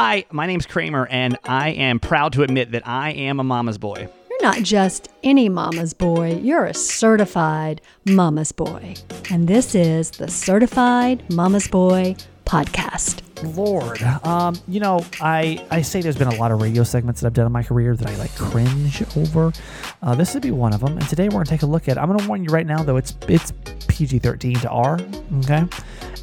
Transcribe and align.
Hi, 0.00 0.26
my 0.30 0.46
name's 0.46 0.64
Kramer, 0.64 1.08
and 1.08 1.36
I 1.42 1.70
am 1.70 1.98
proud 1.98 2.32
to 2.34 2.44
admit 2.44 2.70
that 2.70 2.86
I 2.86 3.10
am 3.10 3.40
a 3.40 3.42
mama's 3.42 3.78
boy. 3.78 4.08
You're 4.30 4.42
not 4.42 4.62
just 4.62 5.08
any 5.24 5.48
mama's 5.48 5.92
boy, 5.92 6.36
you're 6.36 6.66
a 6.66 6.72
certified 6.72 7.80
mama's 8.04 8.52
boy. 8.52 8.94
And 9.28 9.48
this 9.48 9.74
is 9.74 10.12
the 10.12 10.28
Certified 10.28 11.28
Mama's 11.32 11.66
Boy 11.66 12.14
podcast. 12.44 13.22
Lord, 13.56 14.00
um, 14.24 14.54
you 14.68 14.78
know, 14.78 15.04
I 15.20 15.66
I 15.68 15.82
say 15.82 16.00
there's 16.00 16.16
been 16.16 16.28
a 16.28 16.36
lot 16.36 16.52
of 16.52 16.62
radio 16.62 16.84
segments 16.84 17.20
that 17.20 17.26
I've 17.26 17.34
done 17.34 17.46
in 17.46 17.52
my 17.52 17.64
career 17.64 17.96
that 17.96 18.08
I 18.08 18.14
like 18.18 18.32
cringe 18.36 19.02
over. 19.16 19.52
Uh, 20.00 20.14
this 20.14 20.32
would 20.32 20.44
be 20.44 20.52
one 20.52 20.74
of 20.74 20.80
them, 20.80 20.96
and 20.96 21.08
today 21.08 21.24
we're 21.24 21.42
gonna 21.42 21.46
take 21.46 21.62
a 21.62 21.66
look 21.66 21.88
at. 21.88 21.98
I'm 21.98 22.06
gonna 22.06 22.28
warn 22.28 22.44
you 22.44 22.50
right 22.50 22.68
now, 22.68 22.84
though, 22.84 22.98
it's 22.98 23.16
it's 23.26 23.52
PG-13 23.88 24.60
to 24.60 24.68
R, 24.68 25.00
okay, 25.40 25.64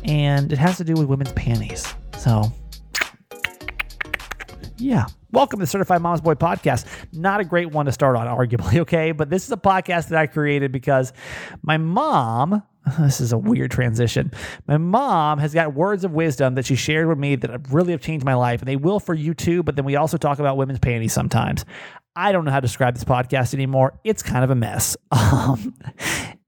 and 0.05 0.53
it 0.53 0.59
has 0.59 0.77
to 0.77 0.85
do 0.85 0.93
with 0.93 1.07
women's 1.07 1.33
panties. 1.33 1.93
So, 2.17 2.53
yeah. 4.77 5.05
Welcome 5.31 5.59
to 5.59 5.67
Certified 5.67 6.01
Mom's 6.01 6.21
Boy 6.21 6.33
podcast. 6.33 6.85
Not 7.13 7.39
a 7.39 7.43
great 7.43 7.71
one 7.71 7.85
to 7.85 7.91
start 7.91 8.15
on, 8.15 8.27
arguably, 8.27 8.77
okay? 8.79 9.11
But 9.11 9.29
this 9.29 9.45
is 9.45 9.51
a 9.51 9.57
podcast 9.57 10.09
that 10.09 10.19
I 10.19 10.27
created 10.27 10.71
because 10.71 11.13
my 11.61 11.77
mom, 11.77 12.63
this 12.99 13.21
is 13.21 13.31
a 13.33 13.37
weird 13.37 13.71
transition. 13.71 14.31
My 14.67 14.77
mom 14.77 15.39
has 15.39 15.53
got 15.53 15.73
words 15.73 16.03
of 16.03 16.11
wisdom 16.11 16.55
that 16.55 16.65
she 16.65 16.75
shared 16.75 17.07
with 17.07 17.17
me 17.17 17.35
that 17.35 17.71
really 17.71 17.91
have 17.91 18.01
changed 18.01 18.25
my 18.25 18.35
life, 18.35 18.61
and 18.61 18.67
they 18.67 18.75
will 18.75 18.99
for 18.99 19.13
you 19.13 19.33
too. 19.33 19.63
But 19.63 19.75
then 19.75 19.85
we 19.85 19.95
also 19.95 20.17
talk 20.17 20.39
about 20.39 20.57
women's 20.57 20.79
panties 20.79 21.13
sometimes. 21.13 21.65
I 22.15 22.31
don't 22.31 22.45
know 22.45 22.51
how 22.51 22.61
to 22.61 22.67
describe 22.67 22.93
this 22.93 23.03
podcast 23.03 23.53
anymore. 23.53 23.99
It's 24.05 24.23
kind 24.23 24.43
of 24.43 24.49
a 24.49 24.55
mess. 24.55 24.97
Um, 25.11 25.75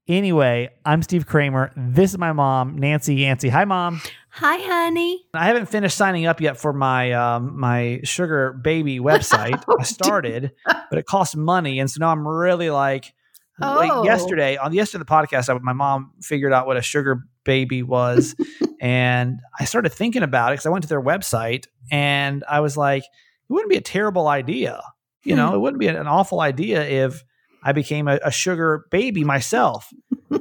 anyway, 0.08 0.70
I'm 0.84 1.02
Steve 1.02 1.26
Kramer. 1.26 1.72
This 1.76 2.12
is 2.12 2.18
my 2.18 2.32
mom, 2.32 2.76
Nancy 2.78 3.14
Yancey. 3.16 3.48
Hi, 3.48 3.64
mom. 3.64 4.00
Hi, 4.30 4.56
honey. 4.58 5.24
I 5.34 5.46
haven't 5.46 5.66
finished 5.66 5.96
signing 5.96 6.26
up 6.26 6.40
yet 6.40 6.58
for 6.58 6.72
my 6.72 7.12
um, 7.12 7.58
my 7.58 8.00
sugar 8.04 8.52
baby 8.52 9.00
website. 9.00 9.62
I 9.78 9.82
started, 9.82 10.52
but 10.64 10.98
it 10.98 11.06
costs 11.06 11.34
money, 11.34 11.78
and 11.80 11.90
so 11.90 11.98
now 12.00 12.10
I'm 12.10 12.26
really 12.26 12.70
like, 12.70 13.12
Oh. 13.60 13.74
like 13.76 14.04
yesterday 14.04 14.56
on 14.56 14.72
yesterday 14.72 15.02
the 15.02 15.10
podcast. 15.10 15.48
I, 15.52 15.58
my 15.58 15.72
mom 15.72 16.12
figured 16.22 16.52
out 16.52 16.66
what 16.66 16.76
a 16.76 16.82
sugar 16.82 17.22
baby 17.44 17.82
was, 17.82 18.36
and 18.80 19.40
I 19.58 19.64
started 19.64 19.90
thinking 19.90 20.22
about 20.22 20.52
it 20.52 20.54
because 20.54 20.66
I 20.66 20.70
went 20.70 20.82
to 20.84 20.88
their 20.88 21.02
website 21.02 21.66
and 21.90 22.44
I 22.48 22.60
was 22.60 22.76
like, 22.76 23.02
it 23.02 23.52
wouldn't 23.52 23.70
be 23.70 23.76
a 23.76 23.80
terrible 23.80 24.28
idea. 24.28 24.80
You 25.24 25.34
know, 25.34 25.54
it 25.54 25.58
wouldn't 25.58 25.80
be 25.80 25.88
an 25.88 26.06
awful 26.06 26.40
idea 26.40 26.84
if 26.86 27.24
I 27.64 27.72
became 27.72 28.06
a, 28.06 28.18
a 28.22 28.30
sugar 28.30 28.86
baby 28.92 29.24
myself. 29.24 29.92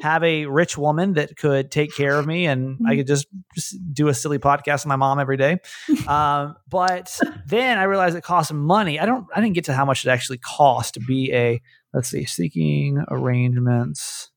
Have 0.02 0.24
a 0.24 0.46
rich 0.46 0.78
woman 0.78 1.14
that 1.14 1.38
could 1.38 1.72
take 1.72 1.96
care 1.96 2.18
of 2.20 2.26
me, 2.26 2.46
and 2.46 2.80
I 2.88 2.96
could 2.96 3.08
just, 3.08 3.28
just 3.56 3.76
do 3.94 4.08
a 4.08 4.14
silly 4.14 4.40
podcast 4.40 4.80
with 4.84 4.88
my 4.88 4.96
mom 4.96 5.20
every 5.20 5.38
day. 5.38 5.60
Um, 6.08 6.56
but 6.70 7.20
then 7.48 7.78
I 7.78 7.84
realized 7.84 8.16
it 8.16 8.24
costs 8.24 8.54
money. 8.54 8.98
I 9.00 9.06
don't. 9.06 9.28
I 9.36 9.42
didn't 9.42 9.56
get 9.56 9.66
to 9.66 9.74
how 9.74 9.84
much 9.84 10.06
it 10.06 10.10
actually 10.10 10.38
cost 10.38 10.94
to 10.94 11.00
be 11.02 11.34
a. 11.34 11.62
Let's 11.94 12.10
see, 12.10 12.26
seeking 12.26 13.04
arrangements. 13.10 14.30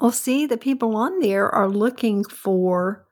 Well, 0.00 0.12
see, 0.12 0.46
the 0.46 0.56
people 0.56 0.96
on 0.96 1.18
there 1.18 1.48
are 1.48 1.68
looking 1.68 2.24
for. 2.24 3.06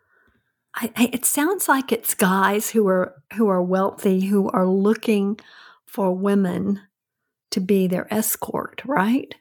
I, 0.75 0.91
I, 0.97 1.11
it 1.13 1.25
sounds 1.25 1.69
like 1.69 1.93
it's 1.93 2.15
guys 2.15 2.71
who 2.71 2.87
are 2.89 3.23
who 3.35 3.49
are 3.49 3.63
wealthy 3.63 4.27
who 4.27 4.49
are 4.51 4.67
looking 4.67 5.39
for 5.85 6.13
women 6.13 6.81
to 7.51 7.61
be 7.61 7.87
their 7.87 8.13
escort, 8.13 8.83
right? 8.85 9.35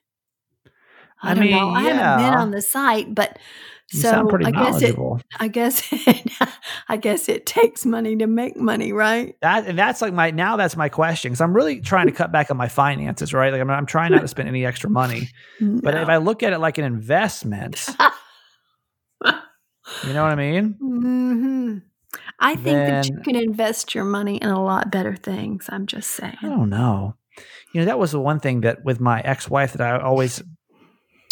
I 1.21 1.33
don't 1.33 1.49
know. 1.49 1.69
I 1.69 1.81
haven't 1.81 2.17
been 2.17 2.33
on 2.33 2.51
the 2.51 2.61
site, 2.61 3.13
but 3.13 3.39
You 3.91 4.01
so 4.01 4.09
sound 4.11 4.29
pretty 4.29 4.45
I 4.45 4.51
guess 4.51 4.81
it. 4.81 4.95
I 5.39 5.47
guess 5.47 5.83
it, 5.91 6.31
I 6.87 6.97
guess 6.97 7.29
it 7.29 7.45
takes 7.45 7.85
money 7.85 8.15
to 8.17 8.27
make 8.27 8.57
money, 8.57 8.93
right? 8.93 9.35
That 9.41 9.65
and 9.65 9.77
that's 9.77 10.01
like 10.01 10.13
my 10.13 10.31
now 10.31 10.57
that's 10.57 10.75
my 10.75 10.89
question 10.89 11.31
because 11.31 11.41
I'm 11.41 11.53
really 11.53 11.81
trying 11.81 12.07
to 12.07 12.11
cut 12.11 12.31
back 12.31 12.51
on 12.51 12.57
my 12.57 12.67
finances, 12.67 13.33
right? 13.33 13.51
Like 13.51 13.61
I'm, 13.61 13.69
I'm 13.69 13.85
trying 13.85 14.11
not 14.11 14.21
to 14.21 14.27
spend 14.27 14.49
any 14.49 14.65
extra 14.65 14.89
money. 14.89 15.29
But 15.59 15.95
if 15.95 16.09
I 16.09 16.17
look 16.17 16.43
at 16.43 16.51
it 16.53 16.59
like 16.59 16.77
an 16.77 16.85
investment, 16.85 17.87
you 19.25 20.13
know 20.13 20.23
what 20.23 20.31
I 20.31 20.35
mean? 20.35 20.75
hmm 20.79 21.77
I 22.39 22.55
think 22.55 22.77
that 22.87 23.09
you 23.09 23.19
can 23.23 23.35
invest 23.35 23.93
your 23.95 24.03
money 24.03 24.37
in 24.37 24.49
a 24.49 24.63
lot 24.63 24.91
better 24.91 25.15
things. 25.15 25.65
I'm 25.69 25.85
just 25.85 26.11
saying. 26.11 26.37
I 26.41 26.47
don't 26.47 26.69
know. 26.69 27.15
You 27.73 27.81
know, 27.81 27.85
that 27.85 27.99
was 27.99 28.11
the 28.11 28.19
one 28.19 28.39
thing 28.39 28.61
that 28.61 28.83
with 28.85 28.99
my 28.99 29.21
ex-wife 29.21 29.73
that 29.73 29.81
I 29.81 29.99
always 29.99 30.41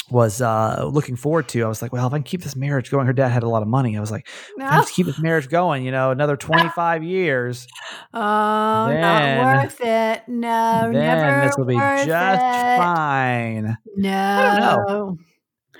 was 0.10 0.42
uh, 0.42 0.90
looking 0.92 1.16
forward 1.16 1.48
to. 1.50 1.64
I 1.64 1.68
was 1.68 1.82
like, 1.82 1.94
well, 1.94 2.06
if 2.08 2.14
I 2.14 2.18
can 2.18 2.24
keep 2.24 2.42
this 2.44 2.56
marriage 2.56 2.92
going, 2.92 3.08
her 3.08 3.14
dad 3.14 3.30
had 3.30 3.44
a 3.44 3.50
lot 3.50 3.62
of 3.62 3.68
money. 3.68 3.96
I 3.98 4.00
was 4.02 4.12
like, 4.12 4.28
if 4.58 4.64
I 4.64 4.78
just 4.78 4.94
keep 4.94 5.06
this 5.06 5.20
marriage 5.20 5.50
going, 5.50 5.84
you 5.86 5.92
know, 5.92 6.12
another 6.12 6.36
25 6.38 7.04
years, 7.04 7.68
Oh, 8.14 8.88
Then- 8.90 9.02
not 9.42 9.64
worth 9.64 9.80
it. 9.82 10.24
No, 10.28 10.82
then 10.84 10.94
never 10.94 11.48
this 11.48 11.58
will 11.58 11.66
be 11.66 11.76
just 11.76 12.08
it. 12.10 12.78
fine. 12.78 13.78
No. 13.96 14.86
know. 14.88 15.18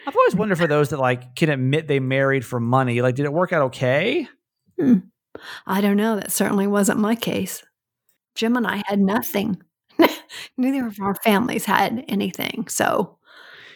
I've 0.06 0.16
always 0.18 0.36
wondered 0.36 0.58
for 0.58 0.68
those 0.68 0.90
that 0.90 1.00
like 1.00 1.36
can 1.36 1.50
admit 1.50 1.88
they 1.88 2.00
married 2.00 2.46
for 2.46 2.60
money. 2.60 3.02
Like, 3.02 3.16
did 3.16 3.26
it 3.26 3.32
work 3.34 3.54
out 3.54 3.62
okay? 3.64 4.28
I 5.66 5.82
don't 5.82 5.98
know. 5.98 6.16
That 6.18 6.32
certainly 6.32 6.68
wasn't 6.68 7.00
my 7.00 7.16
case. 7.16 7.64
Jim 8.36 8.58
and 8.58 8.68
I 8.68 8.84
had 8.88 9.00
nothing. 9.00 9.62
Neither 10.58 10.88
of 10.88 10.98
our 11.02 11.16
families 11.16 11.66
had 11.66 12.04
anything. 12.08 12.68
So, 12.68 13.18
no. 13.18 13.18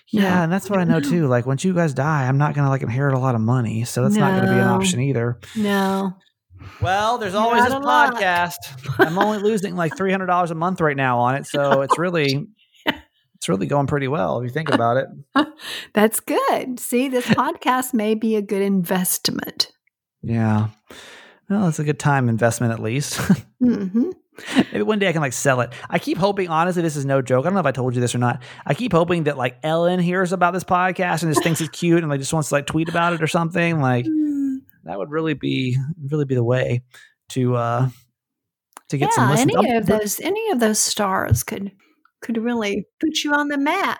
Yeah, 0.09 0.43
and 0.43 0.51
that's 0.51 0.69
what 0.69 0.79
I 0.79 0.85
know 0.85 0.99
too. 1.01 1.27
Like, 1.27 1.45
once 1.45 1.63
you 1.63 1.73
guys 1.73 1.93
die, 1.93 2.27
I'm 2.27 2.37
not 2.37 2.55
gonna 2.55 2.69
like 2.69 2.81
inherit 2.81 3.13
a 3.13 3.19
lot 3.19 3.35
of 3.35 3.41
money, 3.41 3.83
so 3.83 4.03
that's 4.03 4.15
not 4.15 4.35
gonna 4.35 4.53
be 4.53 4.59
an 4.59 4.67
option 4.67 5.01
either. 5.01 5.39
No. 5.55 6.13
Well, 6.81 7.17
there's 7.17 7.35
always 7.35 7.63
Not 7.63 7.69
this 7.69 7.77
a 7.77 7.81
podcast. 7.81 8.99
I'm 8.99 9.17
only 9.17 9.39
losing 9.39 9.75
like 9.75 9.95
three 9.97 10.11
hundred 10.11 10.27
dollars 10.27 10.51
a 10.51 10.55
month 10.55 10.81
right 10.81 10.95
now 10.95 11.19
on 11.19 11.35
it, 11.35 11.45
so 11.45 11.81
it's 11.83 11.97
really, 11.97 12.47
it's 12.85 13.49
really 13.49 13.67
going 13.67 13.87
pretty 13.87 14.07
well 14.07 14.39
if 14.39 14.43
you 14.43 14.49
think 14.49 14.69
about 14.69 14.97
it. 14.97 15.07
That's 15.93 16.19
good. 16.19 16.79
See, 16.79 17.09
this 17.09 17.25
podcast 17.25 17.93
may 17.93 18.15
be 18.15 18.35
a 18.35 18.41
good 18.41 18.61
investment. 18.61 19.71
Yeah. 20.21 20.69
Well, 21.49 21.67
it's 21.67 21.79
a 21.79 21.83
good 21.83 21.99
time 21.99 22.29
investment 22.29 22.73
at 22.73 22.79
least. 22.79 23.15
hmm 23.59 24.11
Maybe 24.71 24.83
one 24.83 24.99
day 24.99 25.07
I 25.07 25.11
can 25.13 25.21
like 25.21 25.33
sell 25.33 25.61
it. 25.61 25.73
I 25.89 25.99
keep 25.99 26.17
hoping, 26.17 26.47
honestly, 26.49 26.81
this 26.81 26.95
is 26.95 27.05
no 27.05 27.21
joke. 27.21 27.45
I 27.45 27.49
don't 27.49 27.55
know 27.55 27.59
if 27.59 27.65
I 27.65 27.71
told 27.71 27.95
you 27.95 28.01
this 28.01 28.13
or 28.13 28.19
not. 28.19 28.41
I 28.65 28.73
keep 28.73 28.91
hoping 28.91 29.23
that 29.23 29.37
like 29.37 29.57
Ellen 29.63 29.99
hears 29.99 30.31
about 30.31 30.53
this 30.53 30.63
podcast 30.63 31.23
and 31.23 31.31
just 31.33 31.43
thinks 31.43 31.59
it's 31.61 31.69
cute 31.69 31.99
and 32.03 32.09
like 32.09 32.19
just 32.19 32.33
wants 32.33 32.49
to 32.49 32.55
like 32.55 32.67
tweet 32.67 32.87
about 32.89 33.13
it 33.13 33.21
or 33.23 33.27
something. 33.27 33.79
Like 33.81 34.05
that 34.83 34.97
would 34.97 35.09
really 35.09 35.33
be 35.33 35.77
really 36.09 36.25
be 36.25 36.35
the 36.35 36.43
way 36.43 36.83
to 37.29 37.55
uh 37.55 37.89
to 38.89 38.97
get 38.97 39.11
some 39.13 39.25
Yeah, 39.25 39.31
listens. 39.31 39.55
any 39.55 39.71
I'll, 39.71 39.77
of 39.79 39.85
those 39.87 40.19
any 40.21 40.49
of 40.51 40.59
those 40.59 40.79
stars 40.79 41.43
could 41.43 41.71
could 42.21 42.37
really 42.37 42.85
put 42.99 43.23
you 43.23 43.33
on 43.33 43.47
the 43.47 43.57
map. 43.57 43.99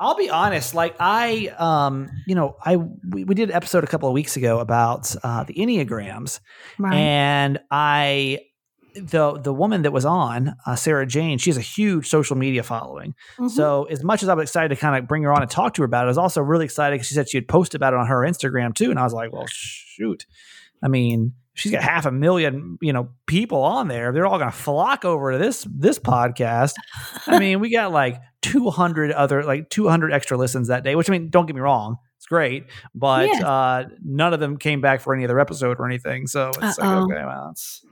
I'll 0.00 0.16
be 0.16 0.28
honest, 0.30 0.74
like 0.74 0.96
I 0.98 1.52
um, 1.58 2.10
you 2.26 2.34
know, 2.34 2.56
I 2.64 2.76
we, 2.76 3.24
we 3.24 3.34
did 3.34 3.50
an 3.50 3.54
episode 3.56 3.84
a 3.84 3.86
couple 3.86 4.08
of 4.08 4.12
weeks 4.14 4.36
ago 4.36 4.58
about 4.60 5.14
uh 5.22 5.44
the 5.44 5.54
Enneagrams. 5.54 6.40
Right. 6.78 6.94
and 6.94 7.58
I 7.70 8.40
the 8.94 9.38
the 9.40 9.52
woman 9.52 9.82
that 9.82 9.92
was 9.92 10.04
on 10.04 10.54
uh, 10.66 10.76
Sarah 10.76 11.06
Jane, 11.06 11.38
she 11.38 11.50
has 11.50 11.56
a 11.56 11.60
huge 11.62 12.08
social 12.08 12.36
media 12.36 12.62
following. 12.62 13.14
Mhm. 13.38 13.50
So 13.50 13.84
as 13.84 14.02
much 14.04 14.22
as 14.22 14.28
I 14.28 14.34
was 14.34 14.44
excited 14.44 14.68
to 14.68 14.76
kind 14.76 14.96
of 14.96 15.08
bring 15.08 15.22
her 15.24 15.32
on 15.32 15.42
and 15.42 15.50
talk 15.50 15.74
to 15.74 15.82
her 15.82 15.86
about 15.86 16.02
it, 16.02 16.06
I 16.06 16.08
was 16.08 16.18
also 16.18 16.40
really 16.40 16.64
excited 16.64 16.94
because 16.94 17.08
she 17.08 17.14
said 17.14 17.28
she 17.28 17.36
had 17.36 17.48
posted 17.48 17.78
about 17.78 17.92
it 17.92 17.98
on 17.98 18.06
her 18.06 18.20
Instagram 18.20 18.74
too, 18.74 18.90
and 18.90 18.98
I 18.98 19.04
was 19.04 19.12
like, 19.12 19.32
well, 19.32 19.46
shoot, 19.48 20.26
I 20.82 20.88
mean. 20.88 21.34
She's 21.56 21.70
got 21.70 21.84
half 21.84 22.04
a 22.04 22.10
million, 22.10 22.78
you 22.82 22.92
know, 22.92 23.10
people 23.26 23.62
on 23.62 23.86
there. 23.86 24.10
They're 24.10 24.26
all 24.26 24.38
going 24.38 24.50
to 24.50 24.56
flock 24.56 25.04
over 25.04 25.30
to 25.30 25.38
this 25.38 25.64
this 25.70 26.00
podcast. 26.00 26.72
I 27.28 27.38
mean, 27.44 27.60
we 27.60 27.70
got 27.70 27.92
like 27.92 28.20
200 28.42 29.12
other, 29.12 29.44
like 29.44 29.70
200 29.70 30.12
extra 30.12 30.36
listens 30.36 30.66
that 30.66 30.82
day. 30.82 30.96
Which 30.96 31.08
I 31.08 31.12
mean, 31.12 31.30
don't 31.30 31.46
get 31.46 31.54
me 31.54 31.60
wrong, 31.62 31.98
it's 32.16 32.26
great, 32.26 32.64
but 32.92 33.28
Yes. 33.28 33.40
uh, 33.44 33.84
none 34.04 34.34
of 34.34 34.40
them 34.40 34.56
came 34.56 34.80
back 34.80 35.00
for 35.00 35.14
any 35.14 35.22
other 35.22 35.38
episode 35.38 35.78
or 35.78 35.86
anything. 35.86 36.26
So 36.26 36.48
it's 36.60 36.76
like, 36.76 36.88
Uh-oh. 36.88 37.04
okay, 37.04 37.24
well, 37.24 37.50
it's, 37.52 37.84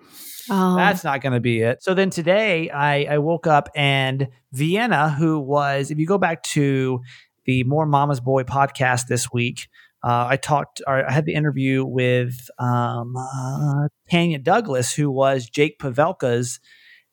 Oh, 0.51 0.77
that's 0.77 1.05
not 1.05 1.21
going 1.21 1.33
to 1.33 1.41
be 1.41 1.61
it. 1.61 1.83
So 1.83 1.94
then 1.94 2.11
today 2.11 2.71
I, 2.71 3.05
I 3.05 3.19
woke 3.19 3.47
up 3.47 3.69
and 3.75 4.29
Vienna, 4.53 5.11
who 5.11 5.39
was, 5.39 5.91
if 5.91 5.99
you 5.99 6.06
go 6.06 6.19
back 6.19 6.43
to 6.44 7.00
the 7.44 7.65
More 7.65 7.87
Mama's 7.87 8.21
Boy 8.21 8.43
podcast 8.44 9.06
this 9.09 9.33
week, 9.33 9.69
uh, 10.05 10.27
I 10.31 10.37
talked, 10.37 10.83
or 10.87 11.09
I 11.09 11.12
had 11.12 11.27
the 11.27 11.35
interview 11.35 11.85
with 11.85 12.35
um, 12.59 13.15
uh, 13.17 13.89
Tanya 14.11 14.39
Douglas, 14.39 14.93
who 14.93 15.11
was 15.11 15.49
Jake 15.49 15.79
Pavelka's 15.79 16.59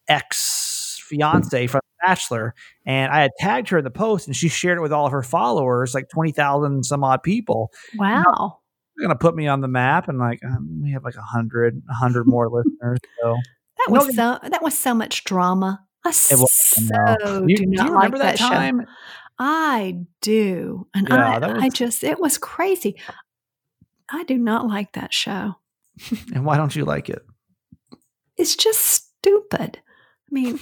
ex 0.08 1.00
fiance 1.08 1.68
from 1.68 1.82
Bachelor. 2.02 2.56
And 2.86 3.12
I 3.12 3.22
had 3.22 3.32
tagged 3.38 3.70
her 3.70 3.80
in 3.80 3.84
the 3.84 3.92
post 3.92 4.28
and 4.28 4.36
she 4.36 4.48
shared 4.48 4.78
it 4.78 4.82
with 4.82 4.94
all 4.94 5.06
of 5.06 5.12
her 5.12 5.24
followers, 5.24 5.94
like 5.94 6.10
20,000 6.10 6.84
some 6.84 7.04
odd 7.04 7.24
people 7.24 7.72
wow. 7.98 8.59
They're 9.00 9.08
gonna 9.08 9.18
put 9.18 9.36
me 9.36 9.48
on 9.48 9.62
the 9.62 9.68
map 9.68 10.08
and 10.10 10.20
like 10.20 10.40
um, 10.46 10.82
we 10.84 10.92
have 10.92 11.04
like 11.04 11.16
a 11.16 11.22
hundred 11.22 11.82
a 11.90 11.94
hundred 11.94 12.28
more 12.28 12.50
listeners 12.52 13.00
so 13.22 13.36
That 13.78 13.88
No, 13.90 14.06
was 14.06 14.16
so 14.16 14.40
that 14.44 14.62
was 14.62 14.78
so 14.78 14.94
much 14.94 15.24
drama. 15.24 15.86
I 16.06 16.10
it 16.10 16.38
was 16.38 16.52
so 16.54 16.82
no. 16.92 17.46
you, 17.48 17.58
do 17.58 17.66
not 17.66 17.92
remember 17.92 18.18
like 18.18 18.38
that, 18.38 18.40
show. 18.40 18.50
time 18.50 18.86
I 19.38 20.00
do. 20.22 20.88
And 20.94 21.08
Yeah, 21.10 21.36
I, 21.36 21.40
that 21.40 21.50
I 21.62 21.70
just, 21.70 22.04
it 22.04 22.20
was 22.20 22.38
crazy. 22.38 22.98
I 24.10 24.24
do 24.24 24.38
not 24.38 24.68
like 24.68 24.94
that 24.94 25.14
show. 25.14 25.56
and 26.34 26.46
why 26.46 26.58
don't 26.58 26.76
you 26.76 26.84
like 26.86 27.10
it 27.10 27.22
it's 28.40 28.56
just 28.56 28.80
stupid. 28.80 29.78
I 29.78 30.34
mean, 30.34 30.60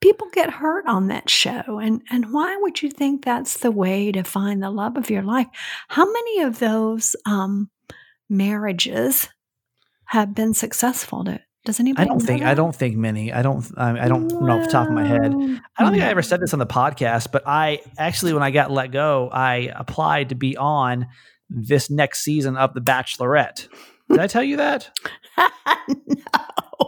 people 0.00 0.26
get 0.32 0.50
hurt 0.50 0.86
on 0.86 1.08
that 1.08 1.30
show 1.30 1.78
and 1.78 2.02
and 2.10 2.32
why 2.32 2.56
would 2.56 2.82
you 2.82 2.90
think 2.90 3.24
that's 3.24 3.58
the 3.58 3.70
way 3.70 4.10
to 4.10 4.24
find 4.24 4.62
the 4.62 4.70
love 4.70 4.96
of 4.96 5.10
your 5.10 5.22
life? 5.22 5.46
How 5.88 6.10
many 6.10 6.40
of 6.40 6.58
those 6.58 7.14
um 7.26 7.70
marriages 8.30 9.28
have 10.06 10.34
been 10.34 10.54
successful 10.54 11.24
to 11.24 11.40
does 11.64 11.78
anybody 11.78 12.08
I 12.08 12.08
don't 12.08 12.20
think 12.20 12.42
I 12.42 12.54
don't 12.54 12.74
think 12.74 12.96
many. 12.96 13.32
I 13.32 13.42
don't 13.42 13.66
I, 13.76 14.04
I 14.04 14.08
don't 14.08 14.28
know 14.28 14.58
off 14.58 14.64
the 14.64 14.72
top 14.72 14.88
of 14.88 14.94
my 14.94 15.06
head. 15.06 15.26
I 15.26 15.82
don't 15.82 15.92
think 15.92 16.02
I 16.02 16.06
hmm. 16.06 16.10
ever 16.10 16.22
said 16.22 16.40
this 16.40 16.54
on 16.54 16.58
the 16.58 16.66
podcast, 16.66 17.32
but 17.32 17.42
I 17.46 17.80
actually, 17.98 18.32
when 18.32 18.42
I 18.42 18.50
got 18.50 18.70
let 18.70 18.92
go, 18.92 19.28
I 19.30 19.70
applied 19.74 20.30
to 20.30 20.34
be 20.34 20.56
on 20.56 21.06
this 21.50 21.90
next 21.90 22.20
season 22.24 22.56
of 22.56 22.72
The 22.72 22.80
Bachelorette. 22.80 23.68
Did 24.08 24.20
I 24.20 24.26
tell 24.26 24.42
you 24.42 24.56
that? 24.56 24.90
no. 25.38 26.24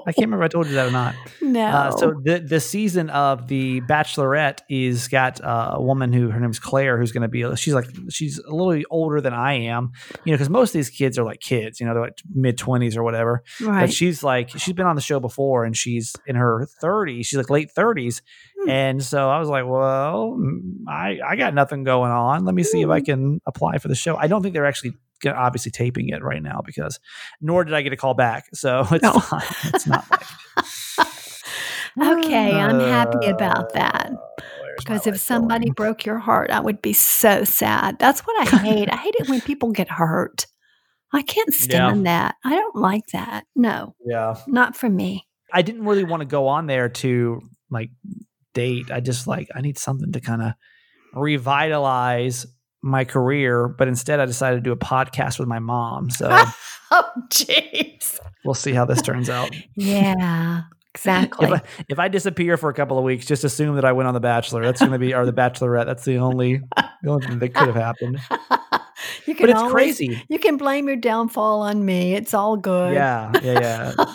I 0.06 0.12
can't 0.12 0.26
remember 0.26 0.44
if 0.44 0.48
I 0.48 0.52
told 0.52 0.66
you 0.68 0.74
that 0.74 0.86
or 0.88 0.90
not. 0.90 1.14
No. 1.40 1.64
Uh, 1.64 1.90
so 1.92 2.14
the 2.22 2.38
the 2.40 2.60
season 2.60 3.10
of 3.10 3.48
the 3.48 3.80
Bachelorette 3.82 4.60
is 4.68 5.08
got 5.08 5.40
uh, 5.42 5.72
a 5.74 5.82
woman 5.82 6.12
who 6.12 6.28
her 6.30 6.40
name's 6.40 6.58
Claire, 6.58 6.98
who's 6.98 7.12
going 7.12 7.22
to 7.22 7.28
be 7.28 7.44
she's 7.56 7.74
like 7.74 7.86
she's 8.10 8.38
a 8.38 8.54
little 8.54 8.82
older 8.90 9.20
than 9.20 9.32
I 9.34 9.54
am, 9.54 9.92
you 10.24 10.32
know, 10.32 10.36
because 10.36 10.50
most 10.50 10.70
of 10.70 10.74
these 10.74 10.90
kids 10.90 11.18
are 11.18 11.24
like 11.24 11.40
kids, 11.40 11.78
you 11.80 11.86
know, 11.86 11.94
they're 11.94 12.02
like 12.04 12.18
mid 12.34 12.58
twenties 12.58 12.96
or 12.96 13.02
whatever. 13.02 13.42
right. 13.60 13.82
But 13.82 13.92
she's 13.92 14.22
like 14.22 14.50
she's 14.50 14.74
been 14.74 14.86
on 14.86 14.96
the 14.96 15.02
show 15.02 15.20
before, 15.20 15.64
and 15.64 15.76
she's 15.76 16.14
in 16.26 16.36
her 16.36 16.66
thirties. 16.80 17.26
She's 17.26 17.36
like 17.38 17.50
late 17.50 17.70
thirties, 17.70 18.22
Hmm. 18.62 18.70
and 18.70 19.02
so 19.02 19.28
I 19.28 19.38
was 19.38 19.48
like, 19.48 19.64
well, 19.66 20.36
mm, 20.38 20.60
I 20.88 21.18
I 21.26 21.36
got 21.36 21.54
nothing 21.54 21.84
going 21.84 22.10
on. 22.12 22.44
Let 22.44 22.54
me 22.54 22.62
see 22.62 22.80
if 22.82 22.88
I 22.88 22.98
Hmm. 23.00 23.04
can 23.04 23.40
apply 23.46 23.78
for 23.78 23.88
the 23.88 23.94
show. 23.94 24.16
I 24.16 24.26
don't 24.26 24.42
think 24.42 24.54
they're 24.54 24.66
actually 24.66 24.94
obviously 25.26 25.70
taping 25.70 26.08
it 26.08 26.22
right 26.22 26.42
now 26.42 26.60
because 26.64 26.98
nor 27.40 27.64
did 27.64 27.74
I 27.74 27.82
get 27.82 27.92
a 27.92 27.96
call 27.96 28.14
back, 28.14 28.44
so 28.54 28.80
it's 28.90 29.02
No. 29.02 29.12
fine. 29.20 29.42
It's 29.64 29.86
not 29.86 30.04
like. 30.10 30.22
Okay, 32.00 32.58
I'm 32.58 32.80
happy 32.80 33.26
about 33.28 33.74
that. 33.74 34.06
Uh, 34.12 34.16
my 34.38 34.44
Because 34.78 35.06
if 35.06 35.20
somebody 35.20 35.66
going? 35.66 35.74
broke 35.74 36.06
your 36.06 36.18
heart, 36.18 36.50
I 36.50 36.58
would 36.60 36.80
be 36.80 36.94
so 36.94 37.44
sad. 37.44 37.98
That's 37.98 38.22
what 38.22 38.34
I 38.48 38.58
hate. 38.60 38.90
I 38.90 38.96
hate 38.96 39.14
it 39.18 39.28
when 39.28 39.42
people 39.42 39.72
get 39.72 39.90
hurt. 39.90 40.46
I 41.12 41.20
can't 41.20 41.52
stand 41.54 42.06
that. 42.06 42.36
I 42.44 42.56
don't 42.56 42.76
like 42.76 43.06
that. 43.12 43.44
No, 43.54 43.94
yeah, 44.06 44.36
not 44.46 44.74
for 44.74 44.88
me. 44.88 45.26
I 45.52 45.60
didn't 45.60 45.84
really 45.84 46.04
want 46.04 46.22
to 46.22 46.26
go 46.26 46.48
on 46.48 46.66
there 46.66 46.88
to 46.88 47.42
like 47.70 47.90
date. 48.54 48.90
I 48.90 49.00
just 49.00 49.26
like 49.26 49.48
I 49.54 49.60
need 49.60 49.76
something 49.78 50.12
to 50.12 50.20
kind 50.20 50.40
of 50.40 50.52
revitalize 51.12 52.46
my 52.82 53.04
career, 53.04 53.68
but 53.68 53.88
instead 53.88 54.18
I 54.20 54.26
decided 54.26 54.56
to 54.56 54.60
do 54.62 54.72
a 54.72 54.76
podcast 54.76 55.38
with 55.38 55.48
my 55.48 55.58
mom. 55.60 56.10
So 56.10 56.28
Oh, 56.94 57.04
jeez. 57.28 58.18
we'll 58.44 58.54
see 58.54 58.72
how 58.72 58.84
this 58.84 59.00
turns 59.02 59.30
out. 59.30 59.50
Yeah, 59.76 60.62
exactly. 60.94 61.46
If 61.46 61.52
I, 61.52 61.62
if 61.88 61.98
I 61.98 62.08
disappear 62.08 62.56
for 62.58 62.68
a 62.68 62.74
couple 62.74 62.98
of 62.98 63.04
weeks, 63.04 63.24
just 63.24 63.44
assume 63.44 63.76
that 63.76 63.84
I 63.86 63.92
went 63.92 64.08
on 64.08 64.14
The 64.14 64.20
Bachelor. 64.20 64.62
That's 64.62 64.80
going 64.80 64.92
to 64.92 64.98
be 64.98 65.14
or 65.14 65.24
The 65.24 65.32
Bachelorette. 65.32 65.86
That's 65.86 66.04
the 66.04 66.18
only 66.18 66.60
the 67.02 67.10
only 67.10 67.26
thing 67.26 67.38
that 67.38 67.54
could 67.54 67.68
have 67.68 67.76
happened. 67.76 68.20
you 69.26 69.34
can 69.34 69.46
But 69.46 69.50
it's 69.50 69.58
always- 69.60 69.72
crazy. 69.72 70.22
You 70.28 70.38
can 70.38 70.56
blame 70.58 70.86
your 70.88 70.96
downfall 70.96 71.62
on 71.62 71.84
me. 71.84 72.14
It's 72.14 72.34
all 72.34 72.56
good. 72.58 72.92
Yeah, 72.94 73.30
yeah, 73.42 73.60
yeah. 73.96 74.14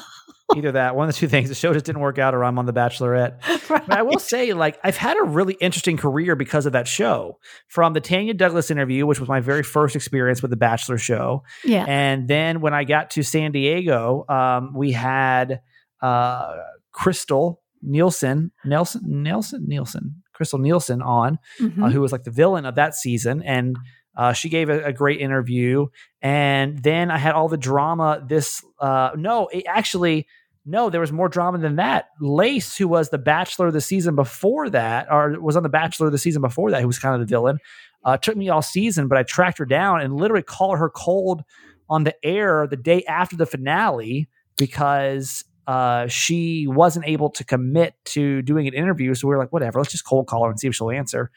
Either 0.56 0.72
that, 0.72 0.96
one 0.96 1.10
of 1.10 1.14
the 1.14 1.20
two 1.20 1.28
things. 1.28 1.50
The 1.50 1.56
show 1.56 1.74
just 1.74 1.86
didn't 1.86 2.02
work 2.02 2.18
out, 2.18 2.34
or 2.34 2.44
I'm 2.44 2.58
on 2.58 2.66
The 2.66 2.74
Bachelorette. 2.74 3.40
But 3.68 3.92
I 3.92 4.02
will 4.02 4.20
say, 4.20 4.54
like, 4.54 4.80
I've 4.84 4.96
had 4.96 5.18
a 5.18 5.24
really 5.24 5.56
interesting 5.60 5.98
career 5.98 6.36
because 6.38 6.66
of 6.66 6.72
that 6.74 6.88
show. 6.88 7.38
From 7.68 7.92
the 7.94 8.00
Tanya 8.00 8.34
Douglas 8.34 8.72
interview, 8.72 9.06
which 9.06 9.20
was 9.20 9.28
my 9.28 9.42
very 9.42 9.62
first 9.64 9.96
experience 9.96 10.42
with 10.42 10.52
the 10.52 10.58
Bachelor 10.58 10.98
show, 10.98 11.44
yeah. 11.66 11.84
and 11.88 12.28
then 12.30 12.62
when 12.62 12.74
I 12.74 12.86
got 12.86 13.10
to 13.12 13.24
San 13.24 13.52
Diego, 13.52 14.26
um, 14.30 14.74
we 14.74 14.94
had 14.94 15.60
uh, 16.02 16.54
Krystal 16.96 17.58
Nielsen, 17.82 18.52
Nelson, 18.66 19.02
Nelson, 19.06 19.66
Nielsen, 19.68 20.24
Krystal 20.40 20.60
Nielsen 20.60 21.02
on, 21.02 21.40
Mhm. 21.60 21.84
uh, 21.84 21.90
who 21.90 22.02
was 22.02 22.12
like 22.12 22.24
the 22.24 22.32
villain 22.32 22.66
of 22.66 22.76
that 22.76 22.96
season, 22.96 23.44
and 23.44 23.76
uh, 24.18 24.34
she 24.34 24.50
gave 24.50 24.69
a, 24.69 24.84
a 24.86 24.92
great 24.92 25.22
interview. 25.22 25.88
And 26.22 26.81
then 26.84 27.10
I 27.12 27.18
had 27.18 27.36
all 27.36 27.48
the 27.48 27.58
drama. 27.58 28.25
This 28.28 28.62
uh, 28.80 29.12
no, 29.16 29.48
it 29.48 29.66
actually 29.68 30.28
no, 30.69 30.90
there 30.90 31.00
was 31.00 31.14
more 31.14 31.30
drama 31.30 31.60
than 31.60 31.78
that. 31.78 32.10
Lace, 32.19 32.75
who 32.75 32.90
was 32.90 33.10
the 33.10 33.18
Bachelor 33.18 33.72
the 33.72 33.80
season 33.80 34.16
before 34.16 34.69
that, 34.72 35.08
or 35.10 35.40
was 35.40 35.56
on 35.56 35.64
the 35.64 35.69
Bachelor 35.69 36.10
the 36.10 36.18
season 36.18 36.42
before 36.42 36.72
that, 36.72 36.81
who 36.81 36.88
was 36.88 37.00
kind 37.00 37.16
of 37.16 37.22
the 37.22 37.25
villain, 37.25 37.60
uh, 38.04 38.18
took 38.18 38.36
me 38.36 38.50
all 38.50 38.62
season, 38.62 39.08
but 39.08 39.18
I 39.18 39.24
tracked 39.24 39.60
her 39.60 39.66
down 39.66 40.02
and 40.02 40.18
literally 40.18 40.44
called 40.44 40.78
her 40.78 40.90
cold 40.90 41.44
on 41.90 42.04
the 42.04 42.13
air 42.22 42.68
the 42.68 42.75
day 42.75 43.06
after 43.06 43.38
the 43.38 43.46
finale 43.46 44.28
because 44.58 45.46
uh, 45.68 46.08
she 46.08 46.68
wasn't 46.68 47.08
able 47.08 47.30
to 47.30 47.46
commit 47.46 47.94
to 48.06 48.42
doing 48.42 48.68
an 48.68 48.74
interview. 48.74 49.13
So 49.13 49.28
we 49.30 49.36
were 49.36 49.42
like, 49.42 49.54
whatever, 49.54 49.80
let's 49.80 49.92
just 49.92 50.06
cold 50.06 50.28
call 50.28 50.44
her 50.44 50.50
and 50.50 50.60
see 50.60 50.68
if 50.68 50.75
she'll 50.75 50.92
answer. 50.92 51.31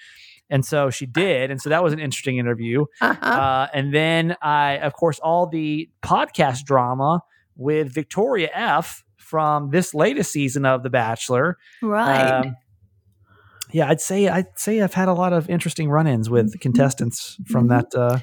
And 0.51 0.65
so 0.67 0.91
she 0.91 1.07
did. 1.07 1.51
And 1.51 1.61
so 1.63 1.71
that 1.71 1.83
was 1.83 1.93
an 1.93 2.01
interesting 2.01 2.39
interview. 2.39 2.85
Uh-huh. 3.01 3.25
Uh, 3.27 3.69
and 3.73 3.95
then 3.95 4.37
I, 4.43 4.79
of 4.79 4.93
course, 4.95 5.19
all 5.21 5.47
the 5.47 5.89
podcast 6.03 6.65
drama 6.65 7.23
with 7.57 7.93
Victoria 7.95 8.51
F 8.53 9.05
from 9.17 9.71
this 9.71 9.95
latest 9.95 10.33
season 10.33 10.67
of 10.67 10.83
The 10.83 10.91
Bachelor. 10.91 11.57
right. 11.83 12.47
Um, 12.47 12.57
yeah, 13.73 13.89
I'd 13.89 14.01
say 14.01 14.27
I'd 14.27 14.47
say 14.57 14.81
I've 14.81 14.95
had 14.95 15.07
a 15.07 15.13
lot 15.13 15.33
of 15.33 15.49
interesting 15.49 15.89
run-ins 15.89 16.29
with 16.29 16.59
contestants 16.59 17.37
from 17.47 17.67
Mhm. 17.67 17.69
that 17.69 17.95
uh, 17.99 18.19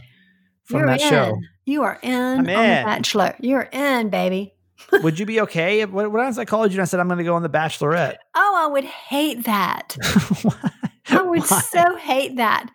from 0.66 0.80
You're 0.80 0.88
that 0.88 1.02
in. 1.02 1.10
show. 1.10 1.38
You 1.66 1.84
are 1.84 1.98
in 2.04 2.14
I'm 2.14 2.38
on 2.40 2.46
The. 2.46 2.50
Bachelor. 2.86 3.36
You're 3.40 3.70
in, 3.72 4.10
baby. 4.10 4.54
Would 4.92 5.18
you 5.20 5.26
be 5.26 5.40
okay? 5.42 5.80
If, 5.82 5.90
what, 5.92 6.12
what 6.12 6.26
else 6.26 6.38
I 6.38 6.44
called 6.44 6.72
you 6.72 6.76
and 6.76 6.82
I 6.82 6.86
said 6.86 7.00
I'm 7.00 7.08
going 7.08 7.18
to 7.20 7.24
go 7.24 7.36
on 7.36 7.44
The 7.44 7.50
Bachelorette? 7.50 8.16
Oh, 8.36 8.56
I 8.58 8.68
would 8.68 8.84
hate 8.84 9.46
that. 9.46 9.96
I 11.10 11.22
would 11.22 11.42
Why? 11.42 11.62
so 11.62 11.96
hate 11.96 12.38
that. 12.38 12.70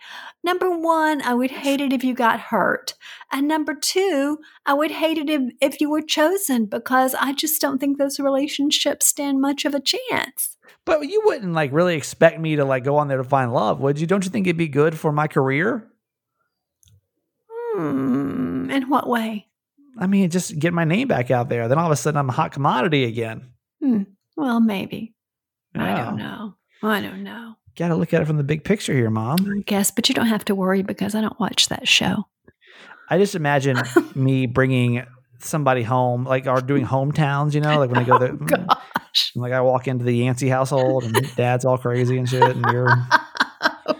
Number 0.44 0.70
one, 0.76 1.22
I 1.22 1.34
would 1.34 1.52
hate 1.52 1.80
it 1.80 1.92
if 1.92 2.02
you 2.02 2.14
got 2.14 2.40
hurt. 2.40 2.94
And 3.30 3.46
number 3.46 3.74
two, 3.74 4.38
I 4.66 4.74
would 4.74 4.90
hate 4.90 5.18
it 5.18 5.30
if, 5.30 5.42
if 5.60 5.80
you 5.80 5.88
were 5.88 6.02
chosen 6.02 6.66
because 6.66 7.14
I 7.14 7.32
just 7.32 7.60
don't 7.60 7.78
think 7.78 7.98
those 7.98 8.18
relationships 8.18 9.06
stand 9.06 9.40
much 9.40 9.64
of 9.64 9.74
a 9.74 9.80
chance. 9.80 10.56
But 10.84 11.08
you 11.08 11.22
wouldn't 11.24 11.52
like 11.52 11.72
really 11.72 11.94
expect 11.94 12.40
me 12.40 12.56
to 12.56 12.64
like 12.64 12.82
go 12.82 12.96
on 12.96 13.06
there 13.06 13.18
to 13.18 13.24
find 13.24 13.52
love, 13.52 13.80
would 13.80 14.00
you? 14.00 14.06
Don't 14.06 14.24
you 14.24 14.30
think 14.30 14.46
it'd 14.46 14.56
be 14.56 14.68
good 14.68 14.98
for 14.98 15.12
my 15.12 15.28
career? 15.28 15.88
Hmm. 17.48 18.68
In 18.70 18.88
what 18.88 19.08
way? 19.08 19.46
I 19.98 20.06
mean, 20.06 20.28
just 20.30 20.58
get 20.58 20.72
my 20.72 20.84
name 20.84 21.06
back 21.06 21.30
out 21.30 21.48
there. 21.48 21.68
Then 21.68 21.78
all 21.78 21.86
of 21.86 21.92
a 21.92 21.96
sudden, 21.96 22.18
I'm 22.18 22.28
a 22.28 22.32
hot 22.32 22.52
commodity 22.52 23.04
again. 23.04 23.52
Hmm. 23.80 24.02
Well, 24.36 24.60
maybe. 24.60 25.14
I 25.74 25.94
don't 26.04 26.16
know. 26.16 26.54
I 26.82 27.00
don't 27.00 27.22
know. 27.22 27.54
Got 27.76 27.88
to 27.88 27.94
look 27.96 28.12
at 28.12 28.20
it 28.20 28.26
from 28.26 28.36
the 28.36 28.44
big 28.44 28.64
picture 28.64 28.92
here, 28.92 29.10
mom. 29.10 29.38
I 29.40 29.62
guess, 29.62 29.90
but 29.90 30.08
you 30.08 30.14
don't 30.14 30.26
have 30.26 30.44
to 30.46 30.54
worry 30.54 30.82
because 30.82 31.14
I 31.14 31.20
don't 31.20 31.38
watch 31.40 31.68
that 31.68 31.88
show. 31.88 32.24
I 33.08 33.18
just 33.18 33.34
imagine 33.34 33.78
me 34.14 34.46
bringing 34.46 35.04
somebody 35.38 35.82
home, 35.82 36.24
like 36.24 36.46
or 36.46 36.60
doing 36.60 36.86
hometowns. 36.86 37.54
You 37.54 37.60
know, 37.60 37.78
like 37.78 37.90
when 37.90 38.00
I 38.00 38.04
go 38.04 38.18
there, 38.18 38.32
Oh, 38.32 38.36
mm, 38.36 38.66
Gosh. 38.66 39.32
like 39.34 39.52
I 39.52 39.60
walk 39.62 39.88
into 39.88 40.04
the 40.04 40.12
Yancey 40.14 40.48
household 40.48 41.04
and 41.04 41.34
dad's 41.36 41.64
all 41.64 41.78
crazy 41.78 42.18
and 42.18 42.28
shit, 42.28 42.42
and 42.42 42.64
you're 42.70 42.88
oh, 43.60 43.94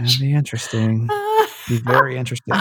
it'd 0.00 0.20
be 0.20 0.34
interesting. 0.34 1.08
Be 1.68 1.78
very 1.78 2.16
interesting. 2.16 2.54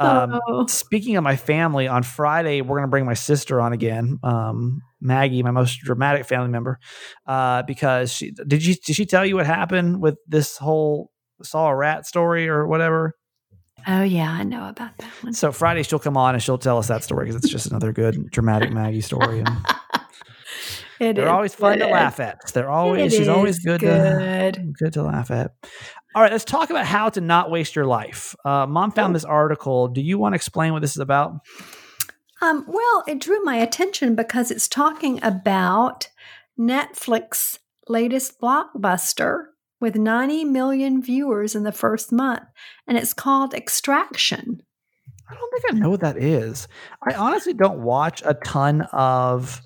Um, 0.00 0.40
Oh. 0.48 0.66
Speaking 0.66 1.16
of 1.16 1.22
my 1.24 1.36
family, 1.36 1.86
on 1.86 2.02
Friday 2.02 2.62
we're 2.62 2.76
going 2.78 2.88
to 2.88 2.90
bring 2.90 3.04
my 3.04 3.14
sister 3.14 3.60
on 3.60 3.72
again, 3.72 4.18
um, 4.22 4.80
Maggie, 5.00 5.42
my 5.42 5.50
most 5.50 5.78
dramatic 5.80 6.24
family 6.26 6.48
member, 6.48 6.78
uh, 7.26 7.62
because 7.62 8.12
she 8.12 8.30
did 8.32 8.64
you 8.64 8.74
did 8.74 8.96
she 8.96 9.06
tell 9.06 9.24
you 9.26 9.36
what 9.36 9.46
happened 9.46 10.00
with 10.00 10.16
this 10.26 10.56
whole 10.56 11.10
saw 11.42 11.68
a 11.68 11.76
rat 11.76 12.06
story 12.06 12.48
or 12.48 12.66
whatever? 12.66 13.14
Oh, 13.86 14.02
yeah, 14.02 14.30
I 14.30 14.42
know 14.42 14.68
about 14.68 14.96
that 14.98 15.10
one. 15.22 15.32
So 15.32 15.52
Friday 15.52 15.82
she'll 15.82 15.98
come 15.98 16.16
on 16.16 16.34
and 16.34 16.42
she'll 16.42 16.58
tell 16.58 16.76
us 16.78 16.88
that 16.88 17.02
story 17.02 17.24
because 17.26 17.36
it's 17.36 17.48
just 17.52 17.66
another 17.66 17.92
good 17.92 18.30
dramatic 18.30 18.72
Maggie 18.72 19.00
story, 19.00 19.38
and 19.40 19.48
It 21.00 21.16
they're 21.16 21.30
always 21.30 21.54
fun 21.54 21.78
to 21.78 21.86
laugh 21.86 22.20
at. 22.20 22.52
They're 22.52 22.70
always 22.70 23.14
It 23.14 23.16
she's 23.16 23.28
always 23.28 23.58
good, 23.58 23.80
good. 23.80 24.54
to 24.54 24.60
good 24.78 24.92
to 24.92 25.02
laugh 25.02 25.30
at. 25.30 25.54
All 26.14 26.22
right, 26.22 26.30
let's 26.30 26.44
talk 26.44 26.68
about 26.68 26.84
how 26.84 27.08
to 27.08 27.22
not 27.22 27.50
waste 27.50 27.74
your 27.74 27.86
life. 27.86 28.36
Uh, 28.44 28.66
Mom 28.66 28.92
found 28.92 29.14
this 29.14 29.24
article. 29.24 29.88
Do 29.88 30.02
you 30.02 30.18
want 30.18 30.34
to 30.34 30.36
explain 30.36 30.74
what 30.74 30.82
this 30.82 30.90
is 30.90 30.98
about? 30.98 31.36
Um, 32.42 32.64
well, 32.68 33.04
it 33.08 33.18
drew 33.18 33.42
my 33.44 33.56
attention 33.56 34.14
because 34.14 34.50
it's 34.50 34.68
talking 34.68 35.20
about 35.22 36.08
Netflix 36.58 37.58
latest 37.88 38.38
blockbuster 38.40 39.44
with 39.80 39.96
90 39.96 40.44
million 40.44 41.02
viewers 41.02 41.54
in 41.54 41.62
the 41.62 41.72
first 41.72 42.12
month, 42.12 42.42
and 42.86 42.98
it's 42.98 43.14
called 43.14 43.54
Extraction. 43.54 44.62
I 45.30 45.34
don't 45.34 45.52
think 45.52 45.64
I 45.74 45.78
know 45.78 45.90
what 45.90 46.00
that 46.00 46.18
is. 46.18 46.66
I 47.08 47.14
honestly 47.14 47.54
don't 47.54 47.80
watch 47.80 48.22
a 48.24 48.34
ton 48.34 48.82
of 48.92 49.62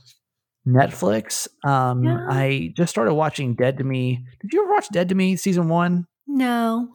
Netflix. 0.66 1.48
Um, 1.64 2.04
Yeah. 2.04 2.26
I 2.28 2.72
just 2.76 2.90
started 2.90 3.14
watching 3.14 3.54
Dead 3.54 3.78
to 3.78 3.84
Me. 3.84 4.24
Did 4.40 4.52
you 4.52 4.62
ever 4.62 4.72
watch 4.72 4.88
Dead 4.90 5.08
to 5.10 5.14
Me 5.14 5.36
season 5.36 5.68
one? 5.68 6.06
No. 6.26 6.88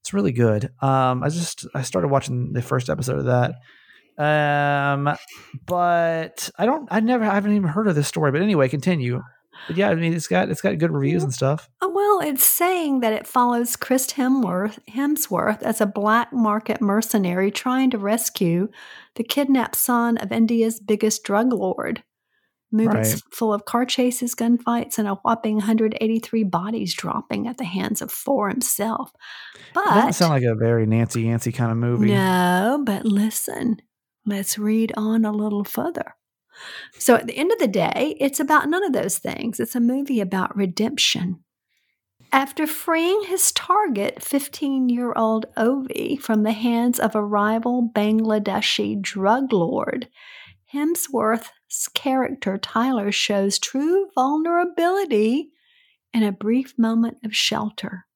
It's 0.00 0.12
really 0.12 0.32
good. 0.32 0.70
Um, 0.80 1.22
I 1.22 1.28
just 1.28 1.66
I 1.74 1.82
started 1.82 2.08
watching 2.08 2.52
the 2.52 2.62
first 2.62 2.90
episode 2.90 3.20
of 3.20 3.26
that, 3.26 3.54
Um, 4.18 5.16
but 5.66 6.50
I 6.58 6.66
don't. 6.66 6.88
I 6.90 7.00
never. 7.00 7.24
I 7.24 7.34
haven't 7.34 7.54
even 7.54 7.68
heard 7.68 7.86
of 7.86 7.94
this 7.94 8.08
story. 8.08 8.32
But 8.32 8.42
anyway, 8.42 8.68
continue. 8.68 9.22
But 9.68 9.76
yeah, 9.76 9.90
I 9.90 9.94
mean, 9.94 10.12
it's 10.12 10.26
got 10.26 10.48
it's 10.48 10.60
got 10.60 10.78
good 10.78 10.90
reviews 10.90 11.22
and 11.22 11.32
stuff. 11.32 11.68
Oh, 11.80 11.88
well, 11.90 12.28
it's 12.28 12.44
saying 12.44 12.98
that 13.00 13.12
it 13.12 13.26
follows 13.28 13.76
Chris 13.76 14.08
Hemsworth, 14.08 14.78
Hemsworth 14.90 15.62
as 15.62 15.80
a 15.80 15.86
black 15.86 16.32
market 16.32 16.80
mercenary 16.80 17.50
trying 17.52 17.90
to 17.90 17.98
rescue 17.98 18.68
the 19.14 19.22
kidnapped 19.24 19.76
son 19.76 20.16
of 20.18 20.32
India's 20.32 20.80
biggest 20.80 21.22
drug 21.22 21.52
lord. 21.52 22.02
Movies 22.72 23.12
Right. 23.14 23.22
full 23.30 23.52
of 23.52 23.64
car 23.66 23.84
chases, 23.84 24.34
gunfights, 24.34 24.98
and 24.98 25.06
a 25.06 25.14
whopping 25.16 25.56
183 25.56 26.42
bodies 26.44 26.94
dropping 26.94 27.46
at 27.46 27.58
the 27.58 27.64
hands 27.64 28.00
of 28.00 28.10
Thor 28.10 28.48
himself. 28.48 29.12
It 29.54 29.74
doesn't 29.74 30.14
sound 30.14 30.30
like 30.32 30.42
a 30.44 30.54
very 30.54 30.86
Nancy 30.86 31.22
Yancey 31.22 31.52
kind 31.52 31.70
of 31.70 31.76
movie. 31.76 32.08
no, 32.08 32.82
but 32.84 33.04
listen, 33.04 33.82
let's 34.24 34.58
read 34.58 34.92
on 34.96 35.24
a 35.24 35.32
little 35.32 35.64
further. 35.64 36.14
So 36.98 37.14
at 37.14 37.26
the 37.26 37.36
end 37.36 37.52
of 37.52 37.58
the 37.58 37.68
day, 37.68 38.16
it's 38.20 38.40
about 38.40 38.68
none 38.68 38.84
of 38.84 38.92
those 38.92 39.18
things. 39.18 39.58
It's 39.60 39.74
a 39.74 39.80
movie 39.80 40.20
about 40.20 40.56
redemption. 40.56 41.44
After 42.30 42.66
freeing 42.66 43.24
his 43.26 43.52
target, 43.52 44.22
15 44.22 44.88
year 44.88 45.12
old 45.16 45.44
Ovi, 45.56 46.18
from 46.18 46.42
the 46.44 46.52
hands 46.52 46.98
of 46.98 47.14
a 47.14 47.22
rival 47.22 47.90
Bangladeshi 47.94 49.00
drug 49.02 49.52
lord, 49.52 50.08
Hemsworth's 50.72 51.50
character 51.94 52.58
Tyler 52.58 53.12
shows 53.12 53.58
true 53.58 54.08
vulnerability 54.14 55.50
in 56.12 56.22
a 56.22 56.32
brief 56.32 56.74
moment 56.78 57.18
of 57.24 57.34
shelter. 57.34 58.06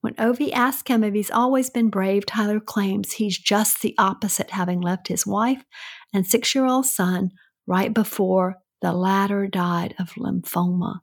When 0.00 0.14
Ovi 0.14 0.52
asks 0.52 0.88
him 0.88 1.02
if 1.02 1.14
he's 1.14 1.30
always 1.30 1.70
been 1.70 1.90
brave, 1.90 2.26
Tyler 2.26 2.60
claims 2.60 3.12
he's 3.12 3.38
just 3.38 3.82
the 3.82 3.94
opposite, 3.98 4.50
having 4.50 4.80
left 4.80 5.08
his 5.08 5.26
wife 5.26 5.64
and 6.12 6.26
six 6.26 6.54
year 6.54 6.66
old 6.66 6.86
son 6.86 7.30
right 7.66 7.92
before 7.92 8.56
the 8.82 8.92
latter 8.92 9.46
died 9.46 9.94
of 9.98 10.10
lymphoma. 10.10 11.00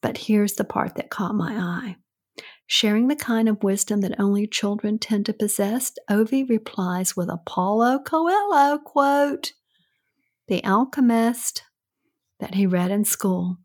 But 0.00 0.18
here's 0.18 0.54
the 0.54 0.64
part 0.64 0.96
that 0.96 1.10
caught 1.10 1.34
my 1.34 1.54
eye. 1.54 1.96
Sharing 2.66 3.08
the 3.08 3.16
kind 3.16 3.48
of 3.48 3.62
wisdom 3.62 4.00
that 4.00 4.18
only 4.18 4.46
children 4.46 4.98
tend 4.98 5.26
to 5.26 5.32
possess, 5.32 5.92
Ovi 6.10 6.48
replies 6.48 7.16
with 7.16 7.28
a 7.28 7.38
Paulo 7.44 7.98
Coelho 7.98 8.78
quote 8.78 9.52
The 10.48 10.64
Alchemist 10.64 11.62
that 12.40 12.54
he 12.54 12.66
read 12.66 12.90
in 12.90 13.04
school. 13.04 13.58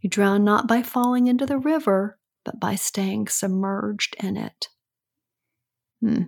You 0.00 0.10
drown 0.10 0.44
not 0.44 0.66
by 0.66 0.82
falling 0.82 1.26
into 1.26 1.46
the 1.46 1.58
river, 1.58 2.18
but 2.44 2.60
by 2.60 2.74
staying 2.74 3.28
submerged 3.28 4.16
in 4.22 4.36
it. 4.36 4.68
Hmm. 6.00 6.22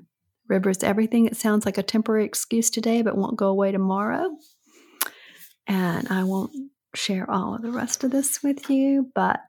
River's 0.49 0.83
everything. 0.83 1.27
It 1.27 1.37
sounds 1.37 1.67
like 1.67 1.79
a 1.79 1.83
temporary 1.83 2.25
excuse 2.25 2.71
today, 2.71 3.03
but 3.03 3.17
won't 3.17 3.37
go 3.37 3.49
away 3.49 3.73
tomorrow. 3.73 4.37
And 5.67 6.09
I 6.09 6.23
won't 6.25 6.53
share 6.95 7.29
all 7.31 7.55
of 7.55 7.63
the 7.63 7.73
rest 7.73 8.05
of 8.05 8.11
this 8.11 8.43
with 8.43 8.71
you, 8.71 9.11
but 9.15 9.41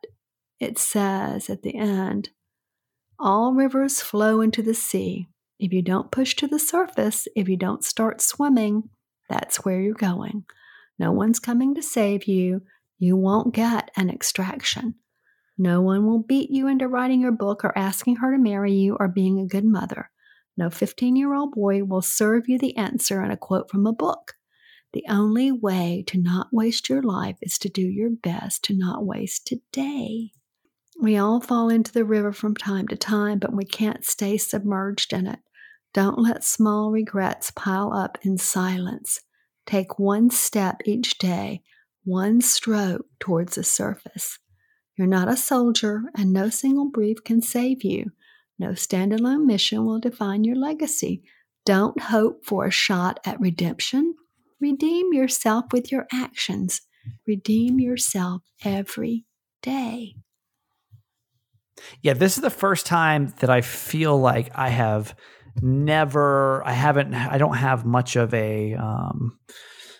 it 0.59 0.77
says 0.77 1.49
at 1.49 1.61
the 1.61 1.75
end 1.75 2.29
all 3.19 3.53
rivers 3.53 4.01
flow 4.01 4.41
into 4.41 4.61
the 4.61 4.73
sea. 4.73 5.27
If 5.59 5.73
you 5.73 5.81
don't 5.81 6.11
push 6.11 6.35
to 6.35 6.47
the 6.47 6.59
surface, 6.59 7.27
if 7.35 7.49
you 7.49 7.57
don't 7.57 7.83
start 7.83 8.21
swimming, 8.21 8.89
that's 9.29 9.63
where 9.65 9.79
you're 9.79 9.93
going. 9.93 10.45
No 10.99 11.11
one's 11.11 11.39
coming 11.39 11.75
to 11.75 11.81
save 11.81 12.25
you. 12.25 12.61
You 12.97 13.15
won't 13.15 13.53
get 13.53 13.91
an 13.95 14.09
extraction. 14.09 14.95
No 15.57 15.81
one 15.81 16.05
will 16.05 16.21
beat 16.21 16.51
you 16.51 16.67
into 16.67 16.87
writing 16.87 17.21
your 17.21 17.31
book 17.31 17.63
or 17.63 17.77
asking 17.77 18.17
her 18.17 18.31
to 18.31 18.37
marry 18.37 18.73
you 18.73 18.95
or 18.99 19.07
being 19.07 19.39
a 19.39 19.47
good 19.47 19.65
mother. 19.65 20.09
No 20.55 20.69
15 20.69 21.15
year 21.15 21.33
old 21.33 21.51
boy 21.51 21.83
will 21.83 22.01
serve 22.01 22.47
you 22.47 22.57
the 22.57 22.75
answer 22.77 23.23
in 23.23 23.31
a 23.31 23.37
quote 23.37 23.69
from 23.69 23.85
a 23.85 23.93
book. 23.93 24.33
The 24.93 25.05
only 25.09 25.51
way 25.51 26.03
to 26.07 26.17
not 26.17 26.47
waste 26.51 26.89
your 26.89 27.03
life 27.03 27.37
is 27.41 27.57
to 27.59 27.69
do 27.69 27.81
your 27.81 28.09
best 28.09 28.63
to 28.65 28.75
not 28.75 29.05
waste 29.05 29.45
today. 29.45 30.31
We 30.99 31.17
all 31.17 31.41
fall 31.41 31.69
into 31.69 31.91
the 31.91 32.05
river 32.05 32.31
from 32.31 32.55
time 32.55 32.87
to 32.87 32.95
time, 32.95 33.37
but 33.37 33.53
we 33.53 33.65
can't 33.65 34.03
stay 34.03 34.37
submerged 34.37 35.13
in 35.13 35.27
it. 35.27 35.39
Don't 35.97 36.19
let 36.19 36.43
small 36.43 36.91
regrets 36.91 37.49
pile 37.49 37.91
up 37.91 38.19
in 38.21 38.37
silence. 38.37 39.19
Take 39.65 39.97
one 39.97 40.29
step 40.29 40.81
each 40.85 41.17
day, 41.17 41.63
one 42.03 42.39
stroke 42.39 43.07
towards 43.19 43.55
the 43.55 43.63
surface. 43.63 44.37
You're 44.95 45.07
not 45.07 45.27
a 45.27 45.35
soldier, 45.35 46.03
and 46.15 46.31
no 46.31 46.51
single 46.51 46.91
brief 46.91 47.23
can 47.23 47.41
save 47.41 47.83
you. 47.83 48.11
No 48.59 48.73
standalone 48.73 49.47
mission 49.47 49.87
will 49.87 49.99
define 49.99 50.43
your 50.43 50.55
legacy. 50.55 51.23
Don't 51.65 51.99
hope 51.99 52.45
for 52.45 52.67
a 52.67 52.71
shot 52.71 53.19
at 53.25 53.39
redemption. 53.39 54.13
Redeem 54.61 55.13
yourself 55.13 55.65
with 55.71 55.91
your 55.91 56.05
actions. 56.13 56.81
Redeem 57.25 57.79
yourself 57.79 58.43
every 58.63 59.25
day. 59.63 60.13
Yeah, 62.03 62.13
this 62.13 62.37
is 62.37 62.43
the 62.43 62.51
first 62.51 62.85
time 62.85 63.33
that 63.39 63.49
I 63.49 63.61
feel 63.61 64.19
like 64.19 64.51
I 64.53 64.69
have 64.69 65.15
never, 65.61 66.65
I 66.65 66.71
haven't, 66.73 67.13
I 67.13 67.37
don't 67.37 67.55
have 67.57 67.85
much 67.85 68.15
of 68.15 68.33
a 68.33 68.75
um, 68.75 69.37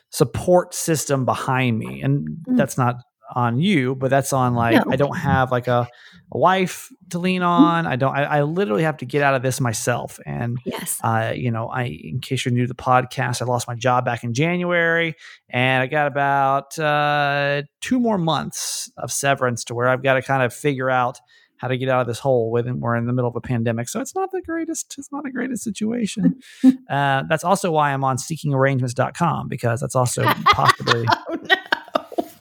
support 0.10 0.74
system 0.74 1.26
behind 1.26 1.78
me. 1.78 2.02
And 2.02 2.28
Mm. 2.48 2.58
that's 2.58 2.78
not 2.78 2.96
on 3.36 3.60
you, 3.60 3.94
but 3.94 4.10
that's 4.10 4.32
on 4.32 4.54
like, 4.56 4.74
No. 4.86 4.86
I 4.90 4.96
don't 4.96 5.18
have 5.18 5.52
like 5.52 5.68
a, 5.68 5.86
a 6.32 6.38
wife 6.38 6.88
to 7.10 7.20
lean 7.20 7.42
on. 7.44 7.86
I 7.86 7.98
don't, 7.98 8.16
I, 8.16 8.24
I 8.24 8.42
literally 8.44 8.84
have 8.84 8.96
to 8.98 9.06
get 9.06 9.22
out 9.22 9.34
of 9.36 9.42
this 9.42 9.60
myself. 9.60 10.18
And 10.26 10.58
Yes. 10.66 10.98
uh, 11.04 11.34
you 11.36 11.52
know, 11.52 11.68
I, 11.68 11.84
in 11.84 12.22
case 12.22 12.46
you're 12.46 12.54
new 12.54 12.62
to 12.62 12.68
the 12.68 12.74
podcast, 12.74 13.42
I 13.42 13.46
lost 13.46 13.68
my 13.68 13.76
job 13.76 14.06
back 14.06 14.24
in 14.24 14.34
January, 14.34 15.16
and 15.50 15.84
I 15.84 15.88
got 15.88 16.08
about 16.08 16.80
uh, 16.80 17.64
two 17.82 18.00
more 18.00 18.18
months 18.18 18.90
of 18.98 19.12
severance 19.12 19.66
to 19.66 19.76
where 19.76 19.90
I've 19.90 20.04
got 20.04 20.14
to 20.14 20.22
kind 20.22 20.42
of 20.44 20.54
figure 20.54 20.90
out 20.90 21.20
how 21.58 21.68
to 21.68 21.78
get 21.78 21.90
out 21.90 22.02
of 22.02 22.08
this 22.08 22.20
hole. 22.20 22.52
With 22.52 22.68
we're 22.68 22.96
in 22.96 23.06
the 23.06 23.14
middle 23.14 23.30
of 23.30 23.36
a 23.36 23.42
pandemic, 23.42 23.90
so 23.90 24.00
it's 24.00 24.16
not 24.16 24.32
the 24.32 24.42
greatest. 24.42 24.96
It's 24.98 25.12
not 25.12 25.24
the 25.24 25.32
greatest 25.32 25.64
situation. 25.64 26.40
uh, 26.90 27.24
that's 27.30 27.44
also 27.44 27.72
why 27.72 27.94
I'm 27.94 28.04
on 28.04 28.18
SeekingArrangements.com 28.18 29.48
because 29.48 29.82
that's 29.82 29.96
also 29.96 30.24
possibly 30.24 31.06
Oh, 31.30 31.36
no. 31.44 31.56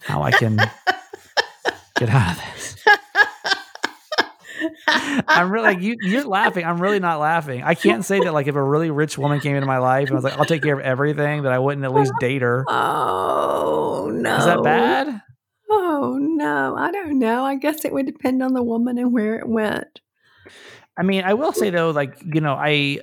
how 0.01 0.23
I 0.23 0.31
can 0.31 0.57
get 1.99 2.09
out 2.11 2.33
of 2.37 2.43
this. 2.55 2.77
I'm 5.29 5.51
really 5.51 5.65
like 5.67 5.81
you. 5.83 5.97
You're 6.01 6.25
laughing. 6.25 6.65
I'm 6.65 6.81
really 6.81 6.99
not 7.01 7.21
laughing. 7.21 7.63
I 7.63 7.75
can't 7.75 8.05
say 8.05 8.21
that 8.21 8.33
like 8.33 8.47
if 8.47 8.55
a 8.55 8.63
really 8.63 8.91
rich 8.91 9.19
woman 9.19 9.41
came 9.41 9.55
into 9.55 9.67
my 9.67 9.79
life 9.79 10.09
and 10.09 10.15
was 10.15 10.25
like, 10.25 10.39
"I'll 10.39 10.45
take 10.45 10.63
care 10.63 10.79
of 10.79 10.81
everything," 10.85 11.43
that 11.43 11.53
I 11.53 11.59
wouldn't 11.59 11.85
at 11.85 11.93
least 11.93 12.13
date 12.21 12.43
her. 12.43 12.65
Oh, 12.69 14.11
no. 14.13 14.37
Is 14.37 14.45
that 14.47 14.63
bad? 14.63 15.21
No. 16.47 16.77
I 16.77 16.91
don't 16.91 17.19
know. 17.19 17.45
I 17.45 17.57
guess 17.57 17.85
it 17.85 17.93
would 17.93 18.07
depend 18.07 18.43
on 18.43 18.55
the 18.55 18.63
woman 18.63 18.99
and 18.99 19.13
where 19.13 19.37
it 19.37 19.49
went. 19.49 20.01
I 20.97 21.03
mean, 21.03 21.25
I 21.25 21.35
will 21.35 21.53
say 21.53 21.71
though, 21.71 21.91
like 21.91 22.17
you 22.25 22.41
know, 22.41 22.55
I 22.55 23.01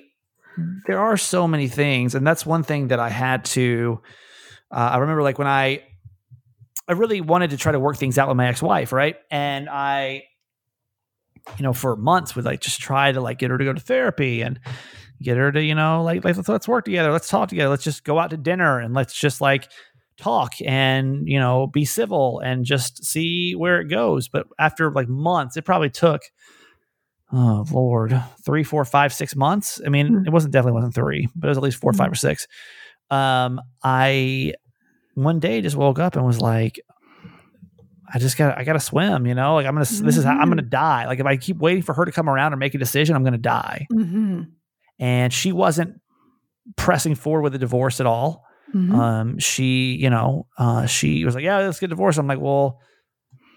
there 0.85 0.99
are 0.99 1.17
so 1.17 1.47
many 1.47 1.67
things, 1.67 2.15
and 2.15 2.25
that's 2.25 2.45
one 2.45 2.63
thing 2.63 2.87
that 2.89 2.99
I 2.99 3.09
had 3.09 3.45
to. 3.45 4.01
Uh, 4.71 4.91
I 4.93 4.97
remember 4.97 5.21
like 5.21 5.37
when 5.37 5.47
I, 5.47 5.83
I 6.87 6.93
really 6.93 7.21
wanted 7.21 7.51
to 7.51 7.57
try 7.57 7.71
to 7.71 7.79
work 7.79 7.97
things 7.97 8.17
out 8.17 8.27
with 8.27 8.37
my 8.37 8.47
ex-wife, 8.47 8.91
right? 8.91 9.15
And 9.29 9.69
I, 9.69 10.23
you 11.57 11.63
know, 11.63 11.73
for 11.73 11.95
months 11.95 12.35
would 12.35 12.45
like 12.45 12.61
just 12.61 12.79
try 12.81 13.11
to 13.11 13.21
like 13.21 13.37
get 13.37 13.51
her 13.51 13.57
to 13.57 13.63
go 13.63 13.73
to 13.73 13.79
therapy 13.79 14.41
and 14.41 14.59
get 15.21 15.37
her 15.37 15.51
to, 15.51 15.61
you 15.61 15.75
know, 15.75 16.03
like, 16.03 16.25
like 16.25 16.35
let's, 16.35 16.49
let's 16.49 16.67
work 16.67 16.85
together, 16.85 17.11
let's 17.11 17.29
talk 17.29 17.49
together, 17.49 17.69
let's 17.69 17.83
just 17.83 18.03
go 18.03 18.19
out 18.19 18.31
to 18.31 18.37
dinner 18.37 18.79
and 18.79 18.93
let's 18.93 19.13
just 19.13 19.41
like 19.41 19.69
talk 20.17 20.53
and 20.65 21.27
you 21.27 21.39
know 21.39 21.67
be 21.67 21.85
civil 21.85 22.39
and 22.39 22.65
just 22.65 23.03
see 23.05 23.53
where 23.55 23.79
it 23.81 23.85
goes. 23.89 24.27
But 24.27 24.47
after 24.59 24.91
like 24.91 25.07
months, 25.09 25.57
it 25.57 25.63
probably 25.65 25.89
took 25.89 26.21
oh 27.35 27.65
lord 27.71 28.21
three 28.45 28.63
four 28.63 28.85
five 28.85 29.11
six 29.11 29.35
months 29.35 29.81
i 29.85 29.89
mean 29.89 30.07
Hmm. 30.07 30.25
it 30.27 30.29
wasn't 30.31 30.53
definitely 30.53 30.73
wasn't 30.75 30.93
three 30.93 31.27
but 31.35 31.47
it 31.47 31.49
was 31.49 31.57
at 31.57 31.63
least 31.63 31.77
four 31.81 31.91
Hmm. 31.91 31.97
five 31.97 32.11
or 32.11 32.15
six 32.15 32.45
um 33.09 33.59
i 33.81 34.53
one 35.15 35.39
day 35.39 35.61
just 35.61 35.75
woke 35.75 35.97
up 35.97 36.15
and 36.15 36.23
was 36.25 36.39
like 36.39 36.79
i 38.13 38.19
just 38.19 38.37
got 38.37 38.49
to 38.53 38.59
i 38.59 38.63
gotta 38.63 38.79
swim 38.79 39.25
you 39.25 39.33
know 39.33 39.55
like 39.55 39.65
i'm 39.65 39.73
gonna 39.73 39.85
this 39.85 40.15
is 40.17 40.23
how 40.23 40.37
i'm 40.37 40.49
gonna 40.49 40.61
die 40.61 41.07
like 41.07 41.19
if 41.19 41.25
i 41.25 41.35
keep 41.35 41.57
waiting 41.57 41.81
for 41.81 41.93
her 41.95 42.05
to 42.05 42.11
come 42.11 42.29
around 42.29 42.53
and 42.53 42.59
make 42.59 42.75
a 42.75 42.77
decision 42.77 43.15
i'm 43.15 43.23
gonna 43.23 43.37
die 43.37 43.87
Mm-hmm. 43.91 44.41
and 44.99 45.33
she 45.33 45.51
wasn't 45.51 45.99
pressing 46.75 47.15
forward 47.15 47.41
with 47.41 47.55
a 47.55 47.59
divorce 47.59 47.99
at 47.99 48.05
all 48.05 48.43
Mm-hmm. 48.73 48.95
um, 48.95 49.39
she, 49.39 49.95
you 49.95 50.09
know, 50.09 50.47
uh, 50.57 50.85
she 50.87 51.23
was 51.25 51.35
like, 51.35 51.43
yeah, 51.43 51.59
let's 51.59 51.79
get 51.79 51.89
divorced. 51.91 52.17
I'm 52.17 52.27
like, 52.27 52.39
well, 52.41 52.79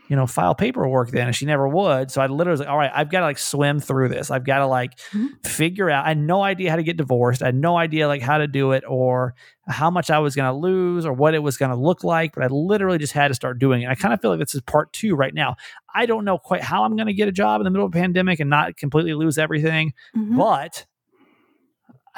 you 0.08 0.14
know, 0.14 0.26
file 0.26 0.54
paperwork 0.54 1.10
then. 1.10 1.26
And 1.26 1.34
she 1.34 1.46
never 1.46 1.66
would. 1.66 2.12
So 2.12 2.20
I 2.22 2.26
literally 2.28 2.52
was 2.52 2.60
like, 2.60 2.68
all 2.68 2.76
right, 2.78 2.92
I've 2.94 3.10
got 3.10 3.20
to 3.20 3.26
like 3.26 3.38
swim 3.38 3.80
through 3.80 4.10
this. 4.10 4.30
I've 4.30 4.44
got 4.44 4.58
to 4.58 4.66
like 4.68 4.92
Mhm. 5.12 5.44
figure 5.44 5.90
out. 5.90 6.04
I 6.04 6.08
had 6.10 6.18
no 6.18 6.42
idea 6.42 6.70
how 6.70 6.76
to 6.76 6.84
get 6.84 6.96
divorced. 6.96 7.42
I 7.42 7.46
had 7.46 7.56
no 7.56 7.76
idea 7.76 8.06
like 8.06 8.22
how 8.22 8.38
to 8.38 8.46
do 8.46 8.70
it 8.70 8.84
or 8.86 9.34
how 9.66 9.90
much 9.90 10.08
I 10.10 10.20
was 10.20 10.36
going 10.36 10.46
to 10.48 10.56
lose 10.56 11.04
or 11.04 11.12
what 11.12 11.34
it 11.34 11.40
was 11.40 11.56
going 11.56 11.72
to 11.72 11.76
look 11.76 12.04
like. 12.04 12.34
But 12.36 12.44
I 12.44 12.46
literally 12.48 12.98
just 12.98 13.14
had 13.14 13.28
to 13.28 13.34
start 13.34 13.58
doing 13.58 13.82
it. 13.82 13.88
I 13.88 13.96
kind 13.96 14.14
of 14.14 14.20
feel 14.20 14.30
like 14.30 14.38
this 14.38 14.54
is 14.54 14.60
part 14.60 14.92
two 14.92 15.16
right 15.16 15.34
now. 15.34 15.56
I 15.92 16.06
don't 16.06 16.24
know 16.24 16.38
quite 16.38 16.62
how 16.62 16.84
I'm 16.84 16.94
going 16.94 17.08
to 17.08 17.12
get 17.14 17.26
a 17.26 17.32
job 17.32 17.60
in 17.60 17.64
the 17.64 17.70
middle 17.70 17.86
of 17.86 17.92
a 17.92 17.98
pandemic 17.98 18.38
and 18.38 18.48
not 18.48 18.76
completely 18.76 19.14
lose 19.14 19.38
everything 19.38 19.92
Mhm. 20.16 20.36
but 20.36 20.86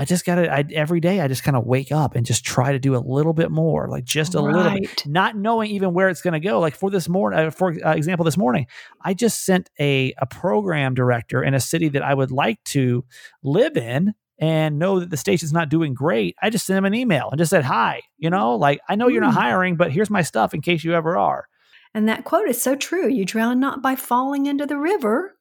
I 0.00 0.04
just 0.04 0.24
got 0.24 0.36
to, 0.36 0.48
I, 0.52 0.64
every 0.72 1.00
day, 1.00 1.20
I 1.20 1.26
just 1.26 1.42
kind 1.42 1.56
of 1.56 1.66
wake 1.66 1.90
up 1.90 2.14
and 2.14 2.24
just 2.24 2.44
try 2.44 2.70
to 2.70 2.78
do 2.78 2.94
a 2.94 3.02
little 3.02 3.32
bit 3.32 3.50
more, 3.50 3.88
like 3.88 4.04
just 4.04 4.34
a 4.34 4.40
little 4.40 4.62
bit, 4.80 5.06
not 5.06 5.36
knowing 5.36 5.72
even 5.72 5.92
where 5.92 6.08
it's 6.08 6.22
going 6.22 6.34
to 6.34 6.40
go. 6.40 6.60
Like 6.60 6.76
for 6.76 6.88
this 6.88 7.08
morning, 7.08 7.38
uh, 7.40 7.50
for 7.50 7.74
uh, 7.84 7.94
example, 7.94 8.24
this 8.24 8.36
morning, 8.36 8.66
I 9.02 9.12
just 9.14 9.44
sent 9.44 9.70
a, 9.80 10.14
a 10.18 10.26
program 10.26 10.94
director 10.94 11.42
in 11.42 11.52
a 11.52 11.60
city 11.60 11.88
that 11.88 12.02
I 12.02 12.14
would 12.14 12.30
like 12.30 12.62
to 12.66 13.04
live 13.42 13.76
in 13.76 14.14
and 14.38 14.78
know 14.78 15.00
that 15.00 15.10
the 15.10 15.16
station's 15.16 15.52
not 15.52 15.68
doing 15.68 15.94
great. 15.94 16.36
I 16.40 16.50
just 16.50 16.64
sent 16.64 16.78
him 16.78 16.84
an 16.84 16.94
email 16.94 17.28
and 17.30 17.38
just 17.38 17.50
said, 17.50 17.64
hi, 17.64 18.02
you 18.18 18.30
know, 18.30 18.54
like 18.54 18.78
I 18.88 18.94
know 18.94 19.08
you're 19.08 19.20
not 19.20 19.34
Mm. 19.34 19.38
hiring, 19.40 19.76
but 19.76 19.90
here's 19.90 20.10
my 20.10 20.22
stuff 20.22 20.54
in 20.54 20.60
case 20.60 20.84
you 20.84 20.94
ever 20.94 21.18
are. 21.18 21.48
And 21.92 22.08
that 22.08 22.22
quote 22.24 22.48
is 22.48 22.62
so 22.62 22.76
true. 22.76 23.08
You 23.08 23.24
drown 23.24 23.58
not 23.58 23.82
by 23.82 23.96
falling 23.96 24.46
into 24.46 24.64
the 24.64 24.78
river, 24.78 25.34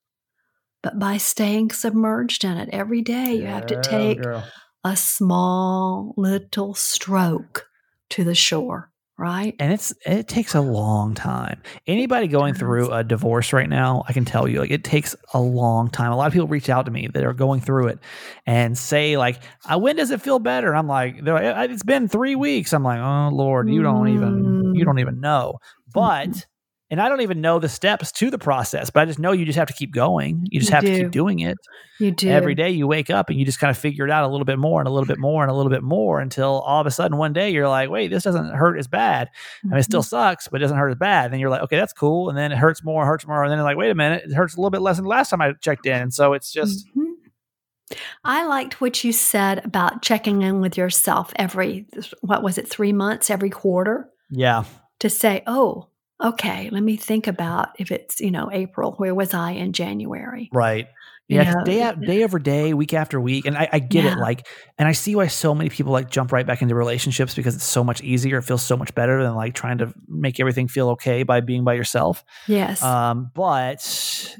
but 0.84 1.00
by 1.00 1.18
staying 1.18 1.72
submerged 1.72 2.44
in 2.44 2.58
it 2.58 2.70
every 2.72 3.02
day. 3.02 3.34
You 3.36 3.48
have 3.48 3.66
to 3.68 3.82
take 3.82 4.22
girl. 4.22 4.44
a 4.84 4.96
small 4.96 6.14
little 6.18 6.74
stroke 6.74 7.68
to 8.12 8.24
the 8.24 8.36
shore, 8.36 8.90
right? 9.18 9.56
and 9.60 9.74
it's 9.74 9.94
it 10.06 10.28
takes 10.28 10.56
a 10.56 10.62
long 10.62 11.14
time. 11.14 11.62
Anybody 11.88 12.28
going 12.28 12.54
through 12.54 12.92
a 12.92 13.04
divorce 13.04 13.52
right 13.54 13.68
now, 13.70 14.04
I 14.08 14.14
can 14.14 14.24
tell 14.24 14.48
you, 14.48 14.60
like 14.62 14.72
it 14.72 14.84
takes 14.84 15.16
a 15.34 15.42
long 15.42 15.90
time. 15.90 16.12
A 16.12 16.16
lot 16.16 16.28
of 16.28 16.34
people 16.34 16.48
reach 16.48 16.70
out 16.70 16.86
to 16.86 16.92
me 16.92 17.08
that 17.08 17.24
are 17.26 17.34
going 17.34 17.60
through 17.60 17.88
it 17.88 18.00
and 18.46 18.78
say 18.78 19.18
like, 19.18 19.40
uh, 19.70 19.78
"When 19.78 19.96
does 19.98 20.12
it 20.12 20.22
feel 20.22 20.40
better?" 20.40 20.74
I'm 20.76 20.88
like, 20.88 21.24
they're 21.24 21.34
like, 21.34 21.70
"It's 21.72 21.84
been 21.84 22.08
three 22.08 22.36
weeks." 22.36 22.72
I'm 22.74 22.84
like, 22.84 23.00
"Oh 23.00 23.36
Lord, 23.36 23.70
you 23.70 23.82
don't 23.82 24.08
even 24.10 24.72
you 24.76 24.84
Mm. 24.84 24.86
don't 24.86 25.00
even 25.00 25.20
know." 25.20 25.58
But 25.94 26.46
and 26.90 27.02
I 27.02 27.10
don't 27.10 27.22
even 27.22 27.42
know 27.42 27.60
the 27.60 27.68
steps 27.70 28.12
to 28.14 28.30
the 28.32 28.38
process, 28.38 28.90
but 28.90 29.02
I 29.02 29.06
just 29.06 29.20
know 29.20 29.32
you 29.34 29.46
just 29.46 29.58
have 29.58 29.68
to 29.68 29.74
keep 29.74 29.92
going. 29.94 30.48
You 30.50 30.60
just 30.60 30.72
You 30.72 30.76
have 30.76 30.86
to 30.86 30.96
keep 31.04 31.12
doing 31.12 31.40
it 31.40 31.58
You 32.00 32.12
do. 32.12 32.30
every 32.30 32.56
day 32.56 32.70
you 32.70 32.88
wake 32.88 33.10
up 33.10 33.30
and 33.30 33.38
you 33.38 33.46
just 33.46 33.60
kind 33.60 33.72
of 33.72 33.78
figure 33.78 34.06
it 34.06 34.12
out 34.12 34.24
a 34.24 34.28
little 34.28 34.46
bit 34.46 34.58
more 34.58 34.80
and 34.80 34.88
a 34.88 34.92
little 34.92 35.06
bit 35.08 35.20
more 35.20 35.44
and 35.44 35.52
a 35.52 35.54
little 35.54 35.70
bit 35.70 35.84
more 35.84 36.20
until 36.20 36.62
all 36.62 36.80
of 36.80 36.88
a 36.88 36.92
sudden 36.92 37.18
one 37.18 37.34
day 37.34 37.50
you're 37.50 37.68
like, 37.68 37.90
wait, 37.90 38.08
this 38.10 38.24
doesn't 38.24 38.52
hurt 38.54 38.78
as 38.80 38.88
bad. 38.88 39.30
I 39.64 39.68
mean, 39.68 39.78
it 39.80 39.84
still 39.84 40.00
Mm-hmm. 40.02 40.08
sucks, 40.08 40.48
but 40.48 40.62
it 40.62 40.64
doesn't 40.64 40.78
hurt 40.78 40.90
as 40.92 40.98
bad. 40.98 41.26
And 41.26 41.34
Then 41.34 41.40
you're 41.42 41.50
like, 41.50 41.64
okay, 41.64 41.78
that's 41.78 41.94
cool. 41.94 42.30
And 42.30 42.38
then 42.38 42.52
it 42.52 42.58
hurts 42.58 42.84
more, 42.84 43.06
hurts 43.06 43.28
more. 43.28 43.44
And 43.44 43.52
then 43.52 43.60
like, 43.64 43.78
wait 43.78 43.92
a 43.92 43.96
minute, 43.96 44.24
it 44.26 44.34
hurts 44.34 44.56
a 44.56 44.60
little 44.60 44.70
bit 44.72 44.82
less 44.82 44.96
than 44.96 45.04
the 45.04 45.10
last 45.10 45.30
time 45.30 45.42
I 45.42 45.54
checked 45.62 45.86
in. 45.86 46.02
And 46.02 46.14
so 46.14 46.34
it's 46.34 46.52
just, 46.54 46.88
Mhm. 46.96 47.04
I 48.24 48.46
liked 48.46 48.82
what 48.82 49.04
you 49.04 49.14
said 49.14 49.64
about 49.66 50.02
checking 50.02 50.42
in 50.42 50.60
with 50.60 50.78
yourself 50.78 51.32
every, 51.38 51.88
what 52.22 52.44
was 52.44 52.58
it, 52.58 52.68
three 52.68 52.92
months, 52.92 53.30
every 53.30 53.50
quarter 53.50 54.10
yeah, 54.30 54.66
to 55.00 55.10
say, 55.10 55.42
oh, 55.48 55.88
okay, 56.24 56.70
let 56.72 56.84
me 56.84 56.98
think 56.98 57.28
about 57.28 57.70
if 57.80 57.92
it's, 57.92 58.20
you 58.20 58.32
know, 58.32 58.50
April, 58.52 58.94
where 58.94 59.14
was 59.16 59.34
I 59.34 59.52
in 59.52 59.74
January? 59.74 60.50
right. 60.54 60.88
You 61.30 61.40
Yeah, 61.40 61.56
know, 61.56 61.64
day 61.66 61.82
out, 61.82 62.00
day 62.06 62.24
over 62.24 62.40
day, 62.40 62.74
week 62.74 62.94
after 62.94 63.20
week, 63.20 63.46
and 63.46 63.58
I, 63.58 63.68
I 63.74 63.80
get 63.80 64.06
Yeah. 64.06 64.14
it. 64.14 64.18
Like, 64.18 64.48
and 64.78 64.88
I 64.88 64.94
see 64.94 65.14
why 65.14 65.28
so 65.28 65.54
many 65.54 65.70
people 65.70 65.92
like 65.92 66.10
jump 66.10 66.32
right 66.32 66.48
back 66.48 66.62
into 66.62 66.74
relationships 66.74 67.36
because 67.36 67.54
it's 67.54 67.66
so 67.66 67.84
much 67.84 68.02
easier. 68.02 68.38
It 68.38 68.44
feels 68.44 68.64
so 68.64 68.78
much 68.78 68.96
better 68.96 69.22
than 69.22 69.36
like 69.36 69.54
trying 69.54 69.80
to 69.80 69.94
make 70.08 70.40
everything 70.40 70.70
feel 70.70 70.88
okay 70.92 71.24
by 71.24 71.42
being 71.42 71.66
by 71.66 71.74
yourself. 71.74 72.24
Yes. 72.48 72.82
Um, 72.82 73.30
but 73.36 74.38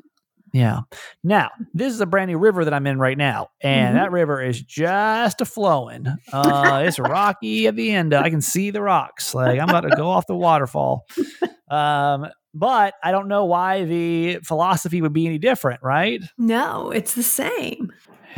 yeah. 0.54 0.80
Now, 1.26 1.50
this 1.74 1.92
is 1.92 2.00
a 2.00 2.06
brand 2.06 2.30
new 2.32 2.38
river 2.38 2.64
that 2.64 2.74
I'm 2.74 2.88
in 2.88 3.00
right 3.00 3.18
now, 3.18 3.50
and 3.62 3.94
Mhm. 3.94 4.00
that 4.00 4.12
river 4.14 4.42
is 4.42 4.62
just 4.62 5.42
a 5.42 5.46
flowing. 5.46 6.08
Uh, 6.32 6.84
it's 6.86 7.00
rocky 7.00 7.68
at 7.68 7.76
the 7.76 7.92
end. 7.92 8.14
I 8.14 8.30
can 8.30 8.40
see 8.42 8.72
the 8.72 8.82
rocks. 8.82 9.36
Like 9.36 9.60
I'm 9.60 9.68
about 9.68 9.82
to 9.82 9.92
go 9.92 10.10
off 10.10 10.26
the 10.26 10.38
waterfall. 10.38 11.06
Um, 11.70 12.28
but 12.54 12.94
I 13.04 13.12
don't 13.12 13.28
know 13.28 13.46
why 13.46 13.84
the 13.84 14.40
philosophy 14.44 15.02
would 15.02 15.14
be 15.14 15.28
any 15.28 15.38
different, 15.38 15.82
right? 15.84 16.22
no, 16.38 16.92
it's 16.92 17.14
the 17.14 17.24
same. 17.24 17.92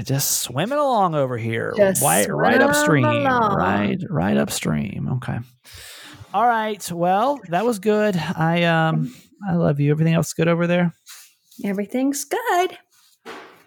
Just 0.03 0.41
swimming 0.41 0.77
along 0.77 1.13
over 1.15 1.37
here, 1.37 1.73
Just 1.75 2.01
right, 2.01 2.27
right 2.29 2.61
upstream, 2.61 3.03
along. 3.05 3.55
right, 3.55 3.97
right 4.09 4.37
upstream. 4.37 5.09
Okay. 5.13 5.39
All 6.33 6.47
right. 6.47 6.89
Well, 6.91 7.39
that 7.49 7.65
was 7.65 7.79
good. 7.79 8.15
I 8.15 8.63
um, 8.63 9.13
I 9.49 9.55
love 9.55 9.79
you. 9.79 9.91
Everything 9.91 10.13
else 10.13 10.31
good 10.33 10.47
over 10.47 10.67
there? 10.67 10.93
Everything's 11.65 12.23
good. 12.23 12.77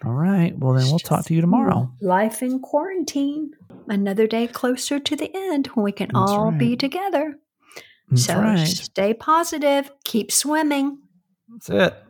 All 0.05 0.13
right. 0.13 0.57
Well, 0.57 0.73
then 0.73 0.85
we'll 0.87 0.99
talk 0.99 1.25
to 1.25 1.33
you 1.35 1.41
tomorrow. 1.41 1.91
Life 2.01 2.41
in 2.41 2.59
quarantine. 2.59 3.51
Another 3.87 4.25
day 4.27 4.47
closer 4.47 4.99
to 4.99 5.15
the 5.15 5.29
end 5.35 5.67
when 5.67 5.83
we 5.83 5.91
can 5.91 6.09
That's 6.13 6.31
all 6.31 6.51
be 6.51 6.75
together. 6.75 7.35
That's 8.09 8.25
so 8.25 8.39
right. 8.39 8.67
stay 8.67 9.13
positive. 9.13 9.91
Keep 10.03 10.31
swimming. 10.31 10.99
That's 11.49 11.69
it. 11.69 12.03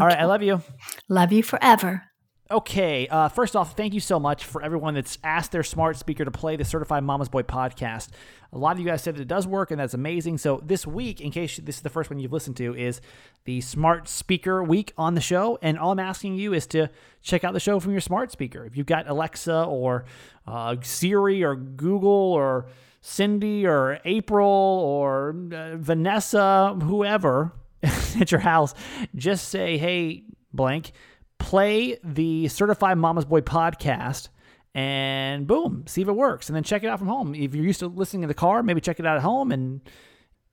All 0.00 0.06
right. 0.06 0.18
I 0.18 0.24
love 0.24 0.42
you. 0.42 0.62
Love 1.08 1.32
you 1.32 1.42
forever. 1.42 2.02
Okay, 2.48 3.08
uh, 3.08 3.28
first 3.28 3.56
off, 3.56 3.76
thank 3.76 3.92
you 3.92 3.98
so 3.98 4.20
much 4.20 4.44
for 4.44 4.62
everyone 4.62 4.94
that's 4.94 5.18
asked 5.24 5.50
their 5.50 5.64
smart 5.64 5.96
speaker 5.96 6.24
to 6.24 6.30
play 6.30 6.54
the 6.54 6.64
Certified 6.64 7.02
Mama's 7.02 7.28
Boy 7.28 7.42
podcast. 7.42 8.10
A 8.52 8.58
lot 8.58 8.76
of 8.76 8.78
you 8.78 8.86
guys 8.86 9.02
said 9.02 9.16
that 9.16 9.22
it 9.22 9.26
does 9.26 9.48
work, 9.48 9.72
and 9.72 9.80
that's 9.80 9.94
amazing. 9.94 10.38
So 10.38 10.62
this 10.64 10.86
week, 10.86 11.20
in 11.20 11.32
case 11.32 11.56
this 11.56 11.76
is 11.76 11.82
the 11.82 11.90
first 11.90 12.08
one 12.08 12.20
you've 12.20 12.32
listened 12.32 12.56
to, 12.58 12.72
is 12.72 13.00
the 13.46 13.60
smart 13.62 14.06
speaker 14.06 14.62
week 14.62 14.92
on 14.96 15.14
the 15.14 15.20
show. 15.20 15.58
And 15.60 15.76
all 15.76 15.90
I'm 15.90 15.98
asking 15.98 16.36
you 16.36 16.54
is 16.54 16.68
to 16.68 16.88
check 17.20 17.42
out 17.42 17.52
the 17.52 17.58
show 17.58 17.80
from 17.80 17.90
your 17.90 18.00
smart 18.00 18.30
speaker. 18.30 18.64
If 18.64 18.76
you've 18.76 18.86
got 18.86 19.08
Alexa 19.08 19.64
or 19.64 20.04
uh, 20.46 20.76
Siri 20.82 21.42
or 21.42 21.56
Google 21.56 22.10
or 22.10 22.68
Cindy 23.06 23.66
or 23.66 24.00
April 24.04 24.48
or 24.48 25.34
uh, 25.52 25.76
Vanessa, 25.76 26.76
whoever 26.82 27.52
at 27.82 28.30
your 28.32 28.40
house, 28.40 28.74
just 29.14 29.48
say, 29.48 29.78
"Hey, 29.78 30.24
blank." 30.52 30.92
play 31.38 31.98
the 32.02 32.48
Certified 32.48 32.98
Mama's 32.98 33.24
Boy 33.24 33.40
podcast 33.40 34.28
and 34.74 35.46
boom, 35.46 35.84
see 35.86 36.02
if 36.02 36.08
it 36.08 36.12
works. 36.12 36.48
And 36.48 36.56
then 36.56 36.62
check 36.62 36.84
it 36.84 36.88
out 36.88 36.98
from 36.98 37.08
home. 37.08 37.34
If 37.34 37.54
you're 37.54 37.64
used 37.64 37.80
to 37.80 37.86
listening 37.86 38.24
in 38.24 38.28
the 38.28 38.34
car, 38.34 38.62
maybe 38.62 38.80
check 38.80 39.00
it 39.00 39.06
out 39.06 39.16
at 39.16 39.22
home 39.22 39.52
and 39.52 39.80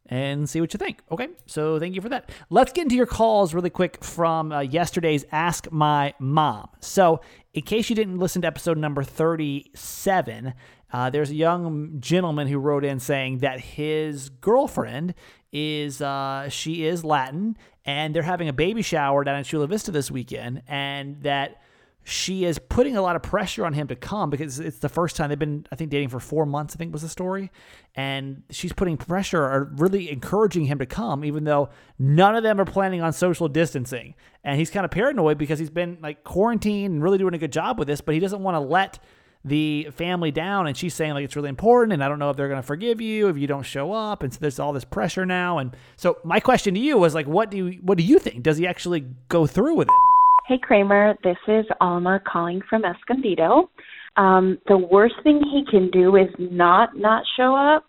and 0.08 0.50
see 0.50 0.60
what 0.60 0.74
you 0.74 0.78
think. 0.78 1.00
Okay, 1.12 1.30
so 1.46 1.80
thank 1.80 1.96
you 1.96 2.02
for 2.02 2.10
that. 2.10 2.30
Let's 2.50 2.74
get 2.74 2.84
into 2.84 2.96
your 2.96 3.06
calls 3.06 3.54
really 3.54 3.70
quick 3.70 4.04
from 4.04 4.52
uh, 4.52 4.60
yesterday's 4.60 5.26
Ask 5.32 5.72
My 5.72 6.14
Mom. 6.20 6.70
So, 6.82 7.22
in 7.54 7.62
case 7.62 7.90
you 7.90 7.96
didn't 7.96 8.20
listen 8.20 8.42
to 8.42 8.48
episode 8.48 8.78
number 8.78 9.04
37, 9.04 10.54
uh, 10.94 11.10
there's 11.10 11.32
a 11.32 11.36
young 11.36 12.00
gentleman 12.00 12.48
who 12.48 12.60
wrote 12.60 12.86
in 12.86 13.00
saying 13.00 13.40
that 13.40 13.60
his 13.60 14.30
girlfriend 14.30 15.16
is 15.52 16.02
uh, 16.02 16.48
she 16.50 16.86
is 16.86 17.04
Latin 17.04 17.58
and 17.86 18.16
they're 18.16 18.22
having 18.22 18.48
a 18.48 18.54
baby 18.54 18.84
shower 18.84 19.24
down 19.24 19.38
in 19.38 19.44
Chula 19.44 19.68
Vista 19.68 19.92
this 19.92 20.10
weekend, 20.10 20.62
and 20.68 21.22
that 21.24 21.62
she 22.06 22.44
is 22.46 22.60
putting 22.60 22.98
a 22.98 23.02
lot 23.02 23.16
of 23.16 23.24
pressure 23.24 23.66
on 23.66 23.74
him 23.74 23.88
to 23.88 23.96
come 23.96 24.30
because 24.30 24.60
it's 24.60 24.80
the 24.80 24.90
first 24.90 25.16
time 25.16 25.30
they've 25.30 25.40
been, 25.40 25.66
I 25.72 25.76
think, 25.76 25.90
dating 25.90 26.10
for 26.10 26.20
four 26.20 26.46
months. 26.46 26.76
I 26.76 26.78
think 26.78 26.94
was 26.94 27.02
the 27.02 27.10
story, 27.10 27.52
and 27.96 28.44
she's 28.52 28.72
putting 28.72 28.98
pressure 28.98 29.42
or 29.42 29.74
really 29.78 30.12
encouraging 30.12 30.66
him 30.66 30.80
to 30.80 30.86
come, 30.86 31.26
even 31.26 31.44
though 31.44 31.70
none 31.98 32.36
of 32.36 32.44
them 32.44 32.60
are 32.60 32.66
planning 32.66 33.02
on 33.02 33.14
social 33.14 33.48
distancing. 33.48 34.16
And 34.44 34.60
he's 34.60 34.70
kind 34.70 34.86
of 34.86 34.92
paranoid 34.92 35.38
because 35.38 35.60
he's 35.60 35.70
been 35.70 35.98
like 36.02 36.24
quarantined 36.24 36.94
and 36.94 37.04
really 37.04 37.18
doing 37.18 37.34
a 37.34 37.38
good 37.38 37.52
job 37.52 37.80
with 37.80 37.88
this, 37.88 38.00
but 38.00 38.14
he 38.14 38.20
doesn't 38.20 38.42
want 38.44 38.56
to 38.56 38.60
let 38.60 39.00
the 39.46 39.90
family 39.96 40.32
down 40.32 40.68
and 40.68 40.78
she's 40.78 40.94
saying 40.94 41.14
like 41.14 41.26
it's 41.26 41.36
really 41.36 41.50
important 41.50 41.92
and 41.92 42.04
I 42.04 42.08
don't 42.08 42.20
know 42.20 42.30
if 42.30 42.38
they're 42.38 42.48
going 42.48 42.62
to 42.62 42.66
forgive 42.66 43.02
you 43.02 43.28
if 43.28 43.38
you 43.38 43.46
don't 43.46 43.64
show 43.64 43.92
up 43.92 44.24
and 44.24 44.34
so 44.34 44.40
there's 44.40 44.58
all 44.58 44.72
this 44.72 44.86
pressure 44.86 45.26
now 45.26 45.58
and 45.58 45.76
so 45.98 46.18
my 46.24 46.40
question 46.40 46.74
to 46.76 46.80
you 46.80 46.98
was 46.98 47.14
like 47.14 47.28
what 47.28 47.52
do 47.52 47.58
you 47.58 47.80
what 47.82 47.98
do 47.98 48.06
you 48.06 48.20
think 48.20 48.42
does 48.42 48.58
he 48.58 48.66
actually 48.66 49.06
go 49.28 49.46
through 49.46 49.76
with 49.76 49.90
it 49.90 50.14
Hey 50.46 50.60
Kramer, 50.62 51.16
this 51.24 51.38
is 51.48 51.66
Alma 51.80 52.20
calling 52.28 52.62
from 52.70 52.84
Escondido. 52.84 53.70
Um, 54.18 54.58
the 54.68 54.78
worst 54.78 55.16
thing 55.24 55.42
he 55.42 55.64
can 55.72 55.90
do 55.90 56.18
is 56.18 56.28
not 56.38 56.98
not 56.98 57.24
show 57.38 57.56
up, 57.56 57.86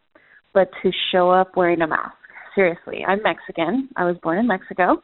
but 0.53 0.71
to 0.81 0.93
show 1.11 1.31
up 1.31 1.57
wearing 1.57 1.83
a 1.83 1.89
mask. 1.89 2.15
Seriously, 2.55 3.05
I'm 3.05 3.21
Mexican. 3.25 3.89
I 3.97 4.05
was 4.05 4.17
born 4.23 4.39
in 4.39 4.47
Mexico. 4.47 5.03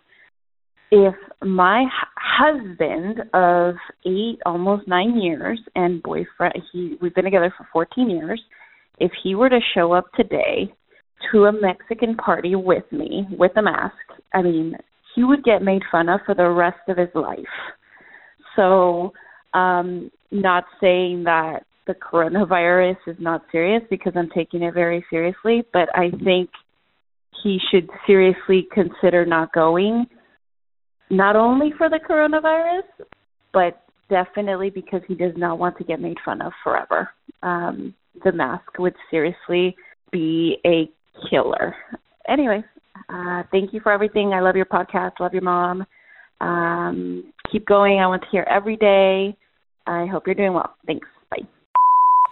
If 0.90 1.14
my 1.42 1.84
husband 2.16 3.20
of 3.32 3.74
eight, 4.04 4.38
almost 4.44 4.88
nine 4.88 5.20
years, 5.20 5.60
and 5.74 6.02
boyfriend, 6.02 6.54
he 6.72 6.96
we've 7.00 7.14
been 7.14 7.24
together 7.24 7.52
for 7.56 7.66
14 7.72 8.10
years. 8.10 8.40
If 8.98 9.12
he 9.22 9.34
were 9.34 9.48
to 9.48 9.60
show 9.74 9.92
up 9.92 10.06
today 10.14 10.72
to 11.30 11.44
a 11.44 11.52
Mexican 11.52 12.16
party 12.16 12.54
with 12.54 12.84
me 12.90 13.26
with 13.30 13.52
a 13.56 13.62
mask, 13.62 13.94
I 14.34 14.42
mean, 14.42 14.74
he 15.14 15.24
would 15.24 15.44
get 15.44 15.62
made 15.62 15.82
fun 15.90 16.08
of 16.08 16.20
for 16.26 16.34
the 16.34 16.48
rest 16.48 16.80
of 16.88 16.96
his 16.96 17.08
life. 17.14 17.38
So, 18.56 19.12
um, 19.54 20.10
not 20.30 20.64
saying 20.80 21.24
that 21.24 21.64
the 21.86 21.94
coronavirus 21.94 22.96
is 23.06 23.16
not 23.18 23.42
serious 23.50 23.82
because 23.90 24.12
I'm 24.16 24.30
taking 24.34 24.62
it 24.62 24.74
very 24.74 25.04
seriously, 25.10 25.64
but 25.72 25.88
I 25.94 26.10
think 26.24 26.50
he 27.42 27.58
should 27.70 27.88
seriously 28.06 28.68
consider 28.72 29.24
not 29.24 29.52
going, 29.52 30.06
not 31.10 31.36
only 31.36 31.72
for 31.76 31.88
the 31.90 31.98
coronavirus, 31.98 33.04
but 33.52 33.82
definitely 34.08 34.70
because 34.70 35.02
he 35.06 35.14
does 35.14 35.32
not 35.36 35.58
want 35.58 35.76
to 35.78 35.84
get 35.84 36.00
made 36.00 36.16
fun 36.24 36.40
of 36.40 36.52
forever. 36.62 37.10
Um, 37.42 37.94
the 38.24 38.32
mask 38.32 38.78
would 38.78 38.94
seriously 39.10 39.76
be 40.12 40.58
a 40.64 40.90
killer. 41.28 41.74
Anyways, 42.28 42.64
uh, 43.08 43.42
thank 43.50 43.72
you 43.72 43.80
for 43.80 43.92
everything. 43.92 44.32
I 44.32 44.40
love 44.40 44.56
your 44.56 44.66
podcast. 44.66 45.20
Love 45.20 45.32
your 45.32 45.42
mom. 45.42 45.84
Um, 46.40 47.32
keep 47.50 47.66
going. 47.66 47.98
I 47.98 48.06
want 48.06 48.22
to 48.22 48.28
hear 48.30 48.46
every 48.50 48.76
day. 48.76 49.36
I 49.86 50.06
hope 50.06 50.24
you're 50.26 50.34
doing 50.34 50.54
well. 50.54 50.74
Thanks. 50.86 51.08
Bye. 51.30 51.46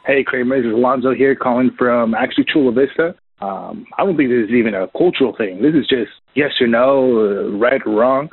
Hey, 0.06 0.24
Kramer, 0.24 0.60
this 0.60 0.68
is 0.68 0.74
Alonzo 0.74 1.14
here 1.14 1.34
calling 1.34 1.70
from 1.76 2.14
actually 2.14 2.46
Chula 2.52 2.72
Vista. 2.72 3.14
Um, 3.40 3.86
I 3.96 4.04
don't 4.04 4.16
think 4.16 4.30
this 4.30 4.48
is 4.48 4.54
even 4.54 4.74
a 4.74 4.88
cultural 4.96 5.34
thing. 5.36 5.62
This 5.62 5.74
is 5.74 5.86
just 5.88 6.10
yes 6.34 6.50
or 6.60 6.66
no, 6.66 7.18
uh, 7.18 7.58
right 7.58 7.80
or 7.86 7.92
wrong. 7.92 8.28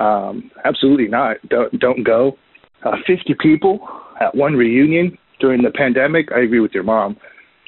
Um, 0.00 0.50
absolutely 0.64 1.08
not. 1.08 1.36
Don't, 1.48 1.78
don't 1.78 2.02
go. 2.02 2.38
Uh, 2.84 2.96
50 3.06 3.34
people 3.38 3.86
at 4.20 4.34
one 4.34 4.54
reunion 4.54 5.16
during 5.38 5.62
the 5.62 5.70
pandemic. 5.70 6.32
I 6.32 6.40
agree 6.40 6.60
with 6.60 6.72
your 6.72 6.84
mom. 6.84 7.16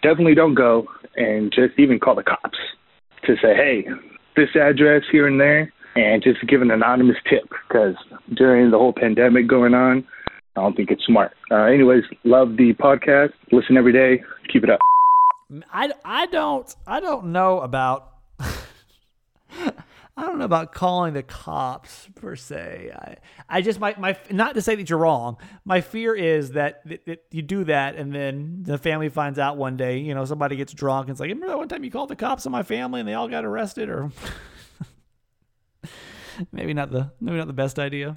Definitely 0.02 0.34
don't 0.34 0.54
go 0.54 0.86
and 1.16 1.52
just 1.52 1.78
even 1.78 2.00
call 2.00 2.14
the 2.14 2.22
cops 2.22 2.58
to 3.26 3.34
say, 3.36 3.54
hey, 3.54 3.84
this 4.36 4.48
address 4.56 5.02
here 5.12 5.26
and 5.26 5.38
there, 5.38 5.72
and 5.94 6.22
just 6.22 6.38
give 6.48 6.62
an 6.62 6.70
anonymous 6.70 7.18
tip 7.28 7.44
because 7.68 7.94
during 8.34 8.70
the 8.70 8.78
whole 8.78 8.94
pandemic 8.94 9.46
going 9.46 9.74
on, 9.74 10.04
I 10.56 10.60
don't 10.60 10.76
think 10.76 10.90
it's 10.90 11.04
smart. 11.04 11.32
Uh, 11.50 11.64
anyways, 11.64 12.04
love 12.24 12.56
the 12.56 12.72
podcast. 12.74 13.32
Listen 13.52 13.76
every 13.76 13.92
day. 13.92 14.22
Keep 14.52 14.64
it 14.64 14.70
up. 14.70 14.80
I, 15.70 15.90
I 16.04 16.26
don't 16.26 16.74
I 16.86 17.00
don't 17.00 17.26
know 17.26 17.60
about 17.60 18.14
I 20.14 20.26
don't 20.26 20.38
know 20.38 20.44
about 20.44 20.72
calling 20.72 21.14
the 21.14 21.22
cops 21.22 22.08
per 22.14 22.36
se. 22.36 22.90
I 22.94 23.16
I 23.48 23.62
just 23.62 23.80
my 23.80 23.94
my 23.98 24.16
not 24.30 24.54
to 24.54 24.62
say 24.62 24.74
that 24.74 24.90
you're 24.90 24.98
wrong. 24.98 25.38
My 25.64 25.80
fear 25.80 26.14
is 26.14 26.52
that, 26.52 26.86
that, 26.86 27.06
that 27.06 27.24
you 27.30 27.40
do 27.40 27.64
that 27.64 27.96
and 27.96 28.14
then 28.14 28.62
the 28.62 28.76
family 28.76 29.08
finds 29.08 29.38
out 29.38 29.56
one 29.56 29.76
day. 29.78 29.98
You 29.98 30.14
know, 30.14 30.24
somebody 30.26 30.56
gets 30.56 30.74
drunk 30.74 31.06
and 31.06 31.12
it's 31.12 31.20
like, 31.20 31.28
remember 31.28 31.48
that 31.48 31.58
one 31.58 31.68
time 31.68 31.82
you 31.82 31.90
called 31.90 32.10
the 32.10 32.16
cops 32.16 32.44
on 32.44 32.52
my 32.52 32.62
family 32.62 33.00
and 33.00 33.08
they 33.08 33.14
all 33.14 33.28
got 33.28 33.44
arrested, 33.44 33.88
or 33.88 34.10
maybe 36.52 36.74
not 36.74 36.90
the 36.90 37.10
maybe 37.18 37.38
not 37.38 37.46
the 37.46 37.54
best 37.54 37.78
idea. 37.78 38.16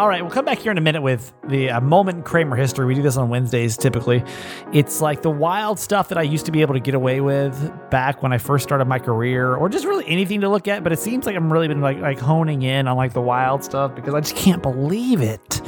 All 0.00 0.08
right, 0.08 0.22
we'll 0.22 0.30
come 0.30 0.46
back 0.46 0.60
here 0.60 0.72
in 0.72 0.78
a 0.78 0.80
minute 0.80 1.02
with 1.02 1.30
the 1.46 1.68
uh, 1.68 1.80
moment 1.82 2.16
in 2.16 2.24
Kramer 2.24 2.56
history. 2.56 2.86
We 2.86 2.94
do 2.94 3.02
this 3.02 3.18
on 3.18 3.28
Wednesdays 3.28 3.76
typically. 3.76 4.24
It's 4.72 5.02
like 5.02 5.20
the 5.20 5.28
wild 5.28 5.78
stuff 5.78 6.08
that 6.08 6.16
I 6.16 6.22
used 6.22 6.46
to 6.46 6.52
be 6.52 6.62
able 6.62 6.72
to 6.72 6.80
get 6.80 6.94
away 6.94 7.20
with 7.20 7.70
back 7.90 8.22
when 8.22 8.32
I 8.32 8.38
first 8.38 8.62
started 8.62 8.86
my 8.86 8.98
career, 8.98 9.54
or 9.54 9.68
just 9.68 9.84
really 9.84 10.06
anything 10.08 10.40
to 10.40 10.48
look 10.48 10.68
at. 10.68 10.82
But 10.82 10.92
it 10.92 11.00
seems 11.00 11.26
like 11.26 11.36
I'm 11.36 11.52
really 11.52 11.68
been 11.68 11.82
like 11.82 11.98
like 11.98 12.18
honing 12.18 12.62
in 12.62 12.88
on 12.88 12.96
like 12.96 13.12
the 13.12 13.20
wild 13.20 13.62
stuff 13.62 13.94
because 13.94 14.14
I 14.14 14.20
just 14.20 14.36
can't 14.36 14.62
believe 14.62 15.20
it. 15.20 15.60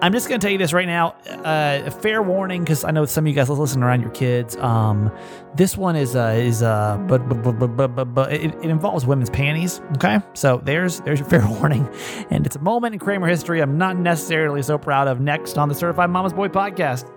I'm 0.00 0.12
just 0.12 0.28
going 0.28 0.40
to 0.40 0.44
tell 0.44 0.52
you 0.52 0.58
this 0.58 0.72
right 0.72 0.86
now. 0.86 1.16
Uh, 1.26 1.90
fair 1.90 2.22
warning, 2.22 2.62
because 2.62 2.84
I 2.84 2.92
know 2.92 3.04
some 3.04 3.24
of 3.24 3.28
you 3.28 3.34
guys 3.34 3.48
listen 3.48 3.82
around 3.82 4.00
your 4.00 4.10
kids. 4.10 4.56
Um, 4.56 5.10
this 5.56 5.76
one 5.76 5.96
is 5.96 6.14
uh, 6.14 6.34
is 6.36 6.62
uh, 6.62 6.98
but 7.08 7.28
but 7.28 7.42
but 7.42 7.76
but 7.76 7.88
but, 7.96 8.04
but 8.04 8.32
it, 8.32 8.54
it 8.54 8.66
involves 8.66 9.06
women's 9.06 9.30
panties. 9.30 9.80
Okay, 9.96 10.20
so 10.34 10.60
there's 10.62 11.00
there's 11.00 11.18
your 11.18 11.28
fair 11.30 11.46
warning, 11.48 11.88
and 12.30 12.46
it's 12.46 12.54
a 12.54 12.60
moment 12.60 12.94
in 12.94 13.00
Kramer 13.00 13.26
history 13.26 13.60
I'm 13.60 13.76
not 13.76 13.96
necessarily 13.96 14.62
so 14.62 14.78
proud 14.78 15.08
of. 15.08 15.20
Next 15.20 15.58
on 15.58 15.68
the 15.68 15.74
Certified 15.74 16.10
Mama's 16.10 16.32
Boy 16.32 16.48
podcast. 16.48 17.10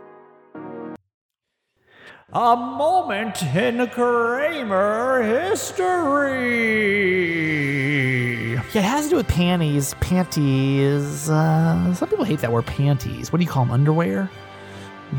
A 2.33 2.55
moment 2.55 3.43
in 3.43 3.85
Kramer 3.89 5.21
history. 5.21 6.13
Yeah, 8.53 8.61
it 8.73 8.83
has 8.85 9.03
to 9.05 9.09
do 9.09 9.15
with 9.17 9.27
panties. 9.27 9.93
Panties. 9.95 11.29
Uh, 11.29 11.93
some 11.93 12.07
people 12.07 12.23
hate 12.23 12.39
that 12.39 12.53
word 12.53 12.65
panties. 12.65 13.33
What 13.33 13.39
do 13.39 13.43
you 13.43 13.51
call 13.51 13.65
them? 13.65 13.73
Underwear? 13.73 14.31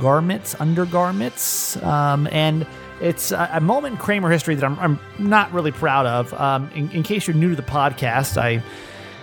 Garments? 0.00 0.58
Undergarments? 0.58 1.76
Um, 1.82 2.28
and 2.32 2.66
it's 3.02 3.30
a, 3.30 3.50
a 3.52 3.60
moment 3.60 3.96
in 3.96 4.00
Kramer 4.00 4.30
history 4.30 4.54
that 4.54 4.64
I'm, 4.64 4.78
I'm 4.78 4.98
not 5.18 5.52
really 5.52 5.70
proud 5.70 6.06
of. 6.06 6.32
Um, 6.32 6.70
in, 6.74 6.90
in 6.92 7.02
case 7.02 7.26
you're 7.26 7.36
new 7.36 7.50
to 7.50 7.56
the 7.56 7.62
podcast, 7.62 8.38
I 8.38 8.62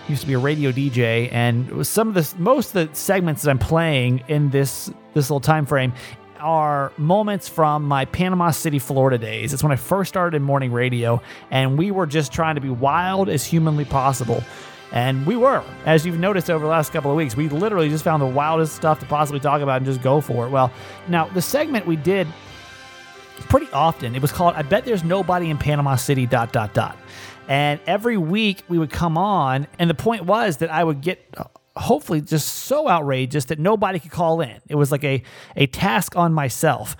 used 0.08 0.22
to 0.22 0.28
be 0.28 0.34
a 0.34 0.40
radio 0.40 0.72
DJ, 0.72 1.28
and 1.32 1.88
some 1.88 2.08
of 2.10 2.14
the 2.14 2.36
most 2.38 2.76
of 2.76 2.88
the 2.88 2.96
segments 2.96 3.42
that 3.42 3.50
I'm 3.50 3.58
playing 3.58 4.24
in 4.28 4.52
this 4.52 4.92
this 5.14 5.30
little 5.30 5.40
time 5.40 5.66
frame 5.66 5.94
are 6.40 6.92
moments 6.98 7.48
from 7.48 7.84
my 7.84 8.06
Panama 8.06 8.52
City, 8.52 8.80
Florida 8.80 9.18
days. 9.18 9.54
It's 9.54 9.64
when 9.64 9.72
I 9.72 9.76
first 9.76 10.10
started 10.10 10.38
in 10.38 10.44
morning 10.44 10.72
radio, 10.72 11.22
and 11.52 11.78
we 11.78 11.92
were 11.92 12.06
just 12.06 12.32
trying 12.32 12.56
to 12.56 12.62
be 12.62 12.70
wild 12.70 13.30
as 13.30 13.46
humanly 13.46 13.86
possible. 13.86 14.44
And 14.92 15.26
we 15.28 15.38
were, 15.38 15.64
as 15.86 16.06
you've 16.06 16.18
noticed 16.18 16.50
over 16.50 16.66
the 16.66 16.72
last 16.72 16.92
couple 16.92 17.12
of 17.12 17.18
weeks, 17.18 17.36
we 17.36 17.48
literally 17.50 17.90
just 17.90 18.04
found 18.04 18.22
the 18.22 18.28
wildest 18.28 18.76
stuff 18.76 19.00
to 19.02 19.06
possibly 19.06 19.40
talk 19.40 19.62
about 19.62 19.78
and 19.78 19.86
just 19.86 20.02
go 20.02 20.20
for 20.20 20.48
it. 20.48 20.50
Well, 20.50 20.72
now 21.08 21.28
the 21.28 21.42
segment 21.42 21.86
we 21.86 21.96
did 21.96 22.28
pretty 23.50 23.72
often, 23.72 24.16
it 24.16 24.22
was 24.22 24.32
called 24.32 24.56
I 24.56 24.64
Bet 24.64 24.86
There's 24.86 25.04
Nobody 25.04 25.50
in 25.50 25.58
Panama 25.58 25.96
City, 25.96 26.26
dot, 26.26 26.52
dot, 26.52 26.74
dot. 26.74 26.98
And 27.48 27.80
every 27.88 28.18
week 28.18 28.64
we 28.68 28.78
would 28.80 28.92
come 28.92 29.18
on, 29.18 29.68
and 29.78 29.90
the 29.90 29.96
point 29.96 30.26
was 30.26 30.58
that 30.58 30.72
I 30.72 30.84
would 30.84 31.02
get 31.02 31.36
hopefully 31.80 32.22
just 32.22 32.48
so 32.48 32.90
outrageous 32.90 33.46
that 33.46 33.60
nobody 33.60 34.00
could 34.00 34.12
call 34.12 34.42
in. 34.42 34.60
It 34.68 34.76
was 34.76 34.92
like 34.92 35.04
a, 35.04 35.24
a 35.56 35.68
task 35.68 36.16
on 36.16 36.34
myself. 36.34 36.96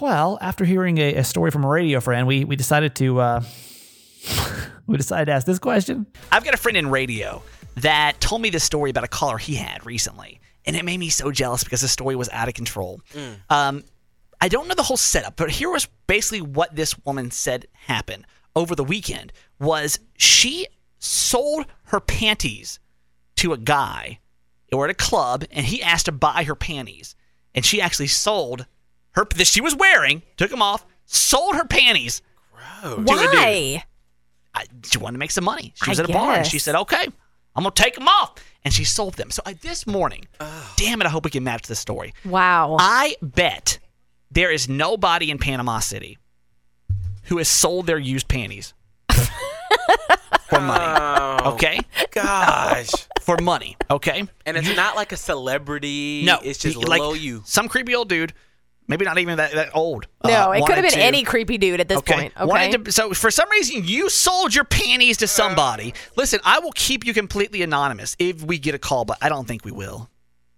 Well, 0.00 0.38
after 0.40 0.64
hearing 0.64 0.98
a, 0.98 1.14
a 1.16 1.24
story 1.24 1.50
from 1.50 1.64
a 1.64 1.68
radio 1.68 2.00
friend, 2.00 2.26
we, 2.26 2.44
we 2.44 2.56
decided 2.56 2.94
to 2.96 3.20
uh, 3.20 3.42
we 4.86 4.96
decided 4.96 5.26
to 5.26 5.32
ask 5.32 5.46
this 5.46 5.58
question. 5.58 6.06
I've 6.30 6.44
got 6.44 6.54
a 6.54 6.58
friend 6.58 6.76
in 6.76 6.90
radio 6.90 7.42
that 7.76 8.20
told 8.20 8.42
me 8.42 8.50
this 8.50 8.64
story 8.64 8.90
about 8.90 9.04
a 9.04 9.08
caller 9.08 9.38
he 9.38 9.54
had 9.54 9.84
recently, 9.86 10.40
and 10.64 10.76
it 10.76 10.84
made 10.84 10.98
me 10.98 11.08
so 11.08 11.32
jealous 11.32 11.64
because 11.64 11.80
the 11.80 11.88
story 11.88 12.14
was 12.14 12.28
out 12.30 12.48
of 12.48 12.54
control. 12.54 13.00
Um, 13.50 13.82
I 14.40 14.48
don't 14.48 14.68
know 14.68 14.74
the 14.74 14.82
whole 14.82 14.96
setup, 14.96 15.36
but 15.36 15.50
here 15.50 15.70
was 15.70 15.88
basically 16.06 16.42
what 16.42 16.74
this 16.74 16.96
woman 17.04 17.30
said 17.30 17.66
happened 17.72 18.26
over 18.54 18.74
the 18.74 18.84
weekend 18.84 19.32
was 19.58 19.98
she 20.16 20.66
sold 20.98 21.66
her 21.84 22.00
panties 22.00 22.78
to 23.42 23.52
a 23.52 23.58
guy 23.58 24.18
or 24.72 24.84
at 24.84 24.90
a 24.90 24.94
club 24.94 25.44
and 25.50 25.66
he 25.66 25.82
asked 25.82 26.06
to 26.06 26.12
buy 26.12 26.44
her 26.44 26.54
panties 26.54 27.14
and 27.54 27.64
she 27.64 27.80
actually 27.80 28.06
sold 28.06 28.66
her 29.12 29.26
that 29.36 29.46
she 29.46 29.60
was 29.60 29.76
wearing 29.76 30.22
took 30.36 30.50
them 30.50 30.62
off 30.62 30.86
sold 31.06 31.54
her 31.54 31.64
panties 31.64 32.22
to. 32.82 32.96
Why? 33.04 33.84
I, 34.54 34.64
she 34.84 34.98
wanted 34.98 35.14
to 35.14 35.18
make 35.18 35.30
some 35.30 35.44
money. 35.44 35.72
She 35.76 35.88
I 35.88 35.90
was 35.90 36.00
at 36.00 36.10
a 36.10 36.12
bar 36.12 36.34
and 36.34 36.46
she 36.46 36.58
said, 36.58 36.74
"Okay, 36.74 37.06
I'm 37.56 37.62
gonna 37.62 37.70
take 37.74 37.94
them 37.94 38.08
off," 38.08 38.34
and 38.64 38.72
she 38.72 38.84
sold 38.84 39.14
them. 39.14 39.30
So 39.30 39.42
I, 39.46 39.54
this 39.54 39.86
morning, 39.86 40.26
oh. 40.40 40.74
damn 40.76 41.00
it, 41.00 41.06
I 41.06 41.10
hope 41.10 41.24
we 41.24 41.30
can 41.30 41.44
match 41.44 41.66
this 41.66 41.78
story. 41.78 42.12
Wow. 42.24 42.76
I 42.78 43.16
bet 43.22 43.78
there 44.30 44.50
is 44.50 44.68
nobody 44.68 45.30
in 45.30 45.38
Panama 45.38 45.78
City 45.78 46.18
who 47.24 47.38
has 47.38 47.48
sold 47.48 47.86
their 47.86 47.98
used 47.98 48.28
panties 48.28 48.74
for 50.54 50.60
money. 50.60 51.48
Okay, 51.54 51.78
Gosh. 52.10 52.90
for 53.20 53.36
money. 53.42 53.76
Okay, 53.90 54.24
And 54.46 54.56
it's 54.56 54.76
not 54.76 54.96
like 54.96 55.12
a 55.12 55.16
celebrity. 55.16 56.22
no, 56.24 56.38
It's 56.42 56.58
just 56.58 56.76
like 56.76 57.00
low 57.00 57.14
you. 57.14 57.42
some 57.44 57.68
creepy 57.68 57.94
old 57.94 58.08
dude. 58.08 58.32
Maybe 58.88 59.04
not 59.04 59.18
even 59.18 59.36
that, 59.38 59.52
that 59.52 59.70
old. 59.74 60.06
no, 60.24 60.48
uh, 60.48 60.52
it 60.52 60.66
could 60.66 60.74
have 60.74 60.82
been 60.84 60.92
to- 60.92 60.98
any 61.00 61.22
creepy 61.22 61.56
dude 61.56 61.80
at 61.80 61.88
this 61.88 62.02
point. 62.02 62.32
Okay. 62.36 62.44
Wanted 62.44 62.84
to, 62.86 62.92
so 62.92 63.14
for 63.14 63.30
some 63.30 63.48
reason 63.50 63.84
you 63.84 64.10
sold 64.10 64.54
your 64.54 64.64
panties 64.64 65.16
to 65.18 65.26
somebody. 65.28 65.94
Listen, 66.16 66.40
I 66.44 66.58
will 66.58 66.72
keep 66.72 67.06
you 67.06 67.14
completely 67.14 67.62
anonymous 67.62 68.16
if 68.18 68.42
we 68.42 68.58
get 68.58 68.74
a 68.74 68.78
call, 68.78 69.04
but 69.04 69.18
I 69.22 69.28
don't 69.28 69.46
think 69.46 69.64
we 69.64 69.70
will. 69.72 70.10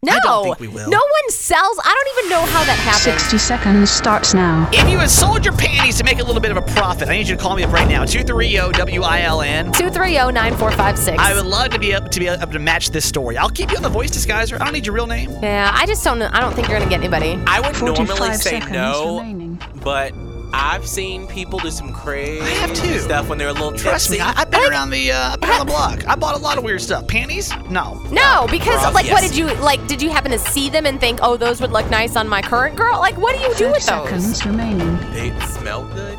No, 0.05 0.13
I 0.13 0.19
don't 0.21 0.45
think 0.45 0.61
we 0.61 0.69
will. 0.69 0.89
No 0.89 0.99
one 0.99 1.31
sells. 1.31 1.79
I 1.85 1.93
don't 1.93 2.19
even 2.19 2.31
know 2.31 2.45
how 2.53 2.65
that 2.65 2.79
happened. 2.79 3.21
60 3.21 3.39
seconds 3.39 3.91
starts 3.91 4.35
now. 4.35 4.69
If 4.73 4.89
you 4.91 4.99
have 4.99 5.11
sold 5.11 5.45
your 5.45 5.55
panties 5.55 5.99
to 5.99 6.05
make 6.05 6.19
a 6.21 6.25
little 6.25 6.41
bit 6.41 6.51
of 6.51 6.57
a 6.57 6.63
profit, 6.63 7.09
I 7.09 7.17
need 7.17 7.29
you 7.29 7.37
to 7.37 7.43
call 7.43 7.57
me 7.57 7.63
up 7.65 7.73
right 7.73 7.89
now. 7.89 8.05
230 8.05 8.99
WILN. 8.99 9.73
230-9456. 9.73 11.17
I 11.19 11.35
would 11.35 11.47
love 11.47 11.71
to 11.71 11.79
be 11.79 11.93
able 11.93 12.09
to 12.09 12.21
be 12.21 12.27
able 12.29 12.47
to 12.53 12.59
match 12.59 12.91
this 12.91 13.05
story. 13.07 13.37
I'll 13.37 13.49
keep 13.49 13.71
you 13.71 13.77
on 13.77 13.83
the 13.83 13.89
voice 13.89 14.11
disguiser. 14.11 14.61
I 14.61 14.65
don't 14.65 14.73
need 14.75 14.87
your 14.87 14.95
real 14.95 15.07
name. 15.07 15.31
yeah, 15.43 15.71
I 15.75 15.87
just 15.87 16.05
don't. 16.05 16.23
I 16.23 16.41
don't 16.41 16.55
think 16.55 16.69
you're 16.69 16.79
gonna 16.79 16.91
get 16.91 17.01
anybody. 17.01 17.39
I 17.47 17.61
would 17.61 17.77
45 17.77 18.09
normally 18.09 18.35
say 18.37 18.51
seconds 18.61 18.73
no, 18.73 19.19
remaining. 19.21 19.61
but 19.83 20.13
I've 20.57 20.87
seen 20.87 21.27
people 21.27 21.59
do 21.59 21.71
some 21.71 21.93
crazy 21.93 22.41
I 22.41 22.49
have 22.51 22.73
too. 22.75 22.99
stuff 23.01 23.29
when 23.29 23.39
they're 23.39 23.49
a 23.49 23.53
little 23.53 23.73
Trust 23.73 24.11
me. 24.11 24.21
I, 24.21 24.33
I've 24.37 24.51
been 24.51 24.63
around 24.71 24.91
the 24.91 25.11
uh, 25.13 25.33
I've 25.33 25.41
been 25.41 25.51
around 25.51 25.67
the 25.67 25.73
block. 25.73 26.07
I 26.07 26.15
bought 26.15 26.37
a 26.37 26.39
lot 26.39 26.59
of 26.59 26.65
weird 26.65 26.81
stuff. 26.81 27.07
Panties? 27.09 27.51
No. 27.69 27.95
No, 28.11 28.47
because 28.51 28.81
Bro, 28.83 28.93
like, 28.93 29.11
what 29.11 29.21
did 29.23 29.37
you 29.37 29.53
like? 29.57 29.85
Did 29.89 30.01
you 30.01 30.11
happen 30.11 30.31
to 30.31 30.39
see 30.39 30.71
them 30.71 30.87
and 30.87 31.01
think, 31.01 31.19
oh, 31.23 31.37
those 31.37 31.61
would 31.61 31.73
look 31.73 31.91
nice 31.91 32.15
on 32.17 32.29
my 32.29 32.41
current 32.41 32.77
girl? 32.77 32.99
Like, 33.01 33.17
what 33.19 33.35
do 33.37 33.43
you 33.43 33.49
do 33.49 33.55
30 33.55 33.65
with 33.73 33.75
those? 33.75 33.85
seconds 33.85 34.47
remaining. 34.47 34.97
they 35.13 35.39
smell 35.47 35.85
good. 35.95 36.19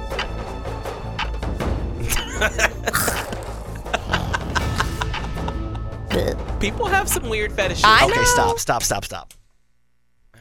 People 6.59 6.85
have 6.87 7.07
some 7.09 7.29
weird 7.29 7.51
fetishes. 7.51 7.83
I 7.85 8.05
Okay, 8.05 8.15
know. 8.15 8.23
stop, 8.23 8.59
stop, 8.59 8.83
stop, 8.83 9.05
stop. 9.05 9.33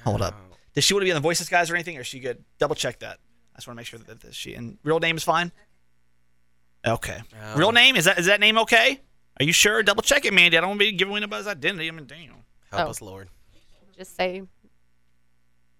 Hold 0.04 0.22
up. 0.22 0.34
Does 0.74 0.84
she 0.84 0.94
want 0.94 1.02
to 1.02 1.06
be 1.06 1.10
on 1.12 1.16
the 1.16 1.20
voice 1.20 1.46
guys 1.48 1.70
or 1.70 1.74
anything, 1.74 1.96
or 1.96 2.00
is 2.00 2.06
she 2.06 2.20
good? 2.20 2.44
Double 2.58 2.74
check 2.74 3.00
that. 3.00 3.18
I 3.54 3.58
just 3.58 3.66
want 3.68 3.76
to 3.76 3.80
make 3.80 3.86
sure 3.86 3.98
that, 4.00 4.20
that 4.20 4.34
she 4.34 4.54
and 4.54 4.78
real 4.82 4.98
name 5.00 5.16
is 5.16 5.22
fine. 5.24 5.52
Okay. 6.86 7.20
Oh. 7.42 7.56
Real 7.56 7.72
name 7.72 7.96
is 7.96 8.04
that 8.04 8.18
is 8.18 8.26
that 8.26 8.40
name 8.40 8.58
okay? 8.58 9.00
Are 9.40 9.44
you 9.44 9.52
sure? 9.52 9.82
Double 9.82 10.02
check 10.02 10.24
it, 10.24 10.32
Mandy. 10.32 10.56
I 10.56 10.60
don't 10.60 10.70
want 10.70 10.80
to 10.80 10.86
be 10.86 10.92
giving 10.92 11.12
away 11.12 11.20
nobody's 11.20 11.46
identity. 11.46 11.88
I 11.88 11.90
mean, 11.92 12.06
damn. 12.06 12.34
Help 12.72 12.86
Oh. 12.88 12.90
us, 12.90 13.00
Lord. 13.02 13.28
Just 13.96 14.16
say 14.16 14.42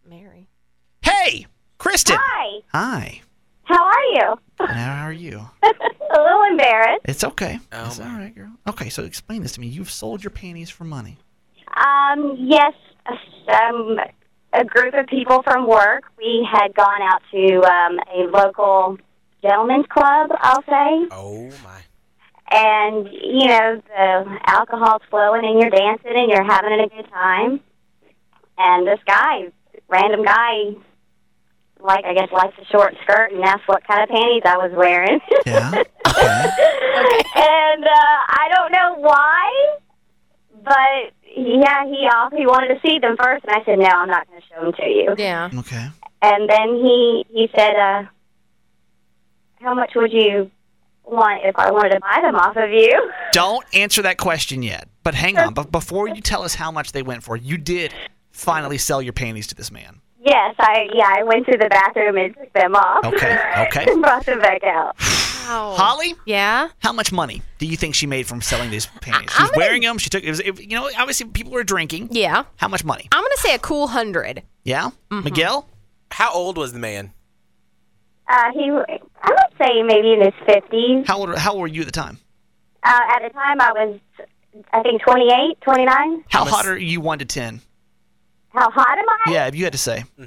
Mary. 0.08 0.48
Hey, 1.02 1.46
Kristen. 1.78 2.16
Hi. 2.18 2.60
Hi. 2.72 3.20
How 3.64 3.82
are 3.84 4.02
you? 4.14 4.38
How 4.60 5.04
are 5.04 5.12
you? 5.12 5.38
a 5.62 6.20
little 6.20 6.42
embarrassed. 6.50 7.00
It's 7.06 7.24
okay. 7.24 7.58
Oh, 7.72 7.86
it's 7.86 7.98
all 7.98 8.06
my. 8.06 8.18
right, 8.24 8.34
girl. 8.34 8.52
Okay, 8.68 8.88
so 8.90 9.04
explain 9.04 9.42
this 9.42 9.52
to 9.52 9.60
me. 9.60 9.66
You've 9.68 9.90
sold 9.90 10.22
your 10.22 10.30
panties 10.30 10.68
for 10.70 10.84
money. 10.84 11.16
Um, 11.76 12.36
yes, 12.38 12.72
um, 13.48 13.96
a 14.54 14.64
group 14.64 14.94
of 14.94 15.06
people 15.06 15.42
from 15.42 15.66
work. 15.68 16.04
We 16.16 16.46
had 16.50 16.74
gone 16.74 17.02
out 17.02 17.22
to 17.32 17.62
um, 17.62 17.98
a 18.14 18.30
local 18.30 18.98
gentleman's 19.42 19.86
club, 19.86 20.30
I'll 20.40 20.62
say. 20.62 21.08
Oh 21.10 21.50
my. 21.62 21.80
And, 22.50 23.08
you 23.08 23.48
know, 23.48 23.82
the 23.86 24.38
alcohol's 24.46 25.02
flowing 25.10 25.44
and 25.44 25.60
you're 25.60 25.70
dancing 25.70 26.12
and 26.14 26.30
you're 26.30 26.44
having 26.44 26.78
a 26.78 26.88
good 26.88 27.10
time. 27.10 27.60
And 28.58 28.86
this 28.86 29.00
guy, 29.06 29.48
random 29.88 30.24
guy, 30.24 30.74
like, 31.80 32.04
I 32.04 32.14
guess, 32.14 32.30
likes 32.32 32.54
a 32.60 32.64
short 32.66 32.94
skirt 33.02 33.32
and 33.32 33.42
asked 33.42 33.66
what 33.66 33.86
kind 33.86 34.02
of 34.02 34.08
panties 34.08 34.42
I 34.44 34.56
was 34.56 34.72
wearing. 34.74 35.20
Yeah. 35.46 35.82
Okay. 36.14 37.22
and 37.34 37.84
uh, 37.84 38.18
I 38.28 38.48
don't 38.54 38.70
know 38.70 38.94
why, 39.00 39.78
but 40.64 41.12
yeah, 41.36 41.84
he 41.86 42.08
uh, 42.10 42.30
he 42.36 42.46
wanted 42.46 42.74
to 42.74 42.80
see 42.86 42.98
them 42.98 43.16
first, 43.16 43.44
and 43.44 43.54
I 43.54 43.64
said, 43.64 43.78
no, 43.78 43.86
I'm 43.86 44.08
not 44.08 44.28
going 44.28 44.40
to 44.40 44.46
show 44.48 44.62
them 44.62 44.72
to 44.72 44.86
you. 44.86 45.14
Yeah. 45.18 45.50
Okay. 45.54 45.88
And 46.22 46.48
then 46.48 46.76
he 46.76 47.26
he 47.30 47.48
said, 47.54 47.76
uh, 47.76 48.04
how 49.60 49.74
much 49.74 49.92
would 49.94 50.12
you 50.12 50.50
want 51.04 51.42
if 51.44 51.56
I 51.56 51.70
wanted 51.70 51.90
to 51.90 52.00
buy 52.00 52.20
them 52.22 52.36
off 52.36 52.56
of 52.56 52.70
you? 52.70 53.10
Don't 53.32 53.64
answer 53.74 54.02
that 54.02 54.18
question 54.18 54.62
yet. 54.62 54.88
But 55.02 55.14
hang 55.14 55.38
on. 55.38 55.54
But 55.54 55.70
before 55.70 56.08
you 56.08 56.20
tell 56.20 56.42
us 56.42 56.54
how 56.54 56.70
much 56.70 56.92
they 56.92 57.02
went 57.02 57.22
for, 57.22 57.36
you 57.36 57.58
did 57.58 57.92
finally 58.30 58.78
sell 58.78 59.02
your 59.02 59.12
panties 59.12 59.46
to 59.48 59.54
this 59.54 59.70
man. 59.70 60.00
Yes, 60.24 60.54
I 60.58 60.88
yeah, 60.94 61.12
I 61.18 61.22
went 61.22 61.44
to 61.46 61.58
the 61.58 61.68
bathroom 61.68 62.16
and 62.16 62.34
took 62.34 62.52
them 62.54 62.74
off. 62.74 63.04
Okay, 63.04 63.38
okay. 63.68 63.84
and 63.90 64.00
brought 64.00 64.24
them 64.24 64.40
back 64.40 64.64
out. 64.64 64.96
Wow. 65.44 65.74
Holly, 65.76 66.14
Yeah. 66.26 66.68
how 66.78 66.92
much 66.92 67.12
money 67.12 67.42
do 67.58 67.66
you 67.66 67.76
think 67.76 67.94
she 67.94 68.06
made 68.06 68.26
from 68.26 68.40
selling 68.40 68.70
these 68.70 68.86
panties? 69.00 69.30
She's 69.32 69.50
wearing 69.56 69.82
them. 69.82 69.98
She 69.98 70.10
took. 70.10 70.24
It 70.24 70.30
was, 70.30 70.40
it, 70.40 70.60
you 70.60 70.76
know, 70.78 70.88
obviously 70.98 71.26
people 71.26 71.52
were 71.52 71.64
drinking. 71.64 72.08
Yeah. 72.10 72.44
How 72.56 72.68
much 72.68 72.84
money? 72.84 73.08
I'm 73.12 73.22
gonna 73.22 73.36
say 73.36 73.54
a 73.54 73.58
cool 73.58 73.88
hundred. 73.88 74.42
Yeah. 74.64 74.90
Mm-hmm. 75.10 75.24
Miguel. 75.24 75.68
How 76.10 76.32
old 76.32 76.56
was 76.56 76.72
the 76.72 76.78
man? 76.78 77.12
Uh, 78.28 78.50
he, 78.54 78.70
I 78.70 78.98
would 79.28 79.58
say 79.58 79.82
maybe 79.82 80.12
in 80.14 80.22
his 80.22 80.34
fifties. 80.46 81.06
How 81.06 81.18
old? 81.18 81.36
How 81.36 81.52
old 81.52 81.60
were 81.60 81.66
you 81.66 81.80
at 81.82 81.86
the 81.86 81.92
time? 81.92 82.18
Uh, 82.82 83.00
at 83.14 83.20
the 83.22 83.30
time, 83.30 83.60
I 83.60 83.72
was, 83.72 83.98
I 84.72 84.82
think, 84.82 85.00
28, 85.02 85.58
29. 85.62 86.24
How 86.28 86.44
hot 86.44 86.66
are 86.66 86.76
you? 86.78 87.00
One 87.00 87.18
to 87.18 87.24
ten. 87.24 87.60
How 88.50 88.70
hot 88.70 88.98
am 88.98 89.04
I? 89.26 89.32
Yeah, 89.32 89.46
if 89.46 89.54
you 89.54 89.64
had 89.64 89.72
to 89.72 89.78
say. 89.78 90.04
Uh, 90.18 90.24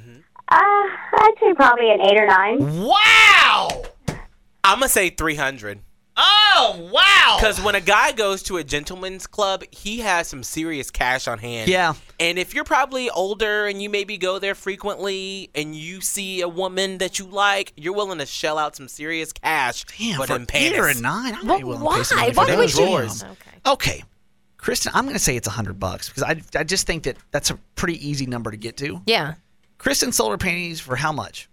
I'd 0.50 1.34
say 1.40 1.54
probably 1.56 1.92
an 1.92 2.02
eight 2.02 2.20
or 2.20 2.26
nine. 2.28 2.84
Wow. 2.84 3.70
I'm 4.68 4.80
gonna 4.80 4.90
say 4.90 5.10
300. 5.10 5.80
Oh 6.20 6.90
wow! 6.92 7.38
Because 7.40 7.62
when 7.62 7.76
a 7.76 7.80
guy 7.82 8.12
goes 8.12 8.42
to 8.44 8.58
a 8.58 8.64
gentleman's 8.64 9.28
club, 9.28 9.64
he 9.72 10.00
has 10.00 10.28
some 10.28 10.42
serious 10.42 10.90
cash 10.90 11.28
on 11.28 11.38
hand. 11.38 11.70
Yeah. 11.70 11.94
And 12.20 12.40
if 12.40 12.56
you're 12.56 12.64
probably 12.64 13.12
older 13.12 13.68
and 13.68 13.80
you 13.80 13.90
maybe 13.92 14.18
go 14.18 14.40
there 14.40 14.56
frequently 14.56 15.52
and 15.54 15.76
you 15.76 16.02
see 16.02 16.42
a 16.42 16.48
woman 16.48 16.98
that 16.98 17.20
you 17.20 17.26
like, 17.26 17.74
you're 17.78 17.94
willing 17.94 18.18
to 18.18 18.26
shell 18.26 18.58
out 18.58 18.76
some 18.76 18.88
serious 18.88 19.32
cash 19.32 19.86
Damn, 20.00 20.16
for 20.16 20.26
for 20.26 20.34
them 20.34 20.42
eight 20.54 20.74
panties. 20.74 20.80
or 20.80 20.88
a 20.88 20.96
nine. 21.00 21.36
I'm 21.36 21.46
Well, 21.48 21.60
not 21.60 21.68
willing 21.68 21.84
to 21.84 21.98
pay 21.98 22.04
some 22.04 22.18
why? 22.18 22.24
money 22.24 22.34
for 22.34 22.40
Why 22.40 22.46
those. 22.56 22.76
would 22.76 22.82
you? 22.82 22.88
drawers. 22.88 23.24
Okay. 23.24 23.34
Okay, 23.68 24.04
Kristen, 24.58 24.92
I'm 24.96 25.04
going 25.04 25.14
to 25.16 25.20
say 25.20 25.36
it's 25.36 25.48
a 25.48 25.52
hundred 25.52 25.80
bucks 25.80 26.10
because 26.10 26.24
I 26.24 26.42
I 26.60 26.64
just 26.64 26.88
think 26.88 27.04
that 27.04 27.18
that's 27.30 27.52
a 27.52 27.60
pretty 27.76 28.06
easy 28.10 28.26
number 28.26 28.50
to 28.50 28.58
get 28.58 28.76
to. 28.78 29.02
Yeah. 29.06 29.36
Kristen 29.78 30.12
sold 30.12 30.32
her 30.32 30.38
panties 30.40 30.80
for 30.80 30.96
how 30.96 31.12
much? 31.12 31.48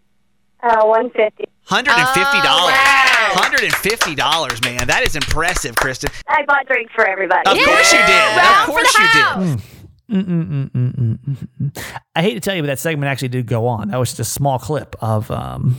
Uh, 0.63 0.85
one 0.87 1.11
fifty. 1.11 1.44
Hundred 1.67 1.93
and 1.95 2.09
fifty 2.11 2.39
Oh, 2.39 2.43
dollars. 2.43 2.73
wow. 2.75 3.41
Hundred 3.41 3.65
and 3.65 3.75
fifty 3.75 4.15
dollars, 4.15 4.63
man. 4.63 4.87
That 4.87 5.03
is 5.03 5.17
impressive, 5.17 5.75
Kristen. 5.77 6.11
I 6.29 6.45
bought 6.47 6.67
drinks 6.67 6.93
for 6.95 7.07
everybody. 7.07 7.49
Of 7.51 7.57
course 7.65 7.93
you 7.93 7.99
did. 7.99 8.37
Round 8.37 8.61
Of 8.61 8.65
for 8.67 8.71
course 8.73 8.93
the 8.97 9.03
you 9.03 9.09
did. 9.09 9.23
house. 9.25 9.63
Mm-mm-mm-mm-mm-mm. 10.11 11.93
I 12.15 12.23
hate 12.23 12.35
to 12.35 12.41
tell 12.41 12.55
you, 12.55 12.63
but 12.63 12.67
that 12.67 12.79
segment 12.79 13.11
actually 13.11 13.29
did 13.29 13.47
go 13.47 13.67
on. 13.67 13.89
That 13.89 13.99
was 13.99 14.11
just 14.11 14.21
a 14.21 14.25
small 14.25 14.59
clip 14.59 14.95
of 15.01 15.31
um 15.31 15.77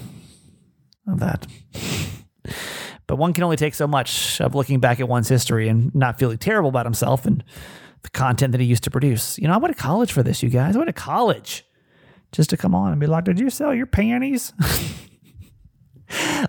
of 1.07 1.19
that. 1.19 1.45
But 3.07 3.17
one 3.17 3.33
can 3.33 3.43
only 3.43 3.55
take 3.57 3.75
so 3.75 3.85
much 3.87 4.41
of 4.41 4.55
looking 4.55 4.79
back 4.79 4.99
at 4.99 5.07
one's 5.07 5.29
history 5.29 5.67
and 5.67 5.93
not 5.93 6.17
feeling 6.17 6.39
terrible 6.39 6.69
about 6.69 6.87
himself 6.87 7.25
and 7.27 7.43
the 8.01 8.09
content 8.09 8.51
that 8.53 8.61
he 8.61 8.65
used 8.67 8.83
to 8.85 8.91
produce. 8.91 9.37
You 9.37 9.47
know, 9.47 9.53
I 9.53 9.57
went 9.57 9.75
to 9.77 9.81
college 9.81 10.11
for 10.11 10.23
this, 10.23 10.41
you 10.41 10.49
guys. 10.49 10.75
I 10.75 10.79
went 10.79 10.89
to 10.89 10.93
college 10.93 11.63
just 12.31 12.49
to 12.49 12.57
come 12.57 12.73
on 12.73 12.91
and 12.91 12.99
be 12.99 13.05
like, 13.07 13.25
"Did 13.25 13.39
you 13.39 13.51
sell 13.51 13.73
your 13.75 13.85
panties?" 13.85 14.51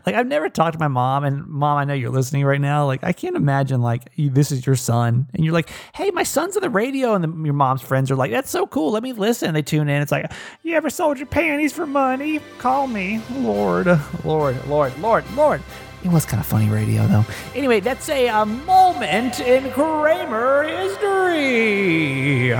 like 0.04 0.14
I've 0.14 0.26
never 0.26 0.48
talked 0.48 0.74
to 0.74 0.78
my 0.78 0.88
mom, 0.88 1.24
and 1.24 1.46
mom, 1.46 1.78
I 1.78 1.85
know 1.85 1.94
you're 1.94 2.11
listening 2.11 2.44
right 2.44 2.61
now. 2.61 2.85
Like 2.87 3.04
I 3.04 3.12
can't 3.12 3.37
imagine 3.37 3.80
like 3.80 4.02
you, 4.14 4.30
this 4.30 4.50
is 4.52 4.66
your 4.66 4.76
son, 4.76 5.28
and 5.35 5.44
you're 5.44 5.54
like, 5.54 5.70
"Hey, 5.94 6.11
my 6.11 6.22
son's 6.22 6.56
on 6.56 6.62
the 6.62 6.70
radio," 6.70 7.14
and 7.14 7.24
the, 7.24 7.44
your 7.44 7.54
mom's 7.54 7.82
friends 7.82 8.11
are 8.11 8.16
like, 8.16 8.30
"That's 8.30 8.50
so 8.50 8.66
cool. 8.66 8.90
Let 8.92 9.02
me 9.02 9.12
listen." 9.12 9.54
They 9.54 9.62
tune 9.62 9.88
in. 9.88 10.02
It's 10.02 10.12
like, 10.12 10.30
"You 10.62 10.74
ever 10.74 10.90
sold 10.90 11.18
your 11.18 11.26
panties 11.26 11.72
for 11.72 11.87
money? 11.87 12.40
Call 12.59 12.87
me, 12.87 13.22
Lord, 13.37 13.87
Lord, 14.24 14.66
Lord, 14.66 14.98
Lord, 14.98 15.24
Lord." 15.35 15.62
It 16.04 16.11
was 16.11 16.24
kind 16.24 16.40
of 16.40 16.46
funny 16.46 16.68
radio 16.68 17.06
though. 17.06 17.24
Anyway, 17.54 17.80
that's 17.80 18.09
a, 18.09 18.28
uh 18.28 18.44
moment 18.44 19.40
in 19.40 19.70
Kramer 19.72 20.62
history. 20.62 22.54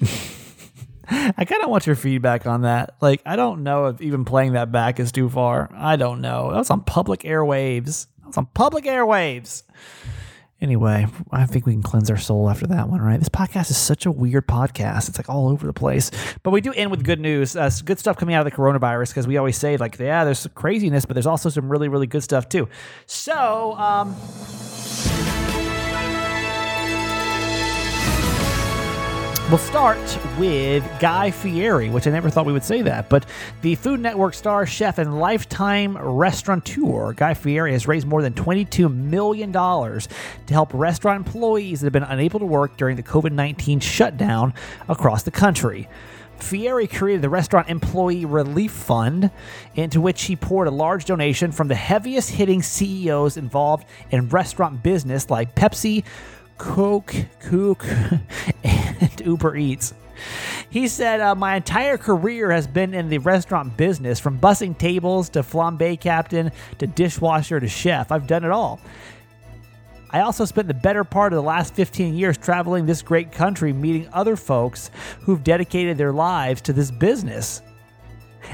I 1.10 1.44
kind 1.44 1.62
of 1.62 1.70
want 1.70 1.86
your 1.86 1.96
feedback 1.96 2.46
on 2.46 2.62
that. 2.62 2.96
Like, 3.00 3.20
I 3.26 3.36
don't 3.36 3.62
know 3.62 3.86
if 3.86 4.00
even 4.00 4.24
playing 4.24 4.52
that 4.54 4.72
back 4.72 4.98
is 4.98 5.12
too 5.12 5.28
far. 5.28 5.70
I 5.74 5.96
don't 5.96 6.20
know. 6.20 6.50
That 6.50 6.58
was 6.58 6.70
on 6.70 6.82
public 6.82 7.20
airwaves. 7.20 8.06
That 8.20 8.28
was 8.28 8.38
on 8.38 8.46
public 8.46 8.84
airwaves. 8.84 9.64
Anyway, 10.60 11.06
I 11.30 11.44
think 11.44 11.66
we 11.66 11.72
can 11.72 11.82
cleanse 11.82 12.10
our 12.10 12.16
soul 12.16 12.48
after 12.48 12.66
that 12.68 12.88
one, 12.88 13.02
right? 13.02 13.18
This 13.18 13.28
podcast 13.28 13.70
is 13.70 13.76
such 13.76 14.06
a 14.06 14.10
weird 14.10 14.46
podcast. 14.46 15.10
It's 15.10 15.18
like 15.18 15.28
all 15.28 15.48
over 15.48 15.66
the 15.66 15.74
place. 15.74 16.10
But 16.42 16.52
we 16.52 16.62
do 16.62 16.72
end 16.72 16.90
with 16.90 17.04
good 17.04 17.20
news. 17.20 17.54
Uh, 17.54 17.68
good 17.84 17.98
stuff 17.98 18.16
coming 18.16 18.34
out 18.34 18.46
of 18.46 18.50
the 18.50 18.56
coronavirus 18.56 19.08
because 19.10 19.26
we 19.26 19.36
always 19.36 19.58
say, 19.58 19.76
like, 19.76 19.98
yeah, 19.98 20.24
there's 20.24 20.46
craziness, 20.54 21.04
but 21.04 21.14
there's 21.14 21.26
also 21.26 21.50
some 21.50 21.68
really, 21.68 21.88
really 21.88 22.06
good 22.06 22.22
stuff 22.22 22.48
too. 22.48 22.66
So, 23.04 23.74
um, 23.74 24.16
We'll 29.54 29.60
start 29.60 30.18
with 30.36 30.82
Guy 30.98 31.30
Fieri, 31.30 31.88
which 31.88 32.08
I 32.08 32.10
never 32.10 32.28
thought 32.28 32.44
we 32.44 32.52
would 32.52 32.64
say 32.64 32.82
that, 32.82 33.08
but 33.08 33.24
the 33.62 33.76
Food 33.76 34.00
Network 34.00 34.34
star, 34.34 34.66
chef, 34.66 34.98
and 34.98 35.20
lifetime 35.20 35.96
restaurateur, 35.96 37.12
Guy 37.12 37.34
Fieri, 37.34 37.70
has 37.70 37.86
raised 37.86 38.04
more 38.04 38.20
than 38.20 38.32
$22 38.32 38.92
million 38.92 39.52
to 39.52 40.08
help 40.48 40.74
restaurant 40.74 41.24
employees 41.24 41.80
that 41.80 41.86
have 41.86 41.92
been 41.92 42.02
unable 42.02 42.40
to 42.40 42.46
work 42.46 42.76
during 42.76 42.96
the 42.96 43.04
COVID 43.04 43.30
19 43.30 43.78
shutdown 43.78 44.54
across 44.88 45.22
the 45.22 45.30
country. 45.30 45.88
Fieri 46.40 46.88
created 46.88 47.22
the 47.22 47.28
Restaurant 47.28 47.68
Employee 47.68 48.24
Relief 48.24 48.72
Fund, 48.72 49.30
into 49.76 50.00
which 50.00 50.24
he 50.24 50.34
poured 50.34 50.66
a 50.66 50.72
large 50.72 51.04
donation 51.04 51.52
from 51.52 51.68
the 51.68 51.76
heaviest 51.76 52.30
hitting 52.30 52.60
CEOs 52.60 53.36
involved 53.36 53.86
in 54.10 54.28
restaurant 54.30 54.82
business 54.82 55.30
like 55.30 55.54
Pepsi, 55.54 56.02
Coke, 56.58 57.14
Cook, 57.40 57.84
and 58.64 59.20
Uber 59.24 59.56
Eats. 59.56 59.94
He 60.70 60.88
said, 60.88 61.20
uh, 61.20 61.34
My 61.34 61.56
entire 61.56 61.96
career 61.96 62.50
has 62.50 62.66
been 62.66 62.94
in 62.94 63.08
the 63.08 63.18
restaurant 63.18 63.76
business, 63.76 64.18
from 64.18 64.38
bussing 64.38 64.76
tables 64.76 65.28
to 65.30 65.40
flambe 65.40 66.00
captain 66.00 66.50
to 66.78 66.86
dishwasher 66.86 67.60
to 67.60 67.68
chef. 67.68 68.10
I've 68.10 68.26
done 68.26 68.44
it 68.44 68.50
all. 68.50 68.80
I 70.10 70.20
also 70.20 70.44
spent 70.44 70.68
the 70.68 70.74
better 70.74 71.02
part 71.02 71.32
of 71.32 71.36
the 71.36 71.42
last 71.42 71.74
15 71.74 72.14
years 72.14 72.38
traveling 72.38 72.86
this 72.86 73.02
great 73.02 73.32
country, 73.32 73.72
meeting 73.72 74.08
other 74.12 74.36
folks 74.36 74.90
who've 75.20 75.42
dedicated 75.42 75.98
their 75.98 76.12
lives 76.12 76.60
to 76.62 76.72
this 76.72 76.90
business. 76.90 77.62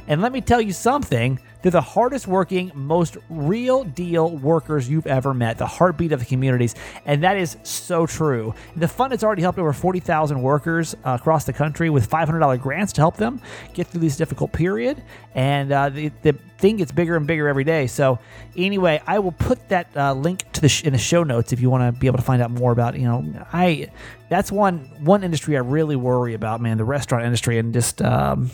And 0.06 0.22
let 0.22 0.32
me 0.32 0.40
tell 0.40 0.60
you 0.60 0.72
something, 0.72 1.38
they're 1.62 1.70
the 1.70 1.80
hardest 1.80 2.26
working, 2.26 2.70
most 2.74 3.16
real 3.28 3.84
deal 3.84 4.30
workers 4.36 4.88
you've 4.88 5.06
ever 5.06 5.34
met, 5.34 5.58
the 5.58 5.66
heartbeat 5.66 6.12
of 6.12 6.20
the 6.20 6.26
communities. 6.26 6.74
And 7.04 7.22
that 7.22 7.36
is 7.36 7.56
so 7.62 8.06
true. 8.06 8.54
The 8.76 8.88
fund 8.88 9.12
has 9.12 9.22
already 9.22 9.42
helped 9.42 9.58
over 9.58 9.72
40,000 9.72 10.40
workers 10.40 10.94
uh, 11.04 11.18
across 11.20 11.44
the 11.44 11.52
country 11.52 11.90
with 11.90 12.08
$500 12.08 12.60
grants 12.60 12.92
to 12.94 13.00
help 13.00 13.16
them 13.16 13.40
get 13.74 13.86
through 13.86 14.00
this 14.00 14.16
difficult 14.16 14.52
period. 14.52 15.02
And 15.34 15.72
uh, 15.72 15.90
the, 15.90 16.10
the 16.22 16.32
thing 16.58 16.76
gets 16.76 16.92
bigger 16.92 17.16
and 17.16 17.26
bigger 17.26 17.48
every 17.48 17.64
day. 17.64 17.86
So, 17.86 18.18
anyway, 18.56 19.02
I 19.06 19.18
will 19.18 19.32
put 19.32 19.68
that 19.68 19.88
uh, 19.96 20.12
link 20.14 20.50
to 20.52 20.60
the 20.60 20.68
sh- 20.68 20.84
in 20.84 20.92
the 20.92 20.98
show 20.98 21.22
notes 21.24 21.52
if 21.52 21.60
you 21.60 21.70
want 21.70 21.94
to 21.94 21.98
be 21.98 22.06
able 22.06 22.18
to 22.18 22.24
find 22.24 22.42
out 22.42 22.50
more 22.50 22.72
about. 22.72 22.98
You 22.98 23.04
know, 23.04 23.46
I 23.52 23.90
that's 24.28 24.52
one 24.52 24.78
one 25.00 25.24
industry 25.24 25.56
I 25.56 25.60
really 25.60 25.96
worry 25.96 26.34
about, 26.34 26.60
man. 26.60 26.78
The 26.78 26.84
restaurant 26.84 27.24
industry 27.24 27.58
and 27.58 27.72
just 27.72 28.02
um, 28.02 28.50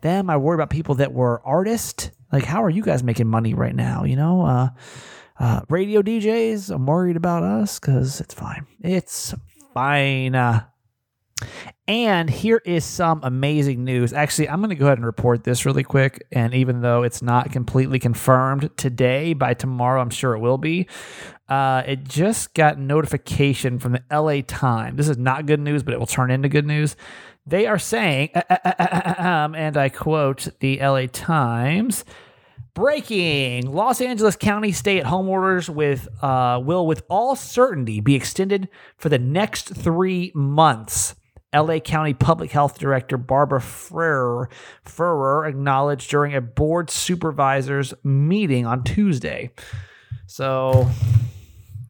them. 0.00 0.30
I 0.30 0.36
worry 0.36 0.54
about 0.54 0.70
people 0.70 0.96
that 0.96 1.12
were 1.12 1.40
artists. 1.44 2.10
Like, 2.32 2.44
how 2.44 2.62
are 2.62 2.70
you 2.70 2.82
guys 2.82 3.02
making 3.02 3.28
money 3.28 3.54
right 3.54 3.74
now? 3.74 4.04
You 4.04 4.16
know, 4.16 4.42
uh, 4.42 4.68
uh, 5.38 5.60
radio 5.68 6.02
DJs. 6.02 6.74
I'm 6.74 6.86
worried 6.86 7.16
about 7.16 7.42
us 7.42 7.78
because 7.78 8.20
it's 8.20 8.34
fine. 8.34 8.66
It's 8.80 9.34
fine. 9.74 10.34
Uh, 10.34 10.64
and 11.86 12.28
here 12.28 12.60
is 12.64 12.84
some 12.84 13.20
amazing 13.22 13.84
news. 13.84 14.12
Actually, 14.12 14.48
I'm 14.48 14.60
going 14.60 14.70
to 14.70 14.76
go 14.76 14.86
ahead 14.86 14.98
and 14.98 15.06
report 15.06 15.44
this 15.44 15.64
really 15.64 15.84
quick. 15.84 16.26
And 16.32 16.54
even 16.54 16.80
though 16.80 17.02
it's 17.02 17.22
not 17.22 17.52
completely 17.52 17.98
confirmed 17.98 18.70
today, 18.76 19.34
by 19.34 19.54
tomorrow, 19.54 20.00
I'm 20.00 20.10
sure 20.10 20.34
it 20.34 20.40
will 20.40 20.58
be. 20.58 20.88
Uh, 21.48 21.82
it 21.86 22.04
just 22.04 22.54
got 22.54 22.78
notification 22.78 23.78
from 23.78 23.92
the 23.92 24.02
LA 24.10 24.40
Times. 24.46 24.96
This 24.96 25.08
is 25.08 25.18
not 25.18 25.46
good 25.46 25.60
news, 25.60 25.84
but 25.84 25.94
it 25.94 26.00
will 26.00 26.06
turn 26.06 26.30
into 26.30 26.48
good 26.48 26.66
news 26.66 26.96
They 27.46 27.66
are 27.66 27.78
saying, 27.78 28.30
uh, 28.34 28.42
uh, 28.50 28.56
uh, 28.64 29.14
um, 29.22 29.54
and 29.54 29.76
I 29.76 29.88
quote 29.88 30.48
the 30.60 30.78
LA 30.80 31.06
Times. 31.06 32.04
Breaking: 32.74 33.70
Los 33.72 34.00
Angeles 34.00 34.36
County 34.36 34.72
stay-at-home 34.72 35.28
orders 35.28 35.70
with 35.70 36.08
uh, 36.22 36.60
will, 36.62 36.86
with 36.86 37.04
all 37.08 37.36
certainty, 37.36 38.00
be 38.00 38.14
extended 38.14 38.68
for 38.98 39.08
the 39.08 39.18
next 39.18 39.74
three 39.74 40.32
months. 40.34 41.14
LA 41.54 41.78
County 41.78 42.12
Public 42.12 42.50
Health 42.50 42.78
Director 42.78 43.16
Barbara 43.16 43.62
Ferrer 43.62 44.48
acknowledged 45.46 46.10
during 46.10 46.34
a 46.34 46.40
board 46.40 46.90
supervisors 46.90 47.94
meeting 48.04 48.66
on 48.66 48.84
Tuesday. 48.84 49.52
So 50.26 50.90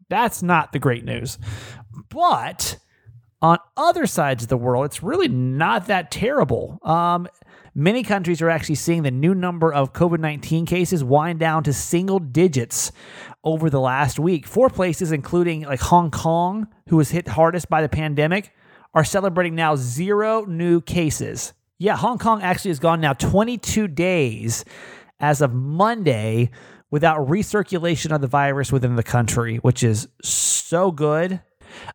that's 0.08 0.42
not 0.42 0.72
the 0.72 0.78
great 0.78 1.04
news. 1.04 1.38
But 2.10 2.78
on 3.46 3.58
other 3.76 4.08
sides 4.08 4.42
of 4.42 4.48
the 4.48 4.56
world, 4.56 4.86
it's 4.86 5.04
really 5.04 5.28
not 5.28 5.86
that 5.86 6.10
terrible. 6.10 6.80
Um, 6.82 7.28
many 7.76 8.02
countries 8.02 8.42
are 8.42 8.50
actually 8.50 8.74
seeing 8.74 9.04
the 9.04 9.12
new 9.12 9.36
number 9.36 9.72
of 9.72 9.92
COVID 9.92 10.18
19 10.18 10.66
cases 10.66 11.04
wind 11.04 11.38
down 11.38 11.62
to 11.62 11.72
single 11.72 12.18
digits 12.18 12.90
over 13.44 13.70
the 13.70 13.78
last 13.78 14.18
week. 14.18 14.48
Four 14.48 14.68
places, 14.68 15.12
including 15.12 15.62
like 15.62 15.78
Hong 15.78 16.10
Kong, 16.10 16.66
who 16.88 16.96
was 16.96 17.10
hit 17.10 17.28
hardest 17.28 17.68
by 17.68 17.82
the 17.82 17.88
pandemic, 17.88 18.52
are 18.94 19.04
celebrating 19.04 19.54
now 19.54 19.76
zero 19.76 20.44
new 20.44 20.80
cases. 20.80 21.52
Yeah, 21.78 21.96
Hong 21.96 22.18
Kong 22.18 22.42
actually 22.42 22.72
has 22.72 22.80
gone 22.80 23.00
now 23.00 23.12
22 23.12 23.86
days 23.86 24.64
as 25.20 25.40
of 25.40 25.54
Monday 25.54 26.50
without 26.90 27.28
recirculation 27.28 28.12
of 28.12 28.20
the 28.20 28.26
virus 28.26 28.72
within 28.72 28.96
the 28.96 29.04
country, 29.04 29.58
which 29.58 29.84
is 29.84 30.08
so 30.20 30.90
good. 30.90 31.40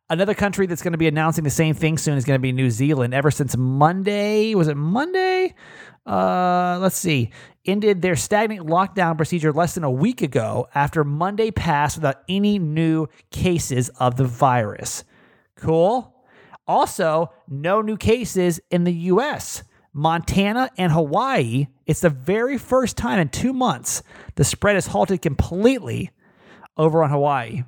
Another 0.10 0.34
country 0.34 0.66
that's 0.66 0.82
going 0.82 0.92
to 0.92 0.98
be 0.98 1.08
announcing 1.08 1.44
the 1.44 1.50
same 1.50 1.74
thing 1.74 1.98
soon 1.98 2.18
is 2.18 2.26
going 2.26 2.38
to 2.38 2.42
be 2.42 2.52
New 2.52 2.70
Zealand. 2.70 3.14
Ever 3.14 3.32
since 3.32 3.56
Monday, 3.56 4.56
was 4.56 4.68
it 4.68 4.76
Monday? 4.76 5.54
Uh, 6.06 6.80
let's 6.82 6.98
see. 6.98 7.32
Ended 7.66 8.02
their 8.02 8.16
stagnant 8.16 8.68
lockdown 8.68 9.16
procedure 9.18 9.54
less 9.54 9.76
than 9.76 9.84
a 9.84 9.92
week 9.92 10.22
ago 10.22 10.68
after 10.74 11.04
Monday 11.04 11.52
passed 11.52 11.98
without 11.98 12.24
any 12.28 12.60
new 12.60 13.08
cases 13.30 13.90
of 14.00 14.16
the 14.16 14.26
virus. 14.26 15.04
Cool. 15.56 16.16
Also, 16.68 17.32
no 17.48 17.82
new 17.82 17.98
cases 17.98 18.60
in 18.70 18.84
the 18.84 18.94
US. 18.94 19.64
Montana 19.94 20.70
and 20.78 20.92
Hawaii, 20.92 21.68
it's 21.86 22.00
the 22.00 22.10
very 22.10 22.58
first 22.58 22.96
time 22.96 23.20
in 23.20 23.30
two 23.30 23.54
months 23.54 24.04
the 24.36 24.44
spread 24.44 24.76
has 24.76 24.88
halted 24.88 25.22
completely 25.22 26.12
over 26.78 27.04
on 27.04 27.10
Hawaii. 27.10 27.64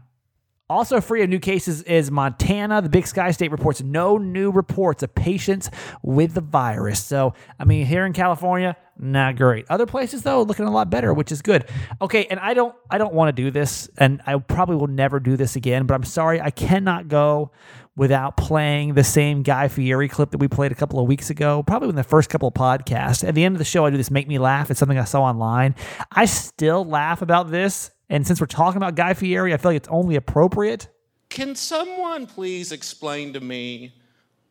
Also 0.74 1.00
free 1.02 1.22
of 1.22 1.30
new 1.30 1.38
cases 1.38 1.84
is 1.84 2.10
Montana. 2.10 2.82
The 2.82 2.90
Big 2.90 3.06
Sky 3.06 3.30
State 3.30 3.52
reports 3.52 3.84
no 3.84 4.18
new 4.18 4.50
reports 4.50 5.04
of 5.04 5.14
patients 5.14 5.70
with 6.02 6.34
the 6.34 6.42
virus. 6.42 7.04
So, 7.04 7.36
I 7.60 7.66
mean, 7.66 7.86
here 7.86 8.08
in 8.08 8.14
California, 8.14 8.76
not 8.98 9.36
great. 9.36 9.68
Other 9.70 9.86
places 9.86 10.24
though, 10.24 10.42
looking 10.42 10.66
a 10.66 10.72
lot 10.72 10.90
better, 10.90 11.14
which 11.14 11.32
is 11.32 11.44
good. 11.44 11.70
Okay, 12.02 12.26
and 12.26 12.40
I 12.40 12.56
don't 12.56 12.74
I 12.90 12.98
don't 12.98 13.14
want 13.14 13.36
to 13.36 13.44
do 13.44 13.52
this 13.52 13.88
and 14.00 14.20
I 14.26 14.36
probably 14.38 14.76
will 14.76 14.88
never 14.88 15.20
do 15.20 15.38
this 15.38 15.56
again, 15.56 15.86
but 15.86 15.94
I'm 15.94 16.04
sorry 16.04 16.42
I 16.42 16.50
cannot 16.50 17.08
go 17.08 17.52
without 17.96 18.36
playing 18.36 18.96
the 18.96 19.04
same 19.04 19.44
Guy 19.44 19.68
Fieri 19.68 20.10
clip 20.10 20.32
that 20.32 20.40
we 20.40 20.48
played 20.48 20.72
a 20.72 20.76
couple 20.76 21.00
of 21.00 21.08
weeks 21.08 21.30
ago, 21.30 21.62
probably 21.62 21.90
in 21.90 21.96
the 21.96 22.04
first 22.04 22.32
couple 22.32 22.48
of 22.48 22.56
podcasts. 22.56 23.28
At 23.28 23.36
the 23.36 23.44
end 23.44 23.54
of 23.54 23.60
the 23.60 23.66
show, 23.66 23.86
I 23.86 23.92
do 23.92 23.98
this 23.98 24.10
make 24.10 24.28
me 24.28 24.40
laugh. 24.40 24.72
It's 24.72 24.80
something 24.80 24.98
I 24.98 25.04
saw 25.04 25.22
online. 25.22 25.76
I 26.12 26.26
still 26.26 26.84
laugh 26.84 27.22
about 27.22 27.52
this. 27.52 27.92
And 28.10 28.28
since 28.28 28.40
we're 28.40 28.48
talking 28.48 28.78
about 28.78 28.96
Guy 28.96 29.14
Fieri, 29.14 29.54
I 29.54 29.58
feel 29.58 29.72
like 29.72 29.78
it's 29.78 29.90
only 29.90 30.16
appropriate. 30.16 30.88
Can 31.30 31.56
someone 31.56 32.28
please 32.28 32.72
explain 32.72 33.34
to 33.34 33.40
me 33.40 33.94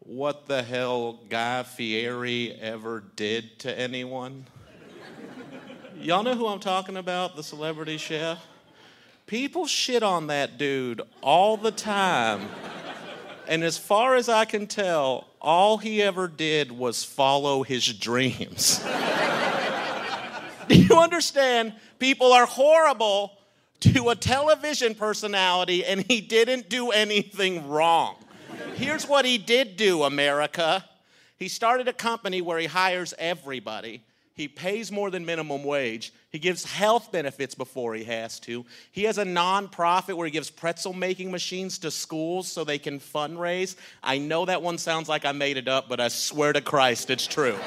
what 0.01 0.47
the 0.47 0.63
hell 0.63 1.21
Guy 1.29 1.63
Fieri 1.63 2.53
ever 2.61 3.05
did 3.15 3.59
to 3.61 3.79
anyone? 3.79 4.47
Y'all 5.97 6.25
know 6.25 6.35
who 6.35 6.49
I'm 6.49 6.59
talking 6.59 6.97
about, 6.97 7.37
the 7.37 7.43
celebrity 7.45 7.97
chef? 7.97 8.39
People 9.27 9.67
shit 9.67 10.03
on 10.03 10.27
that 10.27 10.59
dude 10.59 11.01
all 11.21 11.57
the 11.57 11.71
time. 11.71 12.49
And 13.47 13.63
as 13.63 13.79
far 13.79 14.17
as 14.17 14.29
I 14.29 14.45
can 14.45 14.67
tell, 14.67 15.29
all 15.41 15.79
he 15.79 16.03
ever 16.03 16.27
did 16.27 16.73
was 16.73 17.05
follow 17.05 17.63
his 17.63 17.87
dreams. 17.87 18.83
Do 20.69 20.77
you 20.77 20.97
understand? 20.97 21.75
People 21.99 22.33
are 22.33 22.47
horrible 22.47 23.33
to 23.83 24.11
a 24.11 24.17
television 24.17 24.95
personality, 24.95 25.85
and 25.85 26.05
he 26.09 26.21
didn't 26.21 26.69
do 26.69 26.91
anything 26.91 27.69
wrong. 27.69 28.17
Here's 28.77 29.09
what 29.09 29.25
he 29.25 29.39
did 29.39 29.77
do, 29.77 30.05
America. 30.05 30.85
He 31.37 31.49
started 31.49 31.89
a 31.89 31.93
company 31.93 32.41
where 32.41 32.59
he 32.59 32.67
hires 32.67 33.13
everybody. 33.19 34.03
He 34.35 34.49
pays 34.49 34.91
more 34.91 35.11
than 35.11 35.27
minimum 35.27 35.63
wage. 35.63 36.13
He 36.31 36.39
gives 36.39 36.65
health 36.65 37.13
benefits 37.13 37.55
before 37.55 37.95
he 37.95 38.05
has 38.05 38.41
to. 38.41 38.65
He 38.93 39.05
has 39.05 39.19
a 39.19 39.25
nonprofit 39.25 40.15
where 40.15 40.27
he 40.27 40.31
gives 40.31 40.49
pretzel 40.49 40.95
making 40.95 41.31
machines 41.31 41.79
to 41.79 41.91
schools 41.91 42.51
so 42.51 42.65
they 42.65 42.79
can 42.79 42.99
fundraise. 42.99 43.77
I 44.03 44.19
know 44.19 44.47
that 44.47 44.63
one 44.63 44.79
sounds 44.79 45.09
like 45.09 45.27
I 45.27 45.33
made 45.33 45.59
it 45.59 45.69
up, 45.69 45.89
but 45.89 46.01
I 46.01 46.09
swear 46.09 46.53
to 46.55 46.61
Christ, 46.61 47.11
it's 47.11 47.27
true. 47.27 47.59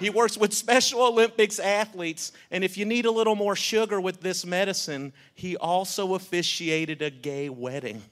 He 0.00 0.10
works 0.10 0.36
with 0.36 0.52
Special 0.52 1.02
Olympics 1.02 1.58
athletes, 1.58 2.32
and 2.50 2.64
if 2.64 2.76
you 2.76 2.84
need 2.84 3.06
a 3.06 3.10
little 3.10 3.34
more 3.34 3.56
sugar 3.56 4.00
with 4.00 4.20
this 4.20 4.46
medicine, 4.46 5.12
he 5.34 5.56
also 5.56 6.14
officiated 6.14 7.02
a 7.02 7.10
gay 7.10 7.48
wedding. 7.48 8.02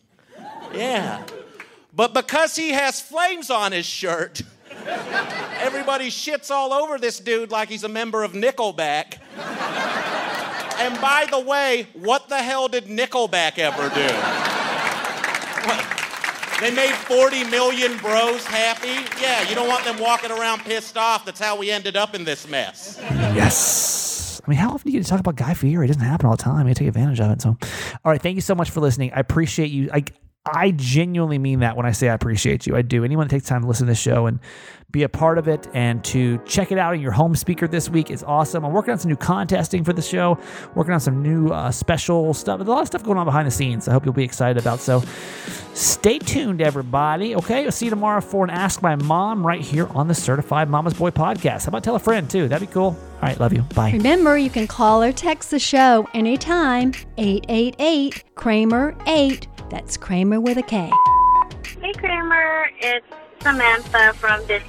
Yeah. 0.75 1.25
But 1.95 2.13
because 2.13 2.57
he 2.57 2.71
has 2.71 3.01
flames 3.01 3.51
on 3.51 3.73
his 3.73 3.87
shirt, 3.87 4.43
Everybody 5.61 6.09
shits 6.09 6.51
all 6.51 6.73
over 6.73 6.99
this 6.99 7.19
dude 7.19 7.51
like 7.51 7.69
he's 7.69 7.85
a 7.85 7.89
member 7.89 8.23
of 8.23 8.33
Nickelback. 8.33 9.19
And 10.79 11.01
by 11.01 11.27
the 11.31 11.41
way, 11.41 11.89
what 11.95 12.29
the 12.29 12.37
hell 12.37 12.69
did 12.69 12.85
Nickelback 12.85 13.59
ever 13.59 13.89
do? 13.95 15.96
They 16.61 16.71
made 16.71 16.95
40 16.95 17.45
million 17.45 17.99
bros 17.99 18.45
happy? 18.47 19.05
Yeah, 19.21 19.47
you 19.49 19.55
don't 19.55 19.69
want 19.69 19.85
them 19.85 19.99
walking 19.99 20.31
around 20.31 20.61
pissed 20.61 20.97
off. 20.97 21.27
That's 21.27 21.41
how 21.41 21.57
we 21.59 21.71
ended 21.71 21.97
up 21.97 22.15
in 22.15 22.25
this 22.25 22.49
mess. 22.49 22.99
Yes. 23.01 24.41
I 24.45 24.51
mean, 24.51 24.59
how 24.59 24.71
often 24.71 24.89
do 24.89 24.93
you 24.93 25.01
get 25.01 25.05
to 25.05 25.11
talk 25.11 25.21
about 25.21 25.37
Guy 25.37 25.55
Fieri? 25.55 25.85
It 25.85 25.89
doesn't 25.89 26.03
happen 26.03 26.27
all 26.27 26.37
the 26.37 26.43
time. 26.43 26.67
You 26.67 26.75
take 26.75 26.89
advantage 26.89 27.21
of 27.21 27.31
it. 27.33 27.43
So, 27.43 27.51
all 28.05 28.13
right. 28.13 28.23
Thank 28.23 28.37
you 28.37 28.41
so 28.41 28.55
much 28.55 28.71
for 28.71 28.81
listening. 28.81 29.13
I 29.13 29.21
appreciate 29.21 29.71
you. 29.71 29.91
I, 29.93 30.05
I 30.51 30.71
genuinely 30.71 31.39
mean 31.39 31.61
that 31.61 31.77
when 31.77 31.85
I 31.85 31.93
say 31.93 32.09
I 32.09 32.15
appreciate 32.15 32.67
you. 32.67 32.77
I 32.77 32.83
do. 32.83 33.05
Anyone 33.05 33.27
that 33.27 33.35
takes 33.35 33.47
time 33.47 33.63
to 33.63 33.69
listen 33.69 33.87
to 33.87 33.91
this 33.91 33.99
show 33.99 34.27
and 34.27 34.39
be 34.97 35.03
a 35.03 35.09
part 35.11 35.37
of 35.37 35.47
it 35.47 35.69
and 35.75 36.03
to 36.03 36.39
check 36.47 36.73
it 36.73 36.79
out 36.79 36.95
in 36.95 37.03
your 37.03 37.13
home 37.13 37.37
speaker 37.37 37.69
this 37.69 37.91
week 37.91 38.11
is 38.11 38.25
awesome. 38.25 38.65
I'm 38.65 38.73
working 38.73 38.93
on 38.93 38.99
some 38.99 39.11
new 39.11 39.17
contesting 39.17 39.85
for 39.85 39.93
the 39.93 40.01
show, 40.01 40.39
working 40.75 40.95
on 40.95 41.01
some 41.01 41.23
new 41.23 41.51
uh, 41.51 41.71
special 41.71 42.33
stuff. 42.33 42.59
There's 42.59 42.69
a 42.69 42.71
lot 42.71 42.81
of 42.81 42.87
stuff 42.87 43.05
going 43.05 43.19
on 43.19 43.27
behind 43.27 43.47
the 43.47 43.51
scenes. 43.51 43.89
I 43.89 43.93
hope 43.93 44.07
you'll 44.07 44.15
be 44.15 44.25
excited 44.25 44.57
about. 44.59 44.81
So 44.81 45.03
stay 45.75 46.19
tuned, 46.19 46.63
everybody. 46.63 47.37
Okay, 47.37 47.67
I'll 47.67 47.73
see 47.73 47.87
you 47.87 47.91
tomorrow 47.91 48.23
for 48.23 48.43
an 48.43 48.49
Ask 48.49 48.81
My 48.81 48.97
Mom 48.97 49.47
right 49.47 49.61
here 49.61 49.87
on 49.89 50.09
the 50.09 50.15
Certified 50.15 50.71
Mama's 50.71 50.95
Boy 50.95 51.11
podcast. 51.11 51.65
How 51.65 51.69
about 51.69 51.85
tell 51.85 51.97
a 51.97 51.99
friend 51.99 52.31
too? 52.31 52.49
That'd 52.49 52.67
be 52.67 52.73
cool. 52.73 52.97
All 53.17 53.21
right, 53.21 53.39
love 53.39 53.53
you. 53.53 53.63
Bye. 53.75 53.91
Remember, 53.91 54.39
you 54.39 54.49
can 54.49 54.67
call 54.67 55.03
or 55.03 55.13
text 55.13 55.51
the 55.51 55.59
show 55.59 56.09
anytime 56.15 56.95
888 57.19 58.25
Kramer 58.35 58.97
8. 59.07 59.47
That's 59.69 59.99
Kramer 59.99 60.41
with 60.41 60.57
a 60.57 60.63
K. 60.63 60.91
Hey, 61.83 61.93
Kramer. 61.93 62.71
It's 62.81 63.07
Samantha 63.47 64.13
from 64.15 64.45
This 64.49 64.65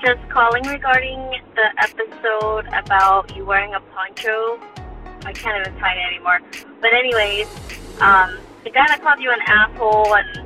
Just 0.00 0.26
calling 0.30 0.66
regarding 0.66 1.20
the 1.54 1.68
episode 1.76 2.64
about 2.72 3.36
you 3.36 3.44
wearing 3.44 3.74
a 3.74 3.80
poncho. 3.92 4.58
I 5.26 5.34
can't 5.34 5.60
even 5.60 5.78
find 5.78 5.98
it 5.98 6.06
anymore. 6.10 6.40
But 6.80 6.94
anyways, 6.94 7.46
um, 8.00 8.38
the 8.64 8.70
guy 8.70 8.86
that 8.88 9.02
called 9.02 9.20
you 9.20 9.30
an 9.30 9.40
asshole 9.46 10.16
and 10.16 10.38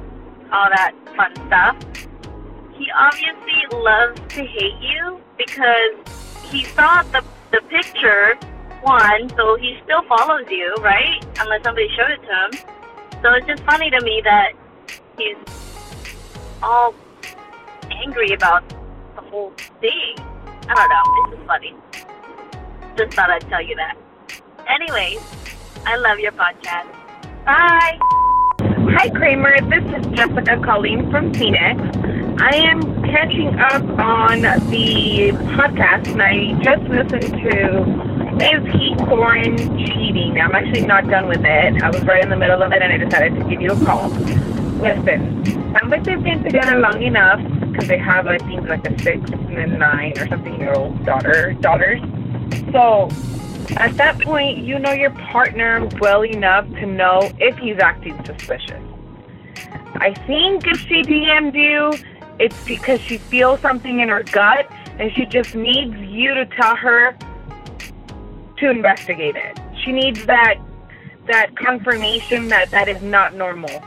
all 0.51 0.71
that 0.71 0.93
fun 1.15 1.33
stuff, 1.47 1.77
he 2.77 2.89
obviously 2.99 3.79
loves 3.79 4.21
to 4.35 4.45
hate 4.45 4.81
you 4.81 5.21
because 5.39 5.95
he 6.51 6.65
saw 6.65 7.05
the 7.13 7.23
the 7.53 7.61
picture 7.69 8.35
one, 8.83 9.29
so 9.37 9.55
he 9.55 9.79
still 9.85 10.03
follows 10.09 10.47
you, 10.51 10.75
right? 10.81 11.25
Unless 11.39 11.63
somebody 11.63 11.89
showed 11.97 12.11
it 12.11 12.23
to 12.23 12.59
him. 12.59 12.67
So 13.23 13.33
it's 13.35 13.47
just 13.47 13.63
funny 13.63 13.89
to 13.89 14.01
me 14.01 14.21
that 14.25 14.55
he's 15.17 15.37
all 16.61 16.93
angry 18.03 18.33
about 18.33 18.69
the 19.15 19.23
whole 19.23 19.53
thing. 19.81 20.15
I 20.69 20.75
don't 20.75 20.89
know. 20.89 21.03
It's 21.17 21.37
just 21.37 21.47
funny. 21.47 21.75
Just 22.97 23.15
thought 23.15 23.31
I'd 23.31 23.49
tell 23.49 23.63
you 23.63 23.77
that. 23.77 23.97
Anyways, 24.69 25.21
I 25.85 25.97
love 25.97 26.19
your 26.19 26.33
podcast. 26.33 26.93
Bye. 27.45 27.99
Hi, 28.97 29.09
Kramer. 29.11 29.57
This 29.69 29.85
is 29.99 30.07
Jessica 30.17 30.61
Colleen 30.65 31.11
from 31.11 31.33
Phoenix. 31.35 31.81
I 32.43 32.57
am 32.57 32.81
catching 33.05 33.59
up 33.59 33.83
on 33.99 34.43
the 34.43 35.33
podcast, 35.57 36.13
and 36.13 36.23
I 36.23 36.53
just 36.63 36.83
listened 36.89 37.35
to 37.43 38.45
Is 38.45 38.75
He 38.75 38.95
Foreign 39.07 39.57
Cheating? 39.79 40.41
I'm 40.41 40.55
actually 40.55 40.87
not 40.87 41.09
done 41.09 41.29
with 41.29 41.45
it. 41.45 41.83
I 41.83 41.91
was 41.91 42.03
right 42.05 42.23
in 42.23 42.31
the 42.31 42.37
middle 42.37 42.63
of 42.63 42.73
it, 42.73 42.83
and 42.83 42.93
I 42.93 42.97
decided 42.97 43.35
to 43.41 43.49
give 43.49 43.61
you 43.61 43.73
a 43.73 43.85
call. 43.85 44.11
Listen, 44.81 45.73
like 45.89 46.05
they've 46.05 46.23
been 46.23 46.43
together 46.43 46.79
long 46.79 47.03
enough 47.03 47.41
because 47.61 47.87
they 47.87 47.99
have, 47.99 48.27
I 48.27 48.39
think, 48.39 48.69
like 48.69 48.87
a 48.87 48.99
six 49.03 49.31
and 49.31 49.59
a 49.59 49.67
nine 49.67 50.19
or 50.19 50.27
something 50.29 50.59
year 50.59 50.73
old 50.73 51.05
daughter 51.05 51.53
daughters. 51.61 52.01
So 52.73 53.09
at 53.77 53.97
that 53.97 54.19
point, 54.21 54.59
you 54.59 54.79
know 54.79 54.93
your 54.93 55.11
partner 55.11 55.87
well 56.01 56.25
enough 56.25 56.69
to 56.71 56.87
know 56.87 57.31
if 57.39 57.57
he's 57.59 57.79
acting 57.79 58.23
suspicious. 58.25 58.83
I 59.97 60.15
think 60.27 60.67
if 60.67 60.81
she 60.81 61.03
DM'd 61.03 61.55
you, 61.55 61.93
it's 62.39 62.65
because 62.65 63.01
she 63.01 63.19
feels 63.19 63.61
something 63.61 64.01
in 64.01 64.09
her 64.09 64.23
gut 64.23 64.67
and 64.99 65.13
she 65.15 65.27
just 65.27 65.55
needs 65.55 65.95
you 65.97 66.35
to 66.35 66.47
tell 66.47 66.75
her 66.75 67.17
to 68.59 68.71
investigate 68.71 69.37
it. 69.37 69.59
She 69.85 69.93
needs 69.93 70.25
that 70.27 70.55
that 71.27 71.55
confirmation 71.57 72.49
that 72.49 72.71
that 72.71 72.89
is 72.89 73.03
not 73.03 73.35
normal. 73.35 73.83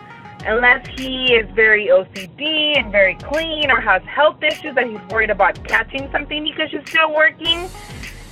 Unless 0.46 0.88
he 0.88 1.34
is 1.34 1.50
very 1.56 1.88
OCD 1.88 2.78
and 2.78 2.92
very 2.92 3.16
clean 3.16 3.72
or 3.72 3.80
has 3.80 4.02
health 4.04 4.44
issues 4.44 4.76
that 4.76 4.88
he's 4.88 5.00
worried 5.10 5.30
about 5.30 5.64
catching 5.64 6.12
something 6.12 6.44
because 6.44 6.70
she's 6.70 6.88
still 6.88 7.14
working, 7.14 7.70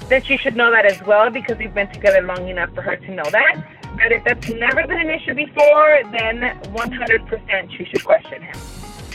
then 0.09 0.21
she 0.23 0.35
should 0.35 0.57
know 0.57 0.71
that 0.71 0.85
as 0.85 1.01
well 1.03 1.29
because 1.29 1.57
we've 1.57 1.73
been 1.73 1.89
together 1.91 2.21
long 2.21 2.49
enough 2.49 2.73
for 2.75 2.81
her 2.81 2.97
to 2.97 3.11
know 3.11 3.23
that. 3.31 3.63
But 3.95 4.11
if 4.11 4.23
that's 4.25 4.49
never 4.49 4.85
been 4.85 4.99
an 4.99 5.09
issue 5.09 5.33
before, 5.33 6.01
then 6.11 6.41
100% 6.73 7.77
she 7.77 7.85
should 7.85 8.03
question 8.03 8.41
him. 8.41 8.57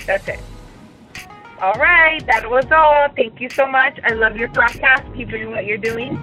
That's 0.07 0.27
it. 0.29 0.41
All 1.61 1.75
right, 1.75 2.25
that 2.27 2.49
was 2.51 2.65
all. 2.71 3.09
Thank 3.15 3.41
you 3.41 3.51
so 3.51 3.67
much. 3.67 3.99
I 4.05 4.13
love 4.13 4.37
your 4.37 4.49
podcast. 4.49 5.15
Keep 5.17 5.31
doing 5.31 5.51
what 5.51 5.67
you're 5.67 5.79
doing. 5.79 6.19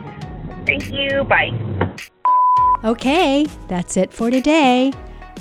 Thank 0.65 0.91
you. 0.91 1.23
Bye. 1.23 1.51
Okay, 2.83 3.45
that's 3.67 3.97
it 3.97 4.13
for 4.13 4.29
today. 4.29 4.91